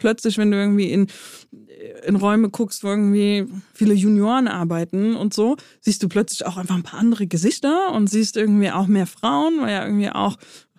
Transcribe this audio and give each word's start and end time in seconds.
plötzlich, 0.00 0.38
wenn 0.38 0.50
du 0.50 0.56
irgendwie 0.56 0.90
in, 0.90 1.06
in 2.04 2.16
Räume 2.16 2.50
guckst, 2.50 2.82
wo 2.82 2.88
irgendwie 2.88 3.46
viele 3.72 3.94
Junioren 3.94 4.48
arbeiten 4.48 5.14
und 5.14 5.32
so, 5.32 5.56
siehst 5.80 6.02
du 6.02 6.08
plötzlich 6.08 6.44
auch 6.46 6.56
einfach 6.56 6.74
ein 6.74 6.82
paar 6.82 6.98
andere 6.98 7.26
Gesichter 7.26 7.92
und 7.92 8.08
siehst 8.08 8.36
irgendwie 8.36 8.70
auch 8.70 8.88
mehr 8.88 9.06
Frauen, 9.06 9.60
weil 9.60 9.70
ja 9.70 9.84
irgendwie 9.84 10.10
auch 10.10 10.36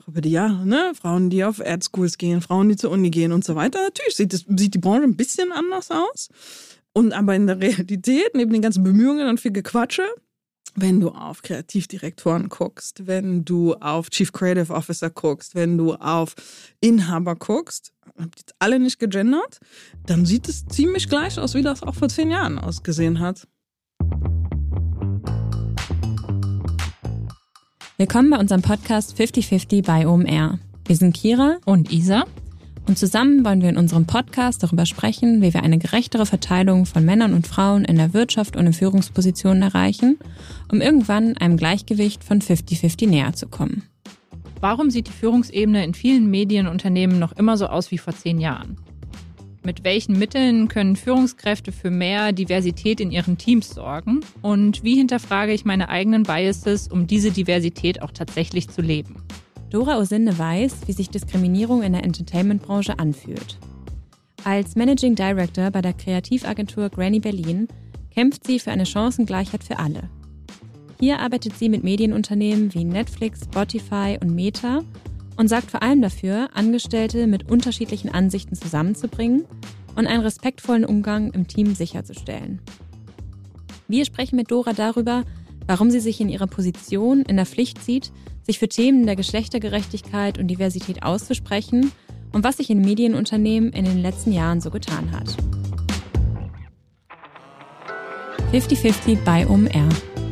über 0.07 0.19
die 0.19 0.31
Jahre, 0.31 0.65
ne? 0.65 0.91
Frauen, 0.99 1.29
die 1.29 1.45
auf 1.45 1.59
Erd 1.59 1.83
Schools 1.83 2.17
gehen, 2.17 2.41
Frauen, 2.41 2.67
die 2.67 2.75
zur 2.75 2.91
Uni 2.91 3.09
gehen 3.09 3.31
und 3.31 3.45
so 3.45 3.55
weiter. 3.55 3.81
Natürlich 3.81 4.15
sieht, 4.15 4.33
das, 4.33 4.45
sieht 4.47 4.73
die 4.73 4.79
Branche 4.79 5.03
ein 5.03 5.15
bisschen 5.15 5.51
anders 5.53 5.89
aus. 5.89 6.29
Und 6.93 7.13
aber 7.13 7.35
in 7.35 7.47
der 7.47 7.61
Realität, 7.61 8.31
neben 8.33 8.51
den 8.51 8.61
ganzen 8.61 8.83
Bemühungen 8.83 9.29
und 9.29 9.39
viel 9.39 9.53
Gequatsche, 9.53 10.03
wenn 10.75 10.99
du 10.99 11.09
auf 11.09 11.41
Kreativdirektoren 11.41 12.49
guckst, 12.49 13.07
wenn 13.07 13.43
du 13.43 13.73
auf 13.75 14.09
Chief 14.09 14.31
Creative 14.31 14.73
Officer 14.73 15.09
guckst, 15.09 15.55
wenn 15.55 15.77
du 15.77 15.95
auf 15.95 16.35
Inhaber 16.79 17.35
guckst, 17.35 17.93
habt 18.17 18.39
jetzt 18.39 18.55
alle 18.59 18.79
nicht 18.79 18.99
gegendert, 18.99 19.59
dann 20.05 20.25
sieht 20.25 20.47
es 20.47 20.65
ziemlich 20.65 21.09
gleich 21.09 21.39
aus, 21.39 21.53
wie 21.53 21.61
das 21.61 21.83
auch 21.83 21.95
vor 21.95 22.09
zehn 22.09 22.31
Jahren 22.31 22.57
ausgesehen 22.57 23.19
hat. 23.19 23.47
Willkommen 27.97 28.31
bei 28.31 28.37
unserem 28.39 28.61
Podcast 28.61 29.15
5050 29.15 29.83
bei 29.83 30.07
OMR. 30.07 30.59
Wir 30.85 30.95
sind 30.95 31.15
Kira 31.15 31.57
und 31.65 31.91
Isa 31.91 32.25
und 32.87 32.97
zusammen 32.97 33.45
wollen 33.45 33.61
wir 33.61 33.69
in 33.69 33.77
unserem 33.77 34.05
Podcast 34.05 34.63
darüber 34.63 34.85
sprechen, 34.85 35.41
wie 35.41 35.53
wir 35.53 35.63
eine 35.63 35.77
gerechtere 35.77 36.25
Verteilung 36.25 36.85
von 36.85 37.05
Männern 37.05 37.33
und 37.33 37.47
Frauen 37.47 37.85
in 37.85 37.97
der 37.97 38.13
Wirtschaft 38.13 38.55
und 38.55 38.65
in 38.65 38.73
Führungspositionen 38.73 39.61
erreichen, 39.61 40.17
um 40.71 40.81
irgendwann 40.81 41.37
einem 41.37 41.57
Gleichgewicht 41.57 42.23
von 42.23 42.41
50-50 42.41 43.07
näher 43.07 43.33
zu 43.33 43.47
kommen. 43.47 43.83
Warum 44.59 44.91
sieht 44.91 45.07
die 45.07 45.11
Führungsebene 45.11 45.83
in 45.83 45.93
vielen 45.93 46.29
Medienunternehmen 46.29 47.17
noch 47.17 47.31
immer 47.31 47.57
so 47.57 47.67
aus 47.67 47.91
wie 47.91 47.97
vor 47.97 48.13
zehn 48.13 48.39
Jahren? 48.39 48.77
Mit 49.63 49.83
welchen 49.83 50.17
Mitteln 50.17 50.67
können 50.67 50.95
Führungskräfte 50.95 51.71
für 51.71 51.91
mehr 51.91 52.31
Diversität 52.31 52.99
in 52.99 53.11
ihren 53.11 53.37
Teams 53.37 53.69
sorgen? 53.69 54.21
Und 54.41 54.83
wie 54.83 54.95
hinterfrage 54.95 55.53
ich 55.53 55.65
meine 55.65 55.89
eigenen 55.89 56.23
Biases, 56.23 56.87
um 56.87 57.05
diese 57.05 57.31
Diversität 57.31 58.01
auch 58.01 58.11
tatsächlich 58.11 58.69
zu 58.69 58.81
leben? 58.81 59.17
Dora 59.71 59.97
Osinde 59.97 60.37
weiß, 60.37 60.81
wie 60.87 60.91
sich 60.91 61.09
Diskriminierung 61.09 61.81
in 61.81 61.93
der 61.93 62.03
Entertainment-Branche 62.03 62.99
anfühlt. 62.99 63.57
Als 64.43 64.75
Managing 64.75 65.15
Director 65.15 65.71
bei 65.71 65.81
der 65.81 65.93
Kreativagentur 65.93 66.89
Granny 66.89 67.21
Berlin 67.21 67.69
kämpft 68.13 68.45
sie 68.45 68.59
für 68.59 68.71
eine 68.71 68.85
Chancengleichheit 68.85 69.63
für 69.63 69.79
alle. 69.79 70.09
Hier 70.99 71.19
arbeitet 71.19 71.57
sie 71.57 71.69
mit 71.69 71.85
Medienunternehmen 71.85 72.73
wie 72.73 72.83
Netflix, 72.83 73.45
Spotify 73.45 74.17
und 74.21 74.35
Meta 74.35 74.81
und 75.37 75.47
sorgt 75.47 75.71
vor 75.71 75.81
allem 75.81 76.01
dafür, 76.01 76.49
Angestellte 76.53 77.25
mit 77.25 77.49
unterschiedlichen 77.49 78.09
Ansichten 78.09 78.55
zusammenzubringen 78.55 79.45
und 79.95 80.05
einen 80.05 80.21
respektvollen 80.21 80.83
Umgang 80.83 81.31
im 81.31 81.47
Team 81.47 81.75
sicherzustellen. 81.75 82.59
Wir 83.87 84.03
sprechen 84.03 84.35
mit 84.35 84.51
Dora 84.51 84.73
darüber, 84.73 85.23
warum 85.65 85.91
sie 85.91 86.01
sich 86.01 86.19
in 86.19 86.27
ihrer 86.27 86.47
Position 86.47 87.21
in 87.21 87.37
der 87.37 87.45
Pflicht 87.45 87.81
sieht, 87.81 88.11
sich 88.43 88.59
für 88.59 88.67
Themen 88.67 89.05
der 89.05 89.15
Geschlechtergerechtigkeit 89.15 90.37
und 90.37 90.47
Diversität 90.47 91.03
auszusprechen 91.03 91.91
und 92.31 92.43
was 92.43 92.57
sich 92.57 92.69
in 92.69 92.81
Medienunternehmen 92.81 93.71
in 93.73 93.85
den 93.85 94.01
letzten 94.01 94.31
Jahren 94.31 94.61
so 94.61 94.69
getan 94.71 95.11
hat. 95.11 95.35
50-50 98.51 99.23
bei 99.23 99.47
OMR. 99.47 99.89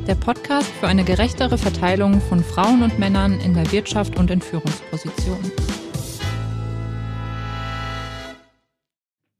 Der 0.07 0.15
Podcast 0.15 0.69
für 0.79 0.87
eine 0.87 1.03
gerechtere 1.03 1.57
Verteilung 1.57 2.19
von 2.19 2.43
Frauen 2.43 2.81
und 2.81 2.97
Männern 2.97 3.39
in 3.39 3.53
der 3.53 3.71
Wirtschaft 3.71 4.17
und 4.17 4.31
in 4.31 4.41
Führungspositionen. 4.41 5.51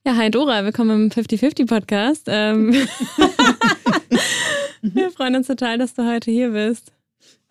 Ja, 0.05 0.15
hi 0.15 0.29
Dora, 0.31 0.63
willkommen 0.63 1.05
im 1.05 1.09
50-50 1.09 1.67
Podcast. 1.67 2.27
Ähm 2.27 2.73
Wir 4.81 5.11
freuen 5.11 5.35
uns 5.35 5.47
total, 5.47 5.77
dass 5.77 5.93
du 5.93 6.09
heute 6.09 6.31
hier 6.31 6.51
bist. 6.51 6.93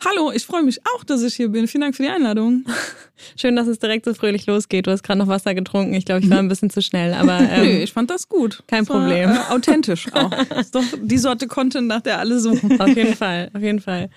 Hallo, 0.04 0.30
ich 0.30 0.46
freue 0.46 0.62
mich 0.62 0.80
auch, 0.94 1.02
dass 1.02 1.22
ich 1.22 1.34
hier 1.34 1.48
bin. 1.48 1.66
Vielen 1.66 1.80
Dank 1.80 1.96
für 1.96 2.04
die 2.04 2.08
Einladung. 2.08 2.64
Schön, 3.36 3.56
dass 3.56 3.66
es 3.66 3.80
direkt 3.80 4.04
so 4.04 4.14
fröhlich 4.14 4.46
losgeht. 4.46 4.86
Du 4.86 4.92
hast 4.92 5.02
gerade 5.02 5.18
noch 5.18 5.26
Wasser 5.26 5.54
getrunken. 5.54 5.92
Ich 5.94 6.04
glaube, 6.04 6.20
ich 6.22 6.30
war 6.30 6.38
ein 6.38 6.46
bisschen 6.46 6.70
zu 6.70 6.80
schnell, 6.82 7.14
aber 7.20 7.40
ähm, 7.40 7.62
Nö, 7.62 7.68
ich 7.82 7.92
fand 7.92 8.08
das 8.08 8.28
gut. 8.28 8.62
Kein 8.68 8.84
das 8.84 8.88
Problem. 8.88 9.30
War, 9.30 9.50
äh, 9.50 9.54
authentisch 9.54 10.06
auch. 10.12 10.30
Das 10.30 10.58
ist 10.66 10.74
doch 10.76 10.84
die 11.02 11.18
Sorte 11.18 11.48
Content, 11.48 11.88
nach 11.88 12.00
der 12.00 12.20
alle 12.20 12.38
suchen. 12.38 12.80
Auf 12.80 12.96
jeden 12.96 13.16
Fall, 13.16 13.50
auf 13.52 13.60
jeden 13.60 13.80
Fall. 13.80 14.08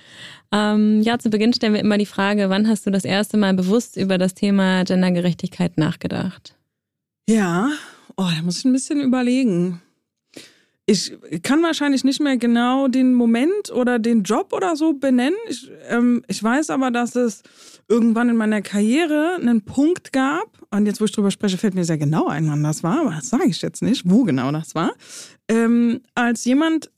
Ähm, 0.52 1.02
ja, 1.02 1.18
zu 1.18 1.32
Beginn 1.32 1.52
stellen 1.52 1.74
wir 1.74 1.80
immer 1.80 1.98
die 1.98 2.06
Frage, 2.06 2.52
wann 2.52 2.68
hast 2.68 2.86
du 2.86 2.92
das 2.92 3.04
erste 3.04 3.38
Mal 3.38 3.56
bewusst 3.56 3.98
über 3.98 4.20
das 4.20 4.36
Thema 4.36 4.84
Gendergerechtigkeit 4.84 5.78
nachgedacht? 5.78 6.56
Ja, 7.28 7.70
oh, 8.18 8.28
da 8.36 8.42
muss 8.44 8.60
ich 8.60 8.66
ein 8.66 8.74
bisschen 8.74 9.02
überlegen. 9.02 9.82
Ich 10.92 11.42
kann 11.42 11.64
wahrscheinlich 11.64 12.04
nicht 12.04 12.20
mehr 12.20 12.36
genau 12.36 12.90
den 12.90 13.14
Moment 13.14 13.72
oder 13.74 13.98
den 13.98 14.24
Job 14.24 14.52
oder 14.52 14.76
so 14.76 14.94
benennen. 14.94 15.38
Ich, 15.48 15.72
ähm, 15.90 16.22
ich 16.28 16.44
weiß 16.44 16.70
aber, 16.70 16.92
dass 16.92 17.16
es 17.16 17.44
irgendwann 17.88 18.28
in 18.28 18.36
meiner 18.36 18.62
Karriere 18.62 19.38
einen 19.40 19.62
Punkt 19.62 20.12
gab, 20.12 20.50
und 20.70 20.86
jetzt, 20.86 21.00
wo 21.00 21.06
ich 21.06 21.12
drüber 21.12 21.32
spreche, 21.32 21.58
fällt 21.58 21.76
mir 21.76 21.86
sehr 21.86 21.98
genau 21.98 22.28
ein, 22.28 22.50
wann 22.50 22.64
das 22.64 22.84
war, 22.84 23.02
aber 23.02 23.12
das 23.12 23.30
sage 23.30 23.48
ich 23.48 23.62
jetzt 23.62 23.82
nicht, 23.82 24.10
wo 24.10 24.24
genau 24.24 24.52
das 24.52 24.76
war. 24.76 24.94
Ähm, 25.48 26.02
als 26.16 26.46
jemand 26.46 26.92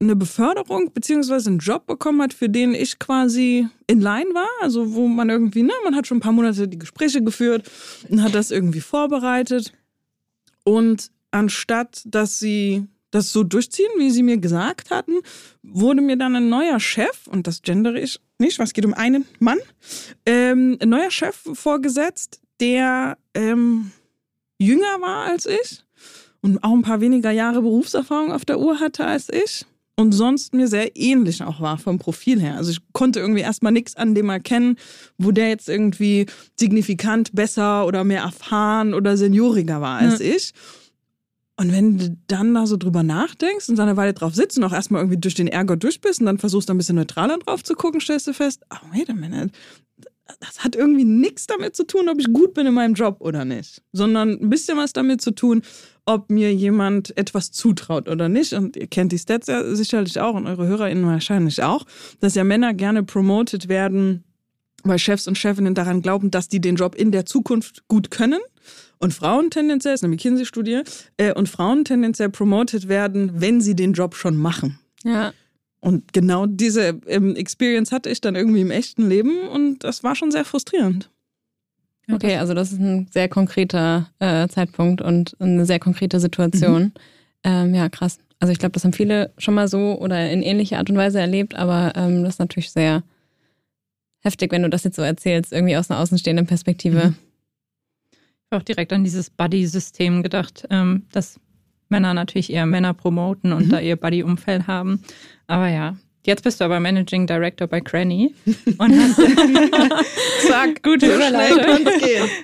eine 0.00 0.16
Beförderung 0.16 0.92
beziehungsweise 0.92 1.50
einen 1.50 1.58
Job 1.60 1.86
bekommen 1.86 2.22
hat, 2.22 2.34
für 2.34 2.48
den 2.48 2.74
ich 2.74 2.98
quasi 2.98 3.68
in 3.86 4.00
Line 4.00 4.34
war, 4.34 4.48
also 4.60 4.94
wo 4.94 5.06
man 5.06 5.30
irgendwie, 5.30 5.62
ne, 5.62 5.72
man 5.84 5.94
hat 5.94 6.06
schon 6.06 6.18
ein 6.18 6.22
paar 6.22 6.32
Monate 6.32 6.66
die 6.66 6.78
Gespräche 6.78 7.22
geführt 7.22 7.70
und 8.08 8.22
hat 8.22 8.34
das 8.34 8.50
irgendwie 8.50 8.80
vorbereitet. 8.80 9.72
Und 10.64 11.10
anstatt 11.30 12.02
dass 12.04 12.38
sie 12.38 12.86
das 13.12 13.32
so 13.32 13.44
durchziehen, 13.44 13.90
wie 13.98 14.10
sie 14.10 14.24
mir 14.24 14.38
gesagt 14.38 14.90
hatten, 14.90 15.20
wurde 15.62 16.02
mir 16.02 16.16
dann 16.16 16.34
ein 16.34 16.48
neuer 16.48 16.80
Chef, 16.80 17.28
und 17.28 17.46
das 17.46 17.62
gendere 17.62 18.00
ich 18.00 18.20
nicht, 18.38 18.58
was 18.58 18.72
geht 18.72 18.84
um 18.84 18.94
einen 18.94 19.26
Mann, 19.38 19.58
ähm, 20.26 20.76
ein 20.80 20.88
neuer 20.88 21.12
Chef 21.12 21.36
vorgesetzt, 21.52 22.40
der 22.60 23.16
ähm, 23.34 23.92
jünger 24.58 25.00
war 25.00 25.26
als 25.26 25.46
ich 25.46 25.84
und 26.40 26.62
auch 26.64 26.72
ein 26.72 26.82
paar 26.82 27.00
weniger 27.00 27.30
Jahre 27.30 27.62
Berufserfahrung 27.62 28.32
auf 28.32 28.44
der 28.44 28.58
Uhr 28.58 28.80
hatte 28.80 29.04
als 29.04 29.28
ich 29.28 29.66
und 29.96 30.12
sonst 30.12 30.54
mir 30.54 30.68
sehr 30.68 30.96
ähnlich 30.96 31.42
auch 31.42 31.60
war 31.60 31.78
vom 31.78 31.98
Profil 31.98 32.40
her. 32.40 32.56
Also 32.56 32.70
ich 32.70 32.80
konnte 32.92 33.20
irgendwie 33.20 33.42
erstmal 33.42 33.72
nichts 33.72 33.94
an 33.96 34.14
dem 34.14 34.30
erkennen, 34.30 34.76
wo 35.18 35.32
der 35.32 35.48
jetzt 35.48 35.68
irgendwie 35.68 36.26
signifikant 36.58 37.32
besser 37.34 37.86
oder 37.86 38.02
mehr 38.04 38.22
erfahren 38.22 38.94
oder 38.94 39.16
senioriger 39.16 39.80
war 39.80 39.98
als 39.98 40.20
ja. 40.20 40.34
ich. 40.34 40.52
Und 41.62 41.70
wenn 41.70 41.96
du 41.96 42.16
dann 42.26 42.54
da 42.54 42.66
so 42.66 42.76
drüber 42.76 43.04
nachdenkst 43.04 43.68
und 43.68 43.76
dann 43.76 43.88
eine 43.88 43.96
Weile 43.96 44.14
drauf 44.14 44.34
sitzt 44.34 44.58
und 44.58 44.64
auch 44.64 44.72
erstmal 44.72 45.00
irgendwie 45.00 45.20
durch 45.20 45.36
den 45.36 45.46
Ärger 45.46 45.76
durch 45.76 46.00
bist 46.00 46.18
und 46.18 46.26
dann 46.26 46.38
versuchst 46.38 46.68
ein 46.68 46.76
bisschen 46.76 46.96
neutraler 46.96 47.38
drauf 47.38 47.62
zu 47.62 47.74
gucken, 47.74 48.00
stellst 48.00 48.26
du 48.26 48.34
fest, 48.34 48.64
oh, 48.74 48.84
wait 48.92 49.08
a 49.08 49.12
minute, 49.12 49.52
das 50.40 50.64
hat 50.64 50.74
irgendwie 50.74 51.04
nichts 51.04 51.46
damit 51.46 51.76
zu 51.76 51.86
tun, 51.86 52.08
ob 52.08 52.18
ich 52.18 52.32
gut 52.32 52.54
bin 52.54 52.66
in 52.66 52.74
meinem 52.74 52.94
Job 52.94 53.18
oder 53.20 53.44
nicht, 53.44 53.80
sondern 53.92 54.40
ein 54.40 54.50
bisschen 54.50 54.76
was 54.76 54.92
damit 54.92 55.20
zu 55.20 55.30
tun, 55.30 55.62
ob 56.04 56.30
mir 56.30 56.52
jemand 56.52 57.16
etwas 57.16 57.52
zutraut 57.52 58.08
oder 58.08 58.28
nicht. 58.28 58.54
Und 58.54 58.76
ihr 58.76 58.88
kennt 58.88 59.12
die 59.12 59.18
Stats 59.18 59.46
ja 59.46 59.62
sicherlich 59.76 60.18
auch 60.18 60.34
und 60.34 60.48
eure 60.48 60.66
HörerInnen 60.66 61.06
wahrscheinlich 61.06 61.62
auch, 61.62 61.84
dass 62.18 62.34
ja 62.34 62.42
Männer 62.42 62.74
gerne 62.74 63.04
promoted 63.04 63.68
werden, 63.68 64.24
weil 64.84 64.98
Chefs 64.98 65.28
und 65.28 65.38
Chefinnen 65.38 65.74
daran 65.74 66.02
glauben, 66.02 66.30
dass 66.30 66.48
die 66.48 66.60
den 66.60 66.76
Job 66.76 66.94
in 66.94 67.12
der 67.12 67.26
Zukunft 67.26 67.86
gut 67.88 68.10
können 68.10 68.40
und 68.98 69.12
Frauen 69.12 69.50
tendenziell, 69.50 69.94
ist 69.94 70.04
eine 70.04 70.12
McKinsey-Studie, 70.12 70.82
äh, 71.16 71.32
und 71.32 71.48
Frauen 71.48 71.84
tendenziell 71.84 72.28
promoted 72.28 72.88
werden, 72.88 73.32
wenn 73.40 73.60
sie 73.60 73.74
den 73.74 73.92
Job 73.94 74.14
schon 74.14 74.36
machen. 74.36 74.78
Ja. 75.02 75.32
Und 75.80 76.12
genau 76.12 76.46
diese 76.46 77.00
ähm, 77.08 77.34
Experience 77.34 77.90
hatte 77.90 78.08
ich 78.08 78.20
dann 78.20 78.36
irgendwie 78.36 78.60
im 78.60 78.70
echten 78.70 79.08
Leben 79.08 79.48
und 79.48 79.82
das 79.82 80.04
war 80.04 80.14
schon 80.14 80.30
sehr 80.30 80.44
frustrierend. 80.44 81.10
Okay, 82.10 82.36
also 82.36 82.54
das 82.54 82.72
ist 82.72 82.80
ein 82.80 83.08
sehr 83.10 83.28
konkreter 83.28 84.08
äh, 84.18 84.46
Zeitpunkt 84.48 85.00
und 85.00 85.36
eine 85.40 85.66
sehr 85.66 85.80
konkrete 85.80 86.20
Situation. 86.20 86.82
Mhm. 86.82 86.92
Ähm, 87.44 87.74
ja, 87.74 87.88
krass. 87.88 88.18
Also 88.38 88.52
ich 88.52 88.58
glaube, 88.58 88.72
das 88.72 88.84
haben 88.84 88.92
viele 88.92 89.32
schon 89.38 89.54
mal 89.54 89.68
so 89.68 89.98
oder 90.00 90.30
in 90.30 90.42
ähnlicher 90.42 90.78
Art 90.78 90.90
und 90.90 90.96
Weise 90.96 91.20
erlebt, 91.20 91.54
aber 91.54 91.92
ähm, 91.96 92.22
das 92.22 92.34
ist 92.34 92.38
natürlich 92.38 92.70
sehr 92.70 93.02
heftig, 94.22 94.52
wenn 94.52 94.62
du 94.62 94.70
das 94.70 94.84
jetzt 94.84 94.96
so 94.96 95.02
erzählst, 95.02 95.52
irgendwie 95.52 95.76
aus 95.76 95.90
einer 95.90 96.00
außenstehenden 96.00 96.46
Perspektive. 96.46 97.08
Mhm 97.08 97.16
auch 98.52 98.62
direkt 98.62 98.92
an 98.92 99.04
dieses 99.04 99.30
Buddy-System 99.30 100.22
gedacht, 100.22 100.66
ähm, 100.70 101.06
dass 101.12 101.40
Männer 101.88 102.14
natürlich 102.14 102.52
eher 102.52 102.66
Männer 102.66 102.94
promoten 102.94 103.52
und 103.52 103.66
mhm. 103.66 103.70
da 103.70 103.80
ihr 103.80 103.96
Buddy-Umfeld 103.96 104.66
haben. 104.66 105.02
Aber 105.46 105.68
ja, 105.68 105.96
jetzt 106.24 106.44
bist 106.44 106.60
du 106.60 106.64
aber 106.64 106.80
Managing 106.80 107.26
Director 107.26 107.66
bei 107.66 107.80
Cranny 107.80 108.34
und 108.78 108.98
hast 108.98 109.16
Zack, 110.48 110.82
gute 110.82 111.14
Überleitung. 111.14 111.86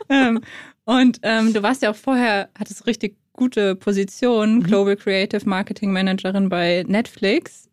ähm, 0.08 0.40
und 0.84 1.20
ähm, 1.22 1.52
du 1.52 1.62
warst 1.62 1.82
ja 1.82 1.90
auch 1.90 1.96
vorher, 1.96 2.48
hattest 2.58 2.86
richtig 2.86 3.16
gute 3.32 3.76
Position, 3.76 4.56
mhm. 4.56 4.62
Global 4.64 4.96
Creative 4.96 5.48
Marketing 5.48 5.92
Managerin 5.92 6.48
bei 6.48 6.84
Netflix. 6.86 7.68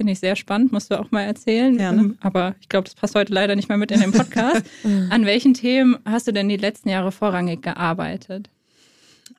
Finde 0.00 0.14
ich 0.14 0.20
sehr 0.20 0.34
spannend, 0.34 0.72
musst 0.72 0.90
du 0.90 0.98
auch 0.98 1.10
mal 1.10 1.24
erzählen. 1.24 1.76
Gerne. 1.76 2.00
Ähm, 2.00 2.18
aber 2.22 2.54
ich 2.62 2.70
glaube, 2.70 2.84
das 2.84 2.94
passt 2.94 3.14
heute 3.14 3.34
leider 3.34 3.54
nicht 3.54 3.68
mehr 3.68 3.76
mit 3.76 3.90
in 3.90 4.00
den 4.00 4.12
Podcast. 4.12 4.62
An 5.10 5.26
welchen 5.26 5.52
Themen 5.52 5.98
hast 6.06 6.26
du 6.26 6.32
denn 6.32 6.48
die 6.48 6.56
letzten 6.56 6.88
Jahre 6.88 7.12
vorrangig 7.12 7.60
gearbeitet? 7.60 8.48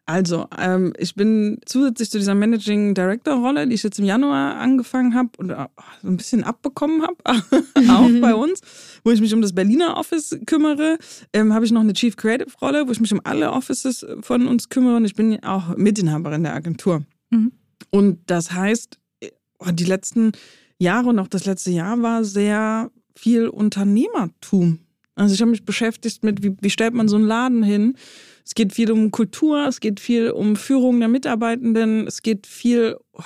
Also, 0.05 0.45
ähm, 0.59 0.93
ich 0.99 1.15
bin 1.15 1.57
zusätzlich 1.65 2.11
zu 2.11 2.19
dieser 2.19 2.35
Managing 2.35 2.93
Director 2.93 3.39
Rolle, 3.39 3.65
die 3.65 3.73
ich 3.73 3.81
jetzt 3.81 3.97
im 3.97 4.05
Januar 4.05 4.57
angefangen 4.57 5.15
habe 5.15 5.29
und 5.39 5.49
äh, 5.49 5.65
so 6.03 6.09
ein 6.09 6.17
bisschen 6.17 6.43
abbekommen 6.43 7.01
habe, 7.01 7.15
auch 7.89 8.09
bei 8.21 8.35
uns, 8.35 8.61
wo 9.03 9.09
ich 9.09 9.19
mich 9.19 9.33
um 9.33 9.41
das 9.41 9.55
Berliner 9.55 9.97
Office 9.97 10.37
kümmere, 10.45 10.99
ähm, 11.33 11.55
habe 11.55 11.65
ich 11.65 11.71
noch 11.71 11.81
eine 11.81 11.93
Chief 11.93 12.15
Creative 12.15 12.51
Rolle, 12.61 12.87
wo 12.87 12.91
ich 12.91 12.99
mich 12.99 13.11
um 13.11 13.21
alle 13.23 13.51
Offices 13.51 14.05
von 14.21 14.45
uns 14.45 14.69
kümmere 14.69 14.97
und 14.97 15.05
ich 15.05 15.15
bin 15.15 15.43
auch 15.43 15.75
Mitinhaberin 15.75 16.43
der 16.43 16.53
Agentur. 16.53 17.01
Mhm. 17.31 17.51
Und 17.89 18.19
das 18.27 18.51
heißt, 18.51 19.00
die 19.71 19.85
letzten 19.85 20.31
Jahre 20.79 21.09
und 21.09 21.19
auch 21.19 21.27
das 21.27 21.45
letzte 21.45 21.71
Jahr 21.71 22.01
war 22.01 22.23
sehr 22.23 22.91
viel 23.15 23.47
Unternehmertum. 23.47 24.79
Also 25.15 25.35
ich 25.35 25.41
habe 25.41 25.51
mich 25.51 25.65
beschäftigt 25.65 26.23
mit, 26.23 26.43
wie, 26.43 26.55
wie 26.61 26.69
stellt 26.69 26.93
man 26.93 27.07
so 27.07 27.17
einen 27.17 27.25
Laden 27.25 27.63
hin? 27.63 27.95
Es 28.43 28.55
geht 28.55 28.73
viel 28.73 28.91
um 28.91 29.11
Kultur, 29.11 29.67
es 29.67 29.79
geht 29.79 29.99
viel 29.99 30.31
um 30.31 30.55
Führung 30.55 30.99
der 30.99 31.09
Mitarbeitenden, 31.09 32.07
es 32.07 32.21
geht 32.21 32.47
viel 32.47 32.97
oh, 33.13 33.21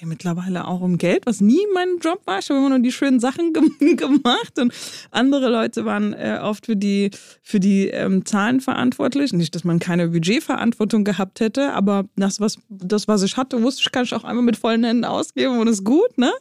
ey, 0.00 0.06
mittlerweile 0.06 0.66
auch 0.66 0.80
um 0.80 0.98
Geld, 0.98 1.26
was 1.26 1.40
nie 1.40 1.60
mein 1.74 1.98
Job 2.00 2.22
war. 2.26 2.38
Ich 2.38 2.48
habe 2.48 2.58
immer 2.58 2.70
nur 2.70 2.78
die 2.80 2.92
schönen 2.92 3.20
Sachen 3.20 3.52
ge 3.78 3.94
gemacht 3.94 4.58
und 4.58 4.72
andere 5.10 5.48
Leute 5.48 5.84
waren 5.84 6.12
äh, 6.12 6.38
oft 6.42 6.66
für 6.66 6.76
die, 6.76 7.10
für 7.42 7.60
die 7.60 7.88
ähm, 7.88 8.24
Zahlen 8.24 8.60
verantwortlich. 8.60 9.32
Nicht, 9.32 9.54
dass 9.54 9.64
man 9.64 9.78
keine 9.78 10.08
Budgetverantwortung 10.08 11.04
gehabt 11.04 11.40
hätte, 11.40 11.72
aber 11.72 12.04
das, 12.16 12.40
was, 12.40 12.58
das, 12.68 13.08
was 13.08 13.22
ich 13.22 13.36
hatte, 13.36 13.62
wusste 13.62 13.82
ich, 13.84 13.92
kann 13.92 14.04
ich 14.04 14.14
auch 14.14 14.24
einmal 14.24 14.44
mit 14.44 14.56
vollen 14.56 14.84
Händen 14.84 15.04
ausgeben 15.04 15.58
und 15.58 15.68
ist 15.68 15.84
gut, 15.84 16.18
ne? 16.18 16.32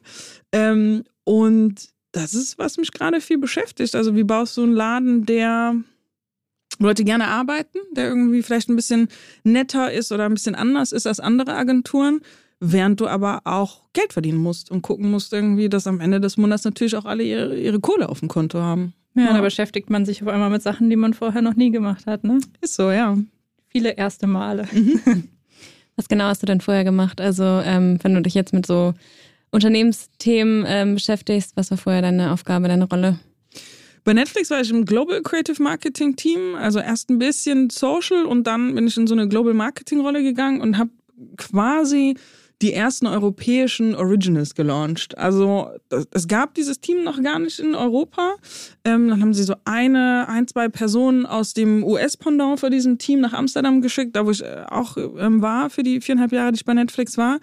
Ähm, 0.51 1.03
und 1.23 1.89
das 2.11 2.33
ist, 2.33 2.57
was 2.57 2.77
mich 2.77 2.91
gerade 2.91 3.19
viel 3.19 3.37
beschäftigt. 3.37 3.95
Also, 3.95 4.15
wie 4.15 4.23
baust 4.23 4.55
du 4.57 4.63
einen 4.63 4.73
Laden, 4.73 5.25
der 5.25 5.75
Leute 6.79 7.03
gerne 7.03 7.27
arbeiten, 7.27 7.79
der 7.95 8.07
irgendwie 8.07 8.41
vielleicht 8.41 8.69
ein 8.69 8.75
bisschen 8.75 9.07
netter 9.43 9.91
ist 9.91 10.11
oder 10.11 10.25
ein 10.25 10.33
bisschen 10.33 10.55
anders 10.55 10.91
ist 10.91 11.07
als 11.07 11.19
andere 11.19 11.55
Agenturen, 11.55 12.21
während 12.59 12.99
du 12.99 13.07
aber 13.07 13.41
auch 13.45 13.81
Geld 13.93 14.13
verdienen 14.13 14.37
musst 14.37 14.71
und 14.71 14.81
gucken 14.81 15.11
musst 15.11 15.33
irgendwie, 15.33 15.69
dass 15.69 15.87
am 15.87 15.99
Ende 15.99 16.19
des 16.19 16.37
Monats 16.37 16.63
natürlich 16.63 16.95
auch 16.95 17.05
alle 17.05 17.23
ihre, 17.23 17.57
ihre 17.57 17.79
Kohle 17.79 18.09
auf 18.09 18.19
dem 18.19 18.29
Konto 18.29 18.59
haben. 18.59 18.93
Ja, 19.15 19.25
ja, 19.25 19.33
da 19.33 19.41
beschäftigt 19.41 19.89
man 19.89 20.05
sich 20.05 20.21
auf 20.21 20.27
einmal 20.27 20.49
mit 20.49 20.61
Sachen, 20.61 20.89
die 20.89 20.95
man 20.95 21.13
vorher 21.13 21.41
noch 21.41 21.55
nie 21.55 21.71
gemacht 21.71 22.05
hat, 22.05 22.23
ne? 22.23 22.39
Ist 22.61 22.75
so, 22.75 22.91
ja. 22.91 23.17
Viele 23.69 23.91
erste 23.91 24.27
Male. 24.27 24.67
Mhm. 24.71 25.29
Was 25.95 26.09
genau 26.09 26.25
hast 26.25 26.41
du 26.41 26.45
denn 26.45 26.59
vorher 26.59 26.83
gemacht? 26.83 27.21
Also, 27.21 27.43
ähm, 27.43 27.99
wenn 28.01 28.13
du 28.13 28.21
dich 28.21 28.33
jetzt 28.33 28.51
mit 28.51 28.65
so 28.65 28.93
Unternehmensthemen 29.51 30.65
ähm, 30.67 30.95
beschäftigst, 30.95 31.55
was 31.55 31.71
war 31.71 31.77
vorher 31.77 32.01
deine 32.01 32.33
Aufgabe, 32.33 32.67
deine 32.67 32.83
Rolle? 32.83 33.17
Bei 34.03 34.13
Netflix 34.13 34.51
war 34.51 34.59
ich 34.59 34.69
im 34.69 34.83
Global 34.83 35.21
Creative 35.21 35.63
Marketing 35.63 36.17
Team, 36.17 36.55
also 36.55 36.79
erst 36.79 37.09
ein 37.09 37.17
bisschen 37.17 37.69
Social 37.69 38.25
und 38.25 38.45
dann 38.45 38.75
bin 38.75 38.87
ich 38.87 38.97
in 38.97 39.07
so 39.07 39.15
eine 39.15 39.29
Global 39.29 39.53
Marketing 39.53 40.01
Rolle 40.01 40.21
gegangen 40.21 40.59
und 40.59 40.77
habe 40.77 40.91
quasi 41.37 42.15
die 42.61 42.73
ersten 42.73 43.07
europäischen 43.07 43.95
Originals 43.95 44.55
gelauncht. 44.55 45.17
Also 45.17 45.69
es 46.11 46.27
gab 46.27 46.53
dieses 46.53 46.79
Team 46.79 47.03
noch 47.03 47.21
gar 47.21 47.39
nicht 47.39 47.59
in 47.59 47.75
Europa. 47.75 48.35
Ähm, 48.83 49.09
dann 49.09 49.21
haben 49.21 49.33
sie 49.33 49.43
so 49.43 49.55
eine, 49.65 50.27
ein, 50.29 50.47
zwei 50.47 50.69
Personen 50.69 51.25
aus 51.25 51.53
dem 51.53 51.83
US-Pendant 51.83 52.59
für 52.59 52.69
diesem 52.69 52.97
Team 52.97 53.19
nach 53.19 53.33
Amsterdam 53.33 53.81
geschickt, 53.81 54.15
da 54.15 54.25
wo 54.25 54.31
ich 54.31 54.43
äh, 54.43 54.63
auch 54.69 54.97
ähm, 54.97 55.41
war 55.41 55.69
für 55.69 55.83
die 55.83 55.99
viereinhalb 55.99 56.31
Jahre, 56.31 56.51
die 56.51 56.57
ich 56.57 56.65
bei 56.65 56.73
Netflix 56.73 57.17
war. 57.17 57.39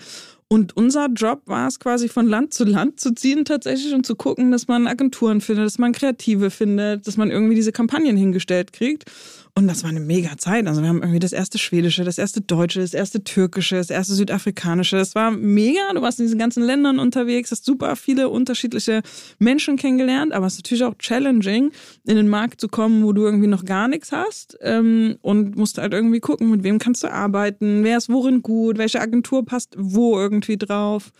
Und 0.52 0.76
unser 0.76 1.06
Job 1.06 1.40
war 1.46 1.66
es 1.66 1.80
quasi 1.80 2.10
von 2.10 2.26
Land 2.26 2.52
zu 2.52 2.64
Land 2.64 3.00
zu 3.00 3.14
ziehen 3.14 3.46
tatsächlich 3.46 3.94
und 3.94 4.04
zu 4.04 4.14
gucken, 4.14 4.50
dass 4.50 4.68
man 4.68 4.86
Agenturen 4.86 5.40
findet, 5.40 5.64
dass 5.64 5.78
man 5.78 5.92
Kreative 5.92 6.50
findet, 6.50 7.06
dass 7.06 7.16
man 7.16 7.30
irgendwie 7.30 7.54
diese 7.54 7.72
Kampagnen 7.72 8.18
hingestellt 8.18 8.74
kriegt. 8.74 9.10
Und 9.54 9.68
das 9.68 9.82
war 9.82 9.90
eine 9.90 10.00
mega 10.00 10.38
Zeit. 10.38 10.66
Also 10.66 10.80
wir 10.80 10.88
haben 10.88 11.02
irgendwie 11.02 11.18
das 11.18 11.34
erste 11.34 11.58
Schwedische, 11.58 12.04
das 12.04 12.16
erste 12.16 12.40
Deutsche, 12.40 12.80
das 12.80 12.94
erste 12.94 13.22
Türkische, 13.22 13.76
das 13.76 13.90
erste 13.90 14.14
Südafrikanische. 14.14 14.96
Das 14.96 15.14
war 15.14 15.30
mega. 15.30 15.92
Du 15.92 16.00
warst 16.00 16.18
in 16.20 16.24
diesen 16.24 16.38
ganzen 16.38 16.62
Ländern 16.62 16.98
unterwegs, 16.98 17.50
hast 17.50 17.66
super 17.66 17.94
viele 17.96 18.30
unterschiedliche 18.30 19.02
Menschen 19.38 19.76
kennengelernt, 19.76 20.32
aber 20.32 20.46
es 20.46 20.54
ist 20.54 20.60
natürlich 20.60 20.84
auch 20.84 20.96
challenging, 20.98 21.70
in 22.04 22.16
den 22.16 22.28
Markt 22.28 22.62
zu 22.62 22.68
kommen, 22.68 23.04
wo 23.04 23.12
du 23.12 23.24
irgendwie 23.24 23.46
noch 23.46 23.66
gar 23.66 23.88
nichts 23.88 24.10
hast 24.10 24.56
ähm, 24.62 25.18
und 25.20 25.54
musst 25.54 25.76
halt 25.76 25.92
irgendwie 25.92 26.20
gucken, 26.20 26.50
mit 26.50 26.62
wem 26.62 26.78
kannst 26.78 27.02
du 27.02 27.12
arbeiten, 27.12 27.84
wer 27.84 27.98
ist 27.98 28.08
worin 28.08 28.40
gut, 28.40 28.78
welche 28.78 29.02
Agentur 29.02 29.44
passt 29.44 29.74
wo 29.76 30.18
irgendwie 30.18 30.56
drauf. 30.56 31.12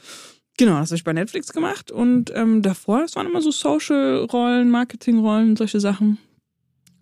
Genau, 0.57 0.79
das 0.79 0.91
habe 0.91 0.97
ich 0.97 1.05
bei 1.05 1.13
Netflix 1.13 1.53
gemacht 1.53 1.91
und 1.91 2.33
ähm, 2.35 2.63
davor, 2.63 3.01
das 3.01 3.15
waren 3.15 3.27
immer 3.27 3.43
so 3.43 3.51
Social-Rollen, 3.51 4.71
Marketing-Rollen, 4.71 5.57
solche 5.57 5.81
Sachen. 5.81 6.19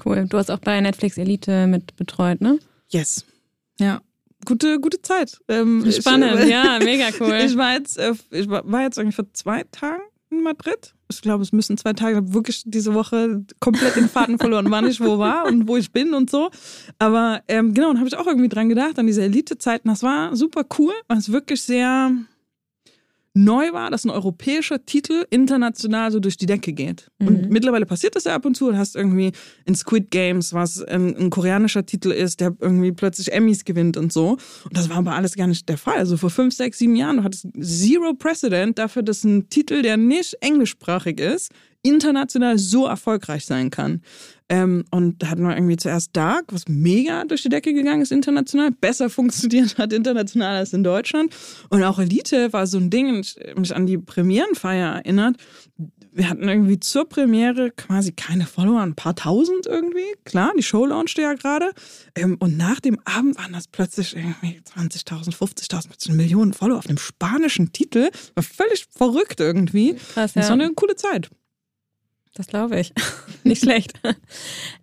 Cool. 0.04 0.26
Du 0.28 0.38
hast 0.38 0.50
auch 0.50 0.58
bei 0.58 0.80
Netflix 0.80 1.18
Elite 1.18 1.66
mit 1.66 1.96
betreut, 1.96 2.40
ne? 2.40 2.58
Yes. 2.88 3.24
Ja. 3.78 4.00
Gute, 4.46 4.80
gute 4.80 5.02
Zeit. 5.02 5.38
Ähm, 5.48 5.84
Spannend, 5.90 6.40
ich, 6.40 6.46
äh, 6.46 6.50
ja, 6.50 6.78
mega 6.82 7.08
cool. 7.20 7.32
Ich 7.44 7.56
war 7.56 7.74
jetzt, 7.74 7.98
äh, 7.98 8.14
ich 8.30 8.48
war 8.48 8.82
jetzt 8.82 8.96
irgendwie 8.96 9.14
vor 9.14 9.26
zwei 9.34 9.64
Tagen 9.70 10.02
in 10.30 10.42
Madrid. 10.42 10.94
Ich 11.10 11.20
glaube, 11.20 11.42
es 11.42 11.52
müssen 11.52 11.76
zwei 11.76 11.92
Tage. 11.92 12.12
Ich 12.12 12.16
habe 12.16 12.34
wirklich 12.34 12.62
diese 12.64 12.94
Woche 12.94 13.44
komplett 13.58 13.96
den 13.96 14.08
Faden 14.08 14.38
verloren, 14.38 14.70
wann 14.70 14.88
ich 14.88 15.00
wo 15.00 15.18
war 15.18 15.46
und 15.46 15.66
wo 15.68 15.76
ich 15.76 15.92
bin 15.92 16.14
und 16.14 16.30
so. 16.30 16.50
Aber 16.98 17.42
ähm, 17.48 17.74
genau, 17.74 17.90
und 17.90 17.98
habe 17.98 18.08
ich 18.08 18.16
auch 18.16 18.26
irgendwie 18.26 18.48
dran 18.48 18.68
gedacht, 18.68 18.98
an 18.98 19.06
diese 19.06 19.22
Elite-Zeiten. 19.22 19.88
Das 19.88 20.02
war 20.02 20.34
super 20.36 20.64
cool. 20.78 20.94
es 21.08 21.32
wirklich 21.32 21.62
sehr 21.62 22.12
neu 23.34 23.72
war, 23.72 23.90
dass 23.90 24.04
ein 24.04 24.10
europäischer 24.10 24.84
Titel 24.84 25.24
international 25.30 26.10
so 26.10 26.18
durch 26.18 26.36
die 26.36 26.46
Decke 26.46 26.72
geht. 26.72 27.10
Mhm. 27.18 27.28
Und 27.28 27.50
mittlerweile 27.50 27.86
passiert 27.86 28.16
das 28.16 28.24
ja 28.24 28.34
ab 28.34 28.44
und 28.44 28.56
zu. 28.56 28.70
Du 28.70 28.76
hast 28.76 28.96
irgendwie 28.96 29.32
in 29.64 29.74
Squid 29.74 30.10
Games, 30.10 30.52
was 30.52 30.82
ein, 30.82 31.16
ein, 31.16 31.30
koreanischer 31.30 31.86
Titel 31.86 32.10
ist, 32.10 32.40
der 32.40 32.56
irgendwie 32.60 32.90
plötzlich 32.92 33.32
Emmys 33.32 33.64
gewinnt 33.64 33.96
und 33.96 34.12
so. 34.12 34.30
Und 34.64 34.76
das 34.76 34.88
war 34.88 34.96
aber 34.96 35.14
alles 35.14 35.36
gar 35.36 35.46
nicht 35.46 35.68
der 35.68 35.78
Fall. 35.78 35.98
Also 35.98 36.16
vor 36.16 36.30
fünf, 36.30 36.54
sechs, 36.54 36.78
sieben 36.78 36.96
Jahren, 36.96 37.18
du 37.18 37.22
hattest 37.22 37.46
zero 37.60 38.14
Precedent 38.14 38.78
dafür, 38.78 39.02
dass 39.02 39.22
ein 39.22 39.48
Titel, 39.48 39.82
der 39.82 39.96
nicht 39.96 40.36
englischsprachig 40.40 41.20
ist, 41.20 41.52
international 41.82 42.58
so 42.58 42.86
erfolgreich 42.86 43.46
sein 43.46 43.70
kann. 43.70 44.02
Ähm, 44.50 44.84
und 44.90 45.22
da 45.22 45.28
hatten 45.28 45.42
wir 45.42 45.54
irgendwie 45.54 45.76
zuerst 45.76 46.10
Dark, 46.16 46.46
was 46.52 46.66
mega 46.68 47.24
durch 47.24 47.42
die 47.42 47.48
Decke 47.48 47.72
gegangen 47.72 48.02
ist 48.02 48.10
international, 48.10 48.72
besser 48.72 49.08
funktioniert 49.08 49.78
hat 49.78 49.92
international 49.92 50.56
als 50.56 50.72
in 50.72 50.82
Deutschland. 50.82 51.32
Und 51.68 51.82
auch 51.84 51.98
Elite 52.00 52.52
war 52.52 52.66
so 52.66 52.78
ein 52.78 52.90
Ding, 52.90 53.20
ich 53.20 53.38
mich 53.56 53.74
an 53.74 53.86
die 53.86 53.98
Premierenfeier 53.98 54.96
erinnert. 54.96 55.36
Wir 56.12 56.28
hatten 56.28 56.48
irgendwie 56.48 56.80
zur 56.80 57.08
Premiere 57.08 57.70
quasi 57.70 58.10
keine 58.10 58.44
Follower, 58.44 58.80
ein 58.80 58.96
paar 58.96 59.14
tausend 59.14 59.68
irgendwie. 59.68 60.04
Klar, 60.24 60.50
die 60.58 60.64
Show 60.64 60.84
launchte 60.84 61.22
ja 61.22 61.34
gerade. 61.34 61.70
Ähm, 62.16 62.36
und 62.40 62.56
nach 62.56 62.80
dem 62.80 62.98
Abend 63.04 63.38
waren 63.38 63.52
das 63.52 63.68
plötzlich 63.68 64.16
irgendwie 64.16 64.60
20.000, 64.76 65.36
50.000, 65.36 66.12
Millionen 66.12 66.52
Follower 66.52 66.78
auf 66.78 66.88
einem 66.88 66.98
spanischen 66.98 67.72
Titel. 67.72 68.10
War 68.34 68.42
völlig 68.42 68.86
verrückt 68.90 69.38
irgendwie. 69.38 69.94
Krass, 69.94 70.34
ja. 70.34 70.40
Das 70.40 70.50
war 70.50 70.54
eine 70.54 70.72
coole 70.74 70.96
Zeit. 70.96 71.30
Das 72.34 72.46
glaube 72.46 72.78
ich. 72.78 72.92
Nicht 73.44 73.62
schlecht. 73.62 74.00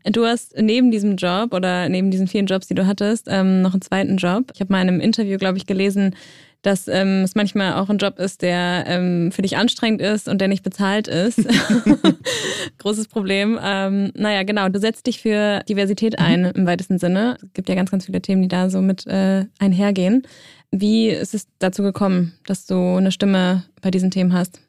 Du 0.05 0.25
hast 0.25 0.55
neben 0.57 0.91
diesem 0.91 1.15
Job 1.15 1.53
oder 1.53 1.87
neben 1.89 2.11
diesen 2.11 2.27
vielen 2.27 2.45
Jobs, 2.45 2.67
die 2.67 2.75
du 2.75 2.85
hattest, 2.85 3.27
ähm, 3.29 3.61
noch 3.61 3.73
einen 3.73 3.81
zweiten 3.81 4.17
Job. 4.17 4.51
Ich 4.53 4.59
habe 4.59 4.71
mal 4.71 4.81
in 4.81 4.89
einem 4.89 4.99
Interview, 4.99 5.37
glaube 5.37 5.57
ich, 5.57 5.65
gelesen, 5.65 6.15
dass 6.61 6.87
ähm, 6.87 7.21
es 7.23 7.35
manchmal 7.35 7.73
auch 7.73 7.89
ein 7.89 7.97
Job 7.97 8.19
ist, 8.19 8.41
der 8.41 8.83
ähm, 8.87 9.31
für 9.31 9.41
dich 9.41 9.57
anstrengend 9.57 10.01
ist 10.01 10.27
und 10.27 10.41
der 10.41 10.47
nicht 10.47 10.63
bezahlt 10.63 11.07
ist. 11.07 11.39
Großes 12.79 13.07
Problem. 13.07 13.57
Ähm, 13.63 14.11
naja, 14.15 14.43
genau, 14.43 14.67
du 14.67 14.79
setzt 14.79 15.07
dich 15.07 15.21
für 15.21 15.63
Diversität 15.69 16.19
mhm. 16.19 16.25
ein 16.25 16.45
im 16.45 16.65
weitesten 16.65 16.99
Sinne. 16.99 17.37
Es 17.41 17.53
gibt 17.53 17.69
ja 17.69 17.75
ganz, 17.75 17.91
ganz 17.91 18.07
viele 18.07 18.21
Themen, 18.21 18.41
die 18.41 18.47
da 18.47 18.69
so 18.69 18.81
mit 18.81 19.05
äh, 19.07 19.45
einhergehen. 19.59 20.23
Wie 20.71 21.09
ist 21.09 21.33
es 21.33 21.47
dazu 21.59 21.83
gekommen, 21.83 22.33
dass 22.45 22.65
du 22.65 22.75
eine 22.95 23.11
Stimme 23.11 23.63
bei 23.81 23.91
diesen 23.91 24.11
Themen 24.11 24.33
hast? 24.33 24.59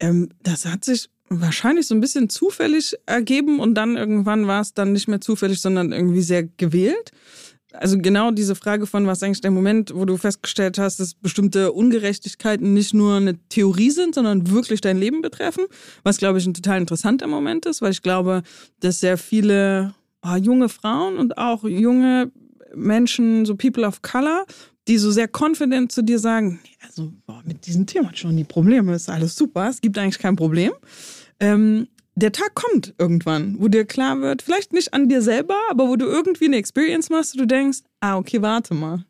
Ähm, 0.00 0.28
das 0.42 0.66
hat 0.66 0.84
sich 0.84 1.08
wahrscheinlich 1.30 1.86
so 1.86 1.94
ein 1.94 2.00
bisschen 2.00 2.28
zufällig 2.28 2.94
ergeben 3.06 3.60
und 3.60 3.74
dann 3.74 3.96
irgendwann 3.96 4.46
war 4.46 4.60
es 4.60 4.74
dann 4.74 4.92
nicht 4.92 5.08
mehr 5.08 5.20
zufällig, 5.20 5.60
sondern 5.60 5.92
irgendwie 5.92 6.22
sehr 6.22 6.44
gewählt. 6.44 7.12
Also 7.72 7.98
genau 7.98 8.30
diese 8.30 8.54
Frage 8.54 8.86
von, 8.86 9.06
was 9.06 9.22
eigentlich 9.22 9.42
der 9.42 9.50
Moment, 9.50 9.94
wo 9.94 10.06
du 10.06 10.16
festgestellt 10.16 10.78
hast, 10.78 11.00
dass 11.00 11.14
bestimmte 11.14 11.72
Ungerechtigkeiten 11.72 12.72
nicht 12.72 12.94
nur 12.94 13.16
eine 13.16 13.36
Theorie 13.50 13.90
sind, 13.90 14.14
sondern 14.14 14.50
wirklich 14.50 14.80
dein 14.80 14.98
Leben 14.98 15.20
betreffen, 15.20 15.64
was, 16.02 16.16
glaube 16.16 16.38
ich, 16.38 16.46
ein 16.46 16.54
total 16.54 16.78
interessanter 16.78 17.26
Moment 17.26 17.66
ist, 17.66 17.82
weil 17.82 17.92
ich 17.92 18.02
glaube, 18.02 18.42
dass 18.80 19.00
sehr 19.00 19.18
viele 19.18 19.94
oh, 20.22 20.36
junge 20.36 20.70
Frauen 20.70 21.18
und 21.18 21.36
auch 21.36 21.64
junge 21.64 22.32
Menschen, 22.74 23.44
so 23.44 23.54
People 23.54 23.86
of 23.86 24.00
Color, 24.00 24.46
die 24.88 24.96
so 24.96 25.10
sehr 25.10 25.28
confident 25.28 25.92
zu 25.92 26.02
dir 26.02 26.18
sagen, 26.18 26.60
also 26.86 27.12
boah, 27.26 27.42
mit 27.44 27.66
diesem 27.66 27.86
Thema 27.86 28.10
schon 28.14 28.36
die 28.36 28.44
Probleme, 28.44 28.94
ist 28.94 29.10
alles 29.10 29.36
super, 29.36 29.68
es 29.68 29.82
gibt 29.82 29.98
eigentlich 29.98 30.18
kein 30.18 30.36
Problem 30.36 30.72
ähm, 31.40 31.88
der 32.14 32.32
Tag 32.32 32.54
kommt 32.54 32.94
irgendwann, 32.98 33.56
wo 33.60 33.68
dir 33.68 33.84
klar 33.84 34.20
wird, 34.20 34.42
vielleicht 34.42 34.72
nicht 34.72 34.92
an 34.92 35.08
dir 35.08 35.22
selber, 35.22 35.56
aber 35.70 35.88
wo 35.88 35.96
du 35.96 36.06
irgendwie 36.06 36.46
eine 36.46 36.56
Experience 36.56 37.10
machst 37.10 37.34
und 37.34 37.42
du 37.42 37.46
denkst, 37.46 37.78
ah, 38.00 38.16
okay, 38.16 38.42
warte 38.42 38.74
mal. 38.74 39.04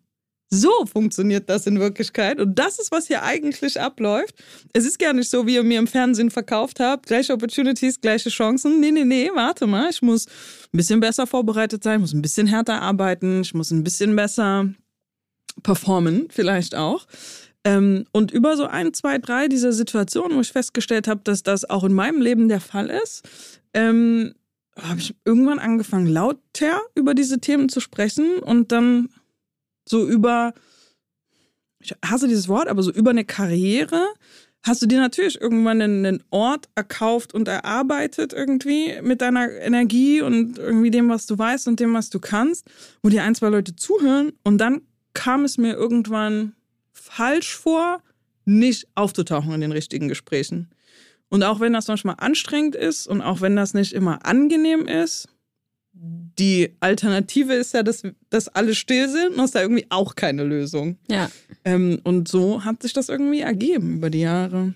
So 0.51 0.71
funktioniert 0.87 1.51
das 1.51 1.67
in 1.67 1.79
Wirklichkeit. 1.79 2.41
Und 2.41 2.59
das 2.59 2.79
ist, 2.79 2.91
was 2.91 3.07
hier 3.07 3.23
eigentlich 3.23 3.79
abläuft. 3.79 4.35
Es 4.73 4.87
ist 4.87 4.99
gar 4.99 5.13
nicht 5.13 5.29
so, 5.29 5.47
wie 5.47 5.55
ihr 5.55 5.63
mir 5.63 5.79
im 5.79 5.87
Fernsehen 5.87 6.31
verkauft 6.31 6.81
habt. 6.81 7.07
Gleiche 7.07 7.35
Opportunities, 7.35 8.01
gleiche 8.01 8.31
Chancen. 8.31 8.81
Nee, 8.81 8.91
nee, 8.91 9.05
nee, 9.05 9.31
warte 9.35 9.67
mal. 9.67 9.91
Ich 9.91 10.01
muss 10.01 10.27
ein 10.27 10.77
bisschen 10.77 11.01
besser 11.01 11.27
vorbereitet 11.27 11.83
sein, 11.83 12.01
muss 12.01 12.15
ein 12.15 12.23
bisschen 12.23 12.47
härter 12.47 12.81
arbeiten, 12.81 13.43
ich 13.43 13.53
muss 13.53 13.71
ein 13.71 13.85
bisschen 13.85 14.17
besser 14.17 14.69
performen, 15.63 16.29
vielleicht 16.31 16.75
auch. 16.75 17.07
Ähm, 17.69 18.07
und 18.13 18.31
über 18.31 18.57
so 18.57 18.65
ein, 18.65 18.95
zwei, 18.95 19.19
drei 19.19 19.47
dieser 19.47 19.73
Situationen, 19.73 20.39
wo 20.39 20.41
ich 20.41 20.53
festgestellt 20.53 21.07
habe, 21.07 21.21
dass 21.23 21.43
das 21.43 21.69
auch 21.69 21.85
in 21.85 21.93
meinem 21.93 22.23
Leben 22.23 22.49
der 22.49 22.61
Fall 22.61 22.89
ist, 22.89 23.29
ähm, 23.75 24.33
habe 24.81 25.01
ich 25.01 25.15
irgendwann 25.27 25.59
angefangen, 25.59 26.07
lauter 26.07 26.81
über 26.95 27.13
diese 27.13 27.41
Themen 27.41 27.69
zu 27.69 27.81
sprechen 27.81 28.39
und 28.39 28.73
dann 28.73 29.11
so 29.87 30.09
über, 30.09 30.55
ich 31.81 31.95
hasse 32.03 32.27
dieses 32.27 32.49
Wort, 32.49 32.69
aber 32.69 32.83
so 32.83 32.91
über 32.91 33.11
eine 33.11 33.27
Karriere 33.27 34.07
hast 34.63 34.81
du 34.81 34.87
dir 34.87 34.99
natürlich 34.99 35.39
irgendwann 35.39 35.83
einen 35.83 36.25
Ort 36.31 36.71
erkauft 36.75 37.35
und 37.35 37.49
erarbeitet 37.49 38.33
irgendwie 38.33 38.95
mit 39.03 39.21
deiner 39.21 39.51
Energie 39.51 40.23
und 40.23 40.59
irgendwie 40.59 40.91
dem, 40.91 41.11
was 41.11 41.27
du 41.27 41.37
weißt 41.37 41.69
und 41.69 41.81
dem, 41.81 41.93
was 41.93 42.09
du 42.09 42.19
kannst, 42.19 42.67
wo 43.03 43.11
dir 43.11 43.25
ein, 43.25 43.35
zwei 43.35 43.51
Leute 43.51 43.77
zuhören 43.77 44.33
und 44.43 44.57
dann 44.57 44.81
kam 45.13 45.45
es 45.45 45.59
mir 45.59 45.75
irgendwann 45.75 46.55
falsch 47.09 47.57
vor, 47.57 48.03
nicht 48.45 48.87
aufzutauchen 48.95 49.53
in 49.53 49.61
den 49.61 49.73
richtigen 49.73 50.09
Gesprächen. 50.09 50.71
Und 51.29 51.43
auch 51.43 51.61
wenn 51.61 51.73
das 51.73 51.89
manchmal 51.89 52.17
anstrengend 52.19 52.75
ist 52.75 53.07
und 53.07 53.21
auch 53.21 53.41
wenn 53.41 53.57
das 53.57 53.75
nicht 53.75 53.93
immer 53.93 54.25
angenehm 54.25 54.87
ist, 54.87 55.29
die 55.93 56.77
Alternative 56.81 57.55
ist 57.55 57.75
ja, 57.75 57.83
dass, 57.83 58.03
dass 58.31 58.49
alle 58.49 58.75
still 58.75 59.09
sind 59.09 59.31
und 59.31 59.39
das 59.39 59.47
ist 59.47 59.55
ja 59.55 59.63
irgendwie 59.63 59.87
auch 59.91 60.15
keine 60.15 60.45
Lösung. 60.45 60.97
Ja. 61.09 61.31
Ähm, 61.65 62.01
und 62.05 62.29
so 62.29 62.65
hat 62.65 62.83
sich 62.83 62.93
das 62.93 63.09
irgendwie 63.09 63.41
ergeben 63.41 63.97
über 63.97 64.09
die 64.09 64.21
Jahre. 64.21 64.75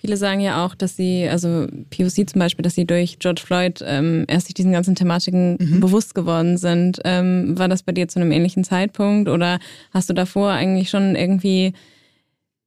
Viele 0.00 0.16
sagen 0.16 0.40
ja 0.40 0.64
auch, 0.64 0.74
dass 0.74 0.96
sie, 0.96 1.28
also 1.28 1.66
POC 1.90 2.30
zum 2.30 2.38
Beispiel, 2.38 2.62
dass 2.62 2.74
sie 2.74 2.86
durch 2.86 3.18
George 3.18 3.42
Floyd 3.44 3.84
ähm, 3.86 4.24
erst 4.28 4.46
sich 4.46 4.54
diesen 4.54 4.72
ganzen 4.72 4.94
Thematiken 4.94 5.58
mhm. 5.60 5.80
bewusst 5.80 6.14
geworden 6.14 6.56
sind. 6.56 7.00
Ähm, 7.04 7.58
war 7.58 7.68
das 7.68 7.82
bei 7.82 7.92
dir 7.92 8.08
zu 8.08 8.18
einem 8.18 8.32
ähnlichen 8.32 8.64
Zeitpunkt 8.64 9.28
oder 9.28 9.58
hast 9.92 10.08
du 10.08 10.14
davor 10.14 10.52
eigentlich 10.52 10.88
schon 10.88 11.16
irgendwie 11.16 11.74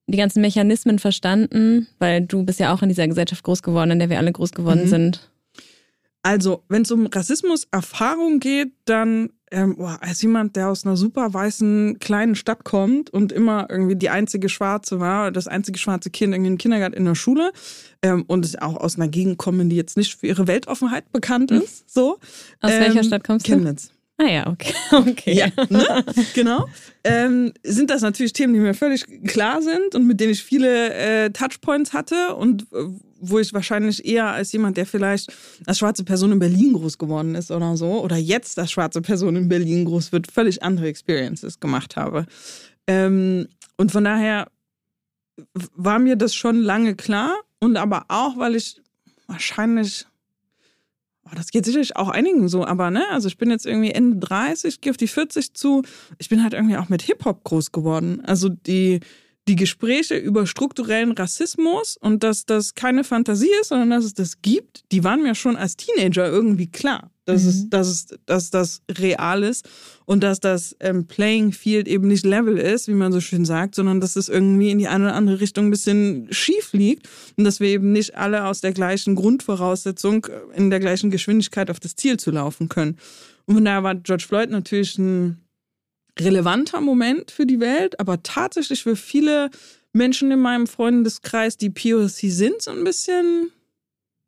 die 0.05 0.17
ganzen 0.17 0.41
Mechanismen 0.41 0.99
verstanden? 0.99 1.87
Weil 1.97 2.21
du 2.21 2.43
bist 2.43 2.59
ja 2.59 2.71
auch 2.71 2.83
in 2.83 2.89
dieser 2.89 3.07
Gesellschaft 3.07 3.43
groß 3.43 3.63
geworden, 3.63 3.89
in 3.89 3.99
der 3.99 4.11
wir 4.11 4.19
alle 4.19 4.31
groß 4.31 4.51
geworden 4.51 4.83
mhm. 4.83 4.89
sind. 4.89 5.29
Also, 6.21 6.63
wenn 6.69 6.83
es 6.83 6.91
um 6.91 7.07
Rassismus-Erfahrung 7.07 8.39
geht, 8.39 8.73
dann 8.85 9.31
ähm, 9.53 9.75
boah, 9.75 9.97
als 10.01 10.21
jemand, 10.21 10.55
der 10.55 10.69
aus 10.69 10.85
einer 10.85 10.97
super 10.97 11.33
weißen 11.33 11.99
kleinen 11.99 12.35
Stadt 12.35 12.63
kommt 12.63 13.11
und 13.11 13.31
immer 13.31 13.67
irgendwie 13.69 13.95
die 13.95 14.09
einzige 14.09 14.49
Schwarze 14.49 14.99
war, 14.99 15.31
das 15.31 15.47
einzige 15.47 15.77
schwarze 15.77 16.09
Kind 16.09 16.33
irgendwie 16.33 16.51
im 16.51 16.57
Kindergarten 16.57 16.95
in 16.95 17.05
der 17.05 17.15
Schule 17.15 17.51
ähm, 18.01 18.23
und 18.27 18.61
auch 18.61 18.75
aus 18.77 18.95
einer 18.95 19.07
Gegend 19.07 19.37
komme, 19.37 19.65
die 19.65 19.75
jetzt 19.75 19.95
nicht 19.95 20.15
für 20.19 20.27
ihre 20.27 20.47
Weltoffenheit 20.47 21.11
bekannt 21.11 21.51
hm. 21.51 21.61
ist. 21.61 21.89
So. 21.93 22.17
Aus 22.61 22.71
ähm, 22.71 22.79
welcher 22.81 23.03
Stadt 23.03 23.23
kommst 23.23 23.47
du? 23.47 23.51
Chemnitz. 23.51 23.92
Ah 24.17 24.29
ja, 24.29 24.47
okay. 24.47 24.73
okay. 24.91 25.33
Ja, 25.33 25.47
ne? 25.69 26.05
genau. 26.33 26.67
Ähm, 27.03 27.51
sind 27.63 27.89
das 27.89 28.01
natürlich 28.01 28.33
Themen, 28.33 28.53
die 28.53 28.59
mir 28.59 28.73
völlig 28.73 29.05
klar 29.25 29.61
sind 29.61 29.95
und 29.95 30.05
mit 30.05 30.19
denen 30.19 30.31
ich 30.31 30.43
viele 30.43 30.93
äh, 30.93 31.29
Touchpoints 31.31 31.93
hatte 31.93 32.35
und 32.35 32.63
äh, 32.73 32.85
wo 33.19 33.39
ich 33.39 33.53
wahrscheinlich 33.53 34.05
eher 34.05 34.27
als 34.27 34.51
jemand, 34.51 34.77
der 34.77 34.85
vielleicht 34.85 35.33
als 35.65 35.79
schwarze 35.79 36.03
Person 36.03 36.33
in 36.33 36.39
Berlin 36.39 36.73
groß 36.73 36.97
geworden 36.97 37.35
ist 37.35 37.51
oder 37.51 37.75
so, 37.77 38.03
oder 38.03 38.17
jetzt 38.17 38.59
als 38.59 38.71
schwarze 38.71 39.01
Person 39.01 39.35
in 39.35 39.47
Berlin 39.47 39.85
groß 39.85 40.11
wird, 40.11 40.31
völlig 40.31 40.61
andere 40.61 40.87
Experiences 40.87 41.59
gemacht 41.59 41.95
habe. 41.95 42.25
Ähm, 42.85 43.47
und 43.77 43.91
von 43.91 44.03
daher 44.03 44.47
war 45.73 45.99
mir 45.99 46.15
das 46.15 46.35
schon 46.35 46.57
lange 46.57 46.95
klar 46.95 47.35
und 47.59 47.77
aber 47.77 48.05
auch, 48.09 48.37
weil 48.37 48.55
ich 48.55 48.81
wahrscheinlich 49.27 50.05
Oh, 51.25 51.35
das 51.35 51.51
geht 51.51 51.65
sicherlich 51.65 51.95
auch 51.95 52.09
einigen 52.09 52.49
so, 52.49 52.65
aber 52.65 52.91
ne, 52.91 53.05
also 53.09 53.27
ich 53.27 53.37
bin 53.37 53.49
jetzt 53.49 53.65
irgendwie 53.65 53.91
Ende 53.91 54.17
30, 54.17 54.81
gehe 54.81 54.91
auf 54.91 54.97
die 54.97 55.07
40 55.07 55.53
zu. 55.53 55.83
Ich 56.17 56.27
bin 56.27 56.43
halt 56.43 56.53
irgendwie 56.53 56.77
auch 56.77 56.89
mit 56.89 57.01
Hip-Hop 57.03 57.43
groß 57.43 57.71
geworden. 57.71 58.21
Also 58.25 58.49
die, 58.49 58.99
die 59.47 59.55
Gespräche 59.55 60.15
über 60.15 60.47
strukturellen 60.47 61.11
Rassismus 61.11 61.97
und 61.97 62.23
dass 62.23 62.45
das 62.45 62.75
keine 62.75 63.03
Fantasie 63.03 63.51
ist, 63.61 63.69
sondern 63.69 63.89
dass 63.89 64.05
es 64.05 64.13
das 64.13 64.41
gibt, 64.41 64.83
die 64.91 65.03
waren 65.03 65.21
mir 65.21 65.35
schon 65.35 65.57
als 65.57 65.75
Teenager 65.75 66.27
irgendwie 66.27 66.71
klar 66.71 67.11
dass, 67.25 67.43
mhm. 67.43 67.49
es, 67.49 67.69
dass, 67.69 67.87
es, 67.87 68.07
dass 68.25 68.49
das 68.49 68.81
real 68.91 69.43
ist 69.43 69.67
und 70.05 70.23
dass 70.23 70.39
das 70.39 70.75
ähm, 70.79 71.07
Playing 71.07 71.51
Field 71.51 71.87
eben 71.87 72.07
nicht 72.07 72.25
Level 72.25 72.57
ist, 72.57 72.87
wie 72.87 72.93
man 72.93 73.11
so 73.11 73.21
schön 73.21 73.45
sagt, 73.45 73.75
sondern 73.75 74.01
dass 74.01 74.15
es 74.15 74.29
irgendwie 74.29 74.71
in 74.71 74.79
die 74.79 74.87
eine 74.87 75.05
oder 75.05 75.15
andere 75.15 75.39
Richtung 75.39 75.67
ein 75.67 75.71
bisschen 75.71 76.27
schief 76.31 76.73
liegt 76.73 77.07
und 77.37 77.43
dass 77.45 77.59
wir 77.59 77.69
eben 77.69 77.91
nicht 77.91 78.15
alle 78.15 78.45
aus 78.45 78.61
der 78.61 78.73
gleichen 78.73 79.15
Grundvoraussetzung 79.15 80.25
äh, 80.25 80.57
in 80.57 80.69
der 80.69 80.79
gleichen 80.79 81.11
Geschwindigkeit 81.11 81.69
auf 81.69 81.79
das 81.79 81.95
Ziel 81.95 82.17
zu 82.17 82.31
laufen 82.31 82.69
können. 82.69 82.97
Und 83.45 83.55
von 83.55 83.65
daher 83.65 83.83
war 83.83 83.95
George 83.95 84.25
Floyd 84.27 84.49
natürlich 84.49 84.97
ein 84.97 85.42
relevanter 86.19 86.81
Moment 86.81 87.31
für 87.31 87.45
die 87.45 87.59
Welt, 87.59 87.99
aber 87.99 88.23
tatsächlich 88.23 88.83
für 88.83 88.95
viele 88.95 89.49
Menschen 89.93 90.31
in 90.31 90.39
meinem 90.39 90.67
Freundeskreis, 90.67 91.57
die 91.57 91.69
POC 91.69 92.31
sind, 92.31 92.61
so 92.61 92.71
ein 92.71 92.83
bisschen 92.83 93.51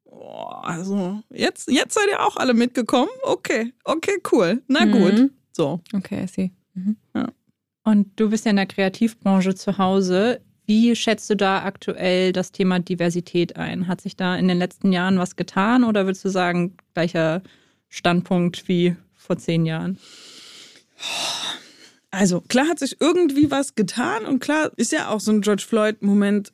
Boah, 0.05 0.65
also 0.65 1.21
jetzt, 1.29 1.69
jetzt 1.69 1.93
seid 1.93 2.07
ihr 2.09 2.25
auch 2.25 2.37
alle 2.37 2.53
mitgekommen. 2.53 3.09
Okay, 3.23 3.73
okay, 3.83 4.17
cool. 4.31 4.61
Na 4.67 4.85
mhm. 4.85 4.91
gut. 4.91 5.31
So. 5.51 5.81
Okay, 5.93 6.23
I 6.23 6.27
see. 6.27 6.51
Mhm. 6.73 6.95
Ja. 7.13 7.27
Und 7.83 8.19
du 8.19 8.29
bist 8.29 8.45
ja 8.45 8.51
in 8.51 8.55
der 8.55 8.65
Kreativbranche 8.65 9.55
zu 9.55 9.77
Hause. 9.77 10.41
Wie 10.65 10.95
schätzt 10.95 11.29
du 11.29 11.35
da 11.35 11.63
aktuell 11.63 12.31
das 12.31 12.51
Thema 12.51 12.79
Diversität 12.79 13.57
ein? 13.57 13.87
Hat 13.87 14.01
sich 14.01 14.15
da 14.15 14.35
in 14.35 14.47
den 14.47 14.57
letzten 14.57 14.91
Jahren 14.91 15.19
was 15.19 15.35
getan 15.35 15.83
oder 15.83 16.05
würdest 16.05 16.25
du 16.25 16.29
sagen, 16.29 16.75
gleicher 16.93 17.43
Standpunkt 17.89 18.67
wie 18.67 18.95
vor 19.13 19.37
zehn 19.37 19.65
Jahren? 19.65 19.99
Also 22.15 22.41
klar 22.41 22.67
hat 22.67 22.79
sich 22.79 22.99
irgendwie 22.99 23.51
was 23.51 23.75
getan 23.75 24.25
und 24.25 24.39
klar 24.39 24.71
ist 24.77 24.91
ja 24.91 25.09
auch 25.09 25.19
so 25.19 25.31
ein 25.31 25.41
George 25.41 25.65
Floyd-Moment 25.67 26.51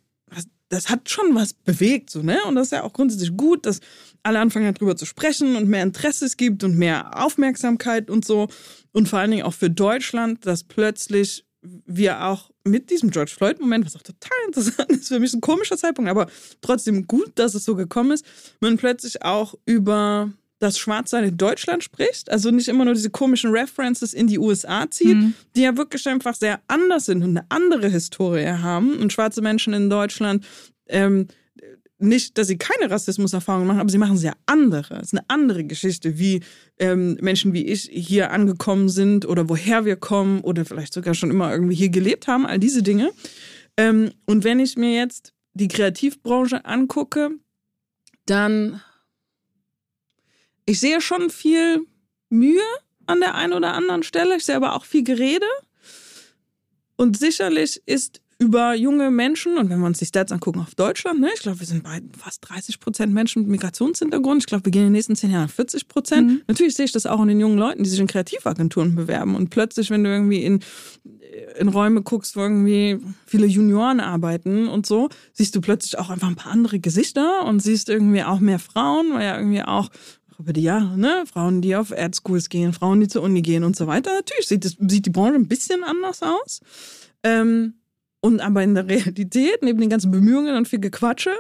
das 0.72 0.90
hat 0.90 1.10
schon 1.10 1.36
was 1.36 1.54
bewegt, 1.54 2.10
so, 2.10 2.22
ne? 2.22 2.40
Und 2.48 2.56
das 2.56 2.68
ist 2.68 2.72
ja 2.72 2.84
auch 2.84 2.94
grundsätzlich 2.94 3.36
gut, 3.36 3.66
dass 3.66 3.82
alle 4.24 4.40
anfangen 4.40 4.74
darüber 4.74 4.96
zu 4.96 5.06
sprechen 5.06 5.56
und 5.58 5.68
mehr 5.68 5.84
Interesse 5.84 6.26
es 6.26 6.38
gibt 6.38 6.64
und 6.64 6.78
mehr 6.78 7.22
Aufmerksamkeit 7.22 8.10
und 8.10 8.24
so. 8.24 8.48
Und 8.94 9.10
vor 9.10 9.20
allen 9.20 9.32
Dingen 9.32 9.44
auch 9.44 9.54
für 9.54 9.70
Deutschland, 9.70 10.46
dass 10.46 10.64
plötzlich 10.64 11.46
wir 11.62 12.26
auch 12.26 12.52
mit 12.64 12.90
diesem 12.90 13.12
George 13.12 13.32
Floyd-Moment, 13.36 13.86
was 13.86 13.96
auch 13.96 14.02
total 14.02 14.38
interessant 14.48 14.92
ist, 14.92 15.10
für 15.10 15.20
mich 15.20 15.34
ein 15.34 15.42
komischer 15.42 15.78
Zeitpunkt, 15.78 16.10
aber 16.10 16.28
trotzdem 16.62 17.06
gut, 17.06 17.32
dass 17.36 17.54
es 17.54 17.66
so 17.66 17.76
gekommen 17.76 18.12
ist, 18.12 18.26
man 18.62 18.78
plötzlich 18.78 19.24
auch 19.24 19.56
über 19.66 20.32
das 20.62 20.78
Schwarzsein 20.78 21.24
in 21.24 21.38
Deutschland 21.38 21.84
spricht, 21.84 22.32
also 22.32 22.52
nicht 22.52 22.68
immer 22.68 22.86
nur 22.86 22.94
diese 22.94 23.10
komischen 23.10 23.52
References 23.52 24.14
in 24.14 24.28
die 24.28 24.38
USA 24.38 24.90
zieht, 24.90 25.18
mhm. 25.18 25.34
die 25.56 25.62
ja 25.62 25.76
wirklich 25.76 26.08
einfach 26.08 26.36
sehr 26.36 26.62
anders 26.68 27.06
sind 27.06 27.24
und 27.24 27.38
eine 27.38 27.46
andere 27.50 27.90
Historie 27.90 28.48
haben 28.48 28.98
und 28.98 29.12
schwarze 29.12 29.42
Menschen 29.42 29.74
in 29.74 29.90
Deutschland 29.90 30.46
ähm, 30.88 31.28
nicht, 31.98 32.38
dass 32.38 32.48
sie 32.48 32.58
keine 32.58 32.90
Rassismuserfahrungen 32.90 33.68
machen, 33.68 33.80
aber 33.80 33.90
sie 33.90 33.98
machen 33.98 34.18
sehr 34.18 34.34
andere. 34.46 34.96
Es 34.96 35.08
ist 35.08 35.14
eine 35.14 35.30
andere 35.30 35.64
Geschichte, 35.64 36.18
wie 36.18 36.42
ähm, 36.80 37.18
Menschen 37.22 37.54
wie 37.54 37.66
ich 37.66 37.90
hier 37.92 38.32
angekommen 38.32 38.90
sind 38.90 39.28
oder 39.28 39.50
woher 39.50 39.86
wir 39.86 39.96
kommen 39.96 40.42
oder 40.42 40.66
vielleicht 40.66 40.94
sogar 40.94 41.14
schon 41.14 41.30
immer 41.30 41.52
irgendwie 41.52 41.76
hier 41.76 41.90
gelebt 41.90 42.28
haben, 42.28 42.46
all 42.46 42.60
diese 42.60 42.82
Dinge. 42.82 43.12
Ähm, 43.78 44.12
und 44.26 44.44
wenn 44.44 44.60
ich 44.60 44.78
mir 44.78 44.96
jetzt 44.96 45.34
die 45.54 45.68
Kreativbranche 45.68 46.66
angucke, 46.66 47.32
dann 48.26 48.82
ich 50.66 50.80
sehe 50.80 51.02
schon 51.02 51.30
viel 51.30 51.86
Mühe 52.30 52.62
an 53.08 53.20
der 53.20 53.36
einen 53.36 53.54
oder 53.54 53.74
anderen 53.74 54.04
Stelle. 54.04 54.38
Ich 54.38 54.46
sehe 54.46 54.56
aber 54.56 54.76
auch 54.76 54.86
viel 54.86 55.04
Gerede. 55.04 55.46
Und 56.96 57.18
sicherlich 57.18 57.82
ist 57.86 58.22
über 58.42 58.74
junge 58.74 59.12
Menschen, 59.12 59.60
und 59.60 59.70
wenn 59.70 59.80
wir 59.80 59.86
uns 59.86 60.00
die 60.00 60.06
Stats 60.06 60.32
angucken 60.32 60.62
auf 60.62 60.74
Deutschland, 60.74 61.20
ne, 61.20 61.30
ich 61.36 61.42
glaube, 61.42 61.60
wir 61.60 61.68
sind 61.68 61.84
bei 61.84 62.02
fast 62.18 62.50
30 62.50 62.80
Prozent 62.80 63.14
Menschen 63.14 63.44
mit 63.44 63.52
Migrationshintergrund. 63.52 64.42
Ich 64.42 64.48
glaube, 64.48 64.66
wir 64.66 64.72
gehen 64.72 64.82
in 64.82 64.88
den 64.88 64.94
nächsten 64.94 65.16
zehn 65.16 65.30
Jahren 65.30 65.46
auf 65.46 65.52
40 65.52 65.88
Prozent. 65.88 66.28
Mhm. 66.28 66.42
Natürlich 66.48 66.74
sehe 66.74 66.86
ich 66.86 66.92
das 66.92 67.06
auch 67.06 67.22
in 67.22 67.28
den 67.28 67.40
jungen 67.40 67.60
Leuten, 67.60 67.84
die 67.84 67.90
sich 67.90 68.00
in 68.00 68.08
Kreativagenturen 68.08 68.96
bewerben. 68.96 69.36
Und 69.36 69.52
plötzlich, 69.52 69.92
wenn 69.92 70.04
du 70.04 70.10
irgendwie 70.10 70.44
in, 70.44 70.60
in 71.60 71.68
Räume 71.68 72.02
guckst, 72.02 72.36
wo 72.36 72.42
irgendwie 72.42 73.00
viele 73.28 73.46
Junioren 73.46 74.00
arbeiten 74.00 74.68
und 74.68 74.88
so, 74.88 75.10
siehst 75.34 75.56
du 75.56 75.62
plötzlich 75.62 76.00
auch 76.00 76.10
einfach 76.10 76.28
ein 76.28 76.36
paar 76.36 76.52
andere 76.52 76.80
Gesichter 76.80 77.46
und 77.46 77.62
siehst 77.62 77.90
irgendwie 77.90 78.24
auch 78.24 78.40
mehr 78.40 78.60
Frauen, 78.60 79.14
weil 79.14 79.24
ja 79.24 79.38
irgendwie 79.38 79.62
auch 79.62 79.90
über 80.42 80.54
die 80.54 80.64
Jahre, 80.64 80.98
ne? 80.98 81.24
Frauen, 81.32 81.62
die 81.62 81.76
auf 81.76 81.92
Erd 81.92 82.16
Schools 82.16 82.50
gehen, 82.50 82.74
Frauen, 82.74 83.00
die 83.00 83.08
zur 83.08 83.22
Uni 83.22 83.42
gehen 83.42 83.64
und 83.64 83.76
so 83.76 83.88
weiter. 83.88 84.14
Natürlich 84.14 84.48
sieht, 84.48 84.66
das, 84.66 84.76
sieht 84.80 85.06
die 85.06 85.12
Branche 85.12 85.36
ein 85.36 85.48
bisschen 85.48 85.84
anders 85.84 86.22
aus. 86.24 86.62
Ähm, 87.24 87.76
und 88.22 88.40
aber 88.40 88.64
in 88.64 88.76
der 88.76 88.88
Realität, 88.88 89.62
neben 89.62 89.80
den 89.80 89.90
ganzen 89.90 90.12
Bemühungen 90.12 90.56
und 90.56 90.68
viel 90.68 90.80
Gequatsche, 90.80 91.32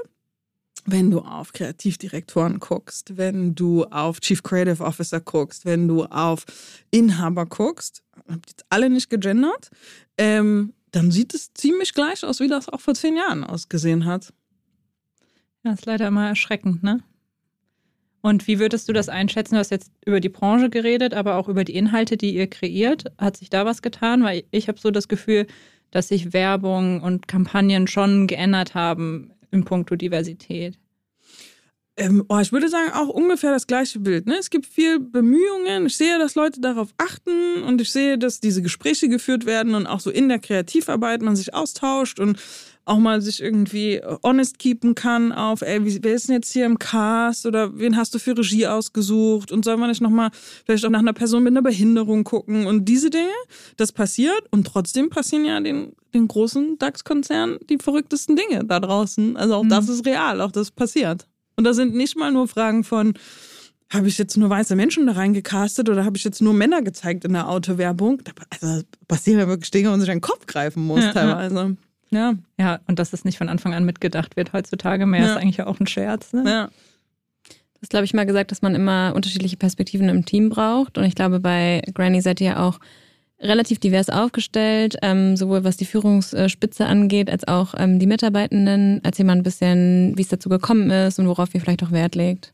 wenn 0.85 1.11
du 1.11 1.19
auf 1.19 1.53
Kreativdirektoren 1.53 2.59
guckst, 2.59 3.17
wenn 3.17 3.53
du 3.53 3.85
auf 3.85 4.19
Chief 4.19 4.41
Creative 4.41 4.83
Officer 4.83 5.19
guckst, 5.19 5.65
wenn 5.65 5.87
du 5.87 6.05
auf 6.05 6.45
Inhaber 6.89 7.45
guckst, 7.45 8.03
habt 8.27 8.49
jetzt 8.49 8.65
alle 8.69 8.89
nicht 8.89 9.09
gegendert, 9.09 9.69
ähm, 10.17 10.73
dann 10.91 11.11
sieht 11.11 11.33
es 11.33 11.53
ziemlich 11.53 11.93
gleich 11.93 12.23
aus, 12.23 12.39
wie 12.39 12.47
das 12.47 12.67
auch 12.67 12.81
vor 12.81 12.95
zehn 12.95 13.15
Jahren 13.15 13.43
ausgesehen 13.43 14.05
hat. 14.05 14.33
Ja, 15.63 15.73
ist 15.73 15.85
leider 15.85 16.07
immer 16.07 16.27
erschreckend, 16.27 16.81
ne? 16.81 17.03
Und 18.21 18.47
wie 18.47 18.59
würdest 18.59 18.87
du 18.87 18.93
das 18.93 19.09
einschätzen? 19.09 19.55
Du 19.55 19.59
hast 19.59 19.71
jetzt 19.71 19.91
über 20.05 20.19
die 20.19 20.29
Branche 20.29 20.69
geredet, 20.69 21.13
aber 21.13 21.35
auch 21.35 21.49
über 21.49 21.63
die 21.63 21.75
Inhalte, 21.75 22.17
die 22.17 22.35
ihr 22.35 22.47
kreiert. 22.47 23.05
Hat 23.17 23.37
sich 23.37 23.49
da 23.49 23.65
was 23.65 23.81
getan? 23.81 24.23
Weil 24.23 24.43
ich 24.51 24.67
habe 24.67 24.79
so 24.79 24.91
das 24.91 25.07
Gefühl, 25.07 25.47
dass 25.89 26.07
sich 26.07 26.33
Werbung 26.33 27.01
und 27.01 27.27
Kampagnen 27.27 27.87
schon 27.87 28.27
geändert 28.27 28.75
haben 28.75 29.31
in 29.51 29.65
puncto 29.65 29.95
Diversität. 29.95 30.77
Ähm, 31.97 32.23
oh, 32.29 32.39
ich 32.39 32.53
würde 32.53 32.69
sagen, 32.69 32.91
auch 32.93 33.09
ungefähr 33.09 33.51
das 33.51 33.67
gleiche 33.67 33.99
Bild. 33.99 34.25
Ne? 34.25 34.37
Es 34.39 34.49
gibt 34.49 34.65
viel 34.65 34.99
Bemühungen. 34.99 35.87
Ich 35.87 35.97
sehe, 35.97 36.17
dass 36.19 36.35
Leute 36.35 36.61
darauf 36.61 36.93
achten 36.97 37.63
und 37.63 37.81
ich 37.81 37.91
sehe, 37.91 38.17
dass 38.17 38.39
diese 38.39 38.61
Gespräche 38.61 39.09
geführt 39.09 39.45
werden 39.45 39.75
und 39.75 39.87
auch 39.87 39.99
so 39.99 40.09
in 40.09 40.29
der 40.29 40.39
Kreativarbeit 40.39 41.21
man 41.21 41.35
sich 41.35 41.53
austauscht 41.53 42.19
und 42.19 42.39
auch 42.91 42.99
mal 42.99 43.21
sich 43.21 43.41
irgendwie 43.41 44.01
honest 44.21 44.59
keepen 44.59 44.95
kann 44.95 45.31
auf, 45.31 45.61
ey, 45.61 45.85
wie, 45.85 46.03
wer 46.03 46.13
ist 46.13 46.27
denn 46.27 46.35
jetzt 46.35 46.51
hier 46.51 46.65
im 46.65 46.77
Cast 46.77 47.45
oder 47.45 47.77
wen 47.79 47.95
hast 47.95 48.13
du 48.13 48.19
für 48.19 48.37
Regie 48.37 48.67
ausgesucht 48.67 49.51
und 49.51 49.63
soll 49.63 49.77
man 49.77 49.89
nicht 49.89 50.01
nochmal 50.01 50.29
vielleicht 50.65 50.85
auch 50.85 50.89
nach 50.89 50.99
einer 50.99 51.13
Person 51.13 51.43
mit 51.43 51.53
einer 51.53 51.61
Behinderung 51.61 52.23
gucken 52.23 52.67
und 52.67 52.85
diese 52.85 53.09
Dinge, 53.09 53.31
das 53.77 53.93
passiert 53.93 54.43
und 54.51 54.67
trotzdem 54.67 55.09
passieren 55.09 55.45
ja 55.45 55.59
den, 55.61 55.93
den 56.13 56.27
großen 56.27 56.77
DAX-Konzernen 56.77 57.59
die 57.69 57.77
verrücktesten 57.77 58.35
Dinge 58.35 58.65
da 58.65 58.79
draußen. 58.79 59.37
Also 59.37 59.55
auch 59.55 59.63
mhm. 59.63 59.69
das 59.69 59.87
ist 59.87 60.05
real, 60.05 60.41
auch 60.41 60.51
das 60.51 60.71
passiert. 60.71 61.27
Und 61.55 61.63
da 61.63 61.73
sind 61.73 61.95
nicht 61.95 62.17
mal 62.17 62.31
nur 62.31 62.47
Fragen 62.47 62.83
von, 62.83 63.13
habe 63.89 64.07
ich 64.07 64.17
jetzt 64.17 64.37
nur 64.37 64.49
weiße 64.49 64.75
Menschen 64.75 65.07
da 65.07 65.13
reingecastet 65.13 65.89
oder 65.89 66.03
habe 66.03 66.17
ich 66.17 66.23
jetzt 66.23 66.41
nur 66.41 66.53
Männer 66.53 66.81
gezeigt 66.81 67.23
in 67.23 67.33
der 67.33 67.47
Autowerbung? 67.47 68.21
Da 68.23 68.31
also, 68.61 68.83
passieren 69.07 69.39
ja 69.39 69.47
wirklich 69.47 69.71
Dinge, 69.71 69.87
wo 69.87 69.91
man 69.91 70.01
sich 70.01 70.09
an 70.09 70.17
den 70.17 70.21
Kopf 70.21 70.45
greifen 70.45 70.85
muss 70.85 71.03
ja, 71.03 71.13
teilweise. 71.13 71.55
Ja. 71.55 71.90
Ja, 72.13 72.79
und 72.87 72.99
dass 72.99 73.11
das 73.11 73.25
nicht 73.25 73.37
von 73.37 73.49
Anfang 73.49 73.73
an 73.73 73.85
mitgedacht 73.85 74.35
wird 74.35 74.53
heutzutage 74.53 75.05
mehr, 75.05 75.21
ja. 75.21 75.31
ist 75.31 75.37
eigentlich 75.37 75.61
auch 75.61 75.79
ein 75.79 75.87
Scherz. 75.87 76.33
Ne? 76.33 76.43
Ja. 76.45 76.67
Du 76.67 77.81
hast, 77.81 77.89
glaube 77.89 78.05
ich, 78.05 78.13
mal 78.13 78.25
gesagt, 78.25 78.51
dass 78.51 78.61
man 78.61 78.75
immer 78.75 79.13
unterschiedliche 79.15 79.57
Perspektiven 79.57 80.09
im 80.09 80.25
Team 80.25 80.49
braucht. 80.49 80.97
Und 80.97 81.05
ich 81.05 81.15
glaube, 81.15 81.39
bei 81.39 81.81
Granny 81.93 82.21
seid 82.21 82.39
ihr 82.41 82.47
ja 82.47 82.67
auch 82.67 82.79
relativ 83.39 83.79
divers 83.79 84.09
aufgestellt, 84.09 84.97
ähm, 85.01 85.35
sowohl 85.35 85.63
was 85.63 85.77
die 85.77 85.85
Führungsspitze 85.85 86.85
angeht, 86.85 87.29
als 87.29 87.47
auch 87.47 87.73
ähm, 87.77 87.97
die 87.97 88.05
Mitarbeitenden. 88.05 89.01
Erzähl 89.03 89.25
mal 89.25 89.35
ein 89.35 89.43
bisschen, 89.43 90.13
wie 90.15 90.21
es 90.21 90.27
dazu 90.27 90.49
gekommen 90.49 90.91
ist 90.91 91.17
und 91.17 91.27
worauf 91.27 91.55
ihr 91.55 91.61
vielleicht 91.61 91.83
auch 91.83 91.91
Wert 91.91 92.15
legt. 92.15 92.53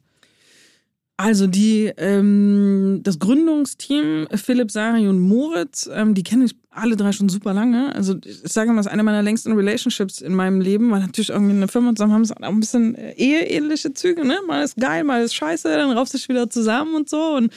Also 1.18 1.48
die 1.48 1.92
ähm, 1.98 3.02
das 3.04 3.18
Gründungsteam 3.18 4.28
Philipp, 4.36 4.70
Sari 4.70 5.08
und 5.08 5.20
Moritz, 5.20 5.90
ähm, 5.92 6.14
die 6.14 6.24
kenne 6.24 6.46
ich 6.46 6.56
alle 6.78 6.96
drei 6.96 7.12
schon 7.12 7.30
super 7.30 7.54
lange. 7.54 7.94
Also 7.96 8.16
ich 8.24 8.42
sage 8.44 8.70
mal, 8.70 8.78
das 8.78 8.86
ist 8.86 8.92
eine 8.92 9.04
meiner 9.04 9.24
längsten 9.24 9.54
Relationships 9.54 10.22
in 10.22 10.34
meinem 10.34 10.62
Leben, 10.62 10.92
weil 10.92 11.02
natürlich 11.02 11.30
irgendwie 11.30 11.56
eine 11.56 11.68
Firma 11.68 11.94
zusammen 11.96 12.14
haben 12.14 12.22
es 12.22 12.32
auch 12.32 12.42
ein 12.42 12.60
bisschen 12.60 12.96
äh, 12.96 13.14
eheähnliche 13.14 13.94
Züge, 13.94 14.26
ne? 14.26 14.38
Mal 14.48 14.64
ist 14.64 14.78
geil, 14.78 15.04
mal 15.04 15.24
ist 15.24 15.36
scheiße, 15.36 15.68
dann 15.68 15.92
rauft 15.92 16.12
sich 16.12 16.30
wieder 16.30 16.50
zusammen 16.50 16.96
und 16.96 17.10
so 17.10 17.36
und 17.36 17.52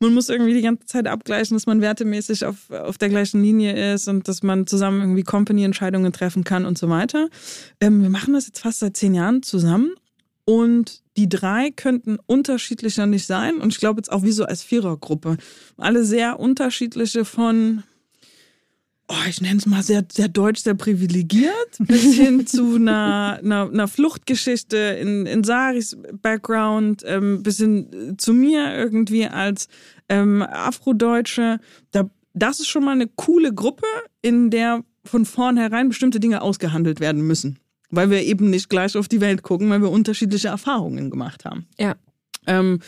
man 0.00 0.12
muss 0.12 0.28
irgendwie 0.28 0.52
die 0.54 0.62
ganze 0.62 0.86
Zeit 0.86 1.06
abgleichen, 1.06 1.56
dass 1.56 1.66
man 1.66 1.80
wertemäßig 1.80 2.44
auf, 2.44 2.70
auf 2.70 2.98
der 2.98 3.08
gleichen 3.08 3.42
Linie 3.42 3.94
ist 3.94 4.08
und 4.08 4.28
dass 4.28 4.42
man 4.42 4.66
zusammen 4.66 5.00
irgendwie 5.00 5.22
Company-Entscheidungen 5.22 6.12
treffen 6.12 6.44
kann 6.44 6.66
und 6.66 6.76
so 6.76 6.88
weiter. 6.88 7.28
Ähm, 7.80 8.02
wir 8.02 8.10
machen 8.10 8.34
das 8.34 8.46
jetzt 8.46 8.60
fast 8.60 8.80
seit 8.80 8.96
zehn 8.96 9.14
Jahren 9.14 9.42
zusammen 9.42 9.92
und 10.44 11.02
die 11.16 11.28
drei 11.28 11.70
könnten 11.70 12.18
unterschiedlicher 12.26 13.06
nicht 13.06 13.26
sein. 13.26 13.58
Und 13.58 13.72
ich 13.72 13.80
glaube 13.80 13.98
jetzt 13.98 14.12
auch 14.12 14.22
wie 14.22 14.32
so 14.32 14.44
als 14.44 14.62
Vierergruppe. 14.62 15.38
Alle 15.76 16.04
sehr 16.04 16.38
unterschiedliche 16.38 17.24
von, 17.24 17.82
oh, 19.08 19.28
ich 19.28 19.40
nenne 19.40 19.58
es 19.58 19.66
mal 19.66 19.82
sehr, 19.82 20.04
sehr 20.10 20.28
deutsch, 20.28 20.62
sehr 20.62 20.74
privilegiert, 20.74 21.78
bis 21.78 22.14
hin 22.14 22.46
zu 22.46 22.74
einer, 22.76 23.38
einer, 23.42 23.68
einer 23.70 23.88
Fluchtgeschichte 23.88 24.76
in, 24.76 25.26
in 25.26 25.44
Saris 25.44 25.96
Background, 26.20 27.02
ähm, 27.06 27.42
bis 27.42 27.58
hin 27.58 28.16
zu 28.18 28.32
mir 28.32 28.74
irgendwie 28.74 29.26
als 29.26 29.68
ähm, 30.08 30.42
Afrodeutsche. 30.42 31.60
Da, 31.92 32.10
das 32.34 32.60
ist 32.60 32.68
schon 32.68 32.84
mal 32.84 32.92
eine 32.92 33.06
coole 33.06 33.54
Gruppe, 33.54 33.86
in 34.22 34.50
der 34.50 34.84
von 35.04 35.24
vornherein 35.24 35.88
bestimmte 35.88 36.20
Dinge 36.20 36.42
ausgehandelt 36.42 37.00
werden 37.00 37.22
müssen. 37.22 37.58
Weil 37.90 38.10
wir 38.10 38.22
eben 38.24 38.50
nicht 38.50 38.68
gleich 38.68 38.96
auf 38.96 39.06
die 39.06 39.20
Welt 39.20 39.42
gucken, 39.42 39.70
weil 39.70 39.80
wir 39.80 39.90
unterschiedliche 39.90 40.48
Erfahrungen 40.48 41.10
gemacht 41.10 41.44
haben. 41.44 41.66
Ja. 41.78 41.94
Ähm, 42.48 42.80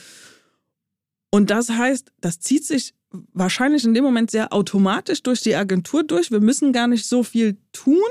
und 1.31 1.51
das 1.51 1.71
heißt, 1.71 2.13
das 2.21 2.41
zieht 2.41 2.65
sich 2.65 2.95
wahrscheinlich 3.33 3.85
in 3.85 3.95
dem 3.95 4.05
Moment 4.05 4.31
sehr 4.31 4.53
automatisch 4.53 5.23
durch 5.23 5.41
die 5.41 5.55
Agentur 5.55 6.05
durch. 6.05 6.31
Wir 6.31 6.41
müssen 6.41 6.73
gar 6.73 6.87
nicht 6.87 7.07
so 7.07 7.23
viel 7.23 7.57
tun. 7.73 8.03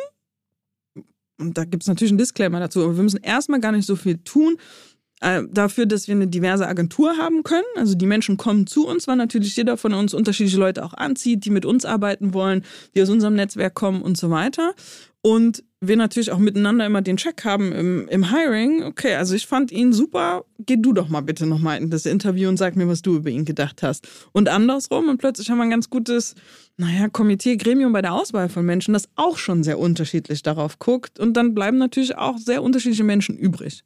Und 1.39 1.58
da 1.58 1.65
gibt 1.65 1.84
es 1.84 1.88
natürlich 1.88 2.12
einen 2.12 2.17
Disclaimer 2.17 2.60
dazu, 2.60 2.84
aber 2.84 2.95
wir 2.95 3.03
müssen 3.03 3.21
erstmal 3.21 3.60
gar 3.60 3.71
nicht 3.71 3.86
so 3.86 3.95
viel 3.95 4.17
tun 4.17 4.58
äh, 5.21 5.43
dafür, 5.51 5.86
dass 5.86 6.08
wir 6.08 6.15
eine 6.15 6.27
diverse 6.27 6.67
Agentur 6.67 7.17
haben 7.17 7.43
können. 7.43 7.65
Also 7.75 7.95
die 7.95 8.06
Menschen 8.06 8.38
kommen 8.38 8.67
zu 8.67 8.88
uns, 8.88 9.08
weil 9.08 9.15
natürlich 9.15 9.56
jeder 9.56 9.77
von 9.77 9.93
uns 9.93 10.13
unterschiedliche 10.13 10.58
Leute 10.58 10.86
auch 10.86 10.93
anzieht, 10.93 11.45
die 11.45 11.49
mit 11.49 11.65
uns 11.65 11.86
arbeiten 11.86 12.34
wollen, 12.34 12.63
die 12.95 13.01
aus 13.01 13.10
unserem 13.10 13.36
Netzwerk 13.36 13.73
kommen 13.73 14.01
und 14.01 14.17
so 14.17 14.30
weiter. 14.30 14.73
Und 15.21 15.63
wir 15.82 15.97
natürlich 15.97 16.32
auch 16.32 16.38
miteinander 16.38 16.86
immer 16.86 17.01
den 17.01 17.17
Check 17.17 17.43
haben 17.43 17.71
im, 17.71 18.08
im 18.08 18.32
Hiring. 18.32 18.84
Okay, 18.84 19.15
also 19.15 19.36
ich 19.36 19.45
fand 19.45 19.71
ihn 19.71 19.91
super. 19.91 20.45
Geh 20.60 20.77
du 20.77 20.93
doch 20.93 21.10
mal 21.10 21.21
bitte 21.21 21.45
nochmal 21.45 21.82
in 21.82 21.89
das 21.89 22.06
Interview 22.06 22.49
und 22.49 22.58
sag 22.58 22.75
mir, 22.75 22.88
was 22.88 23.01
du 23.01 23.17
über 23.17 23.30
ihn 23.30 23.43
gedacht 23.43 23.84
hast. 23.84 24.08
Und 24.32 24.49
andersrum. 24.49 25.10
Und 25.10 25.17
plötzlich 25.17 25.49
haben 25.49 25.58
wir 25.58 25.63
ein 25.63 25.69
ganz 25.69 25.89
gutes, 25.89 26.36
naja, 26.77 27.10
Komitee, 27.10 27.58
Gremium 27.58 27.91
bei 27.91 28.01
der 28.01 28.13
Auswahl 28.13 28.49
von 28.49 28.65
Menschen, 28.65 28.93
das 28.93 29.10
auch 29.15 29.38
schon 29.38 29.63
sehr 29.63 29.80
unterschiedlich 29.80 30.43
darauf 30.43 30.80
guckt. 30.80 31.19
Und 31.19 31.34
dann 31.34 31.53
bleiben 31.53 31.77
natürlich 31.77 32.17
auch 32.17 32.38
sehr 32.38 32.63
unterschiedliche 32.63 33.03
Menschen 33.03 33.38
übrig. 33.38 33.84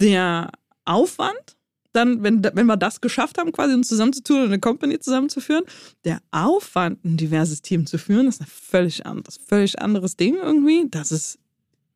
Der 0.00 0.50
Aufwand 0.84 1.56
dann, 1.94 2.22
wenn, 2.22 2.42
wenn 2.42 2.66
wir 2.66 2.76
das 2.76 3.00
geschafft 3.00 3.38
haben, 3.38 3.52
quasi 3.52 3.72
uns 3.72 3.88
zusammenzutun 3.88 4.40
und 4.40 4.46
eine 4.46 4.58
Company 4.58 4.98
zusammenzuführen, 4.98 5.64
der 6.04 6.18
Aufwand, 6.32 7.04
ein 7.04 7.16
diverses 7.16 7.62
Team 7.62 7.86
zu 7.86 7.98
führen, 7.98 8.26
ist 8.26 8.40
ein 8.40 8.48
völlig 8.48 9.06
anderes, 9.06 9.38
völlig 9.46 9.80
anderes 9.80 10.16
Ding 10.16 10.34
irgendwie. 10.34 10.86
Das 10.90 11.12
ist 11.12 11.38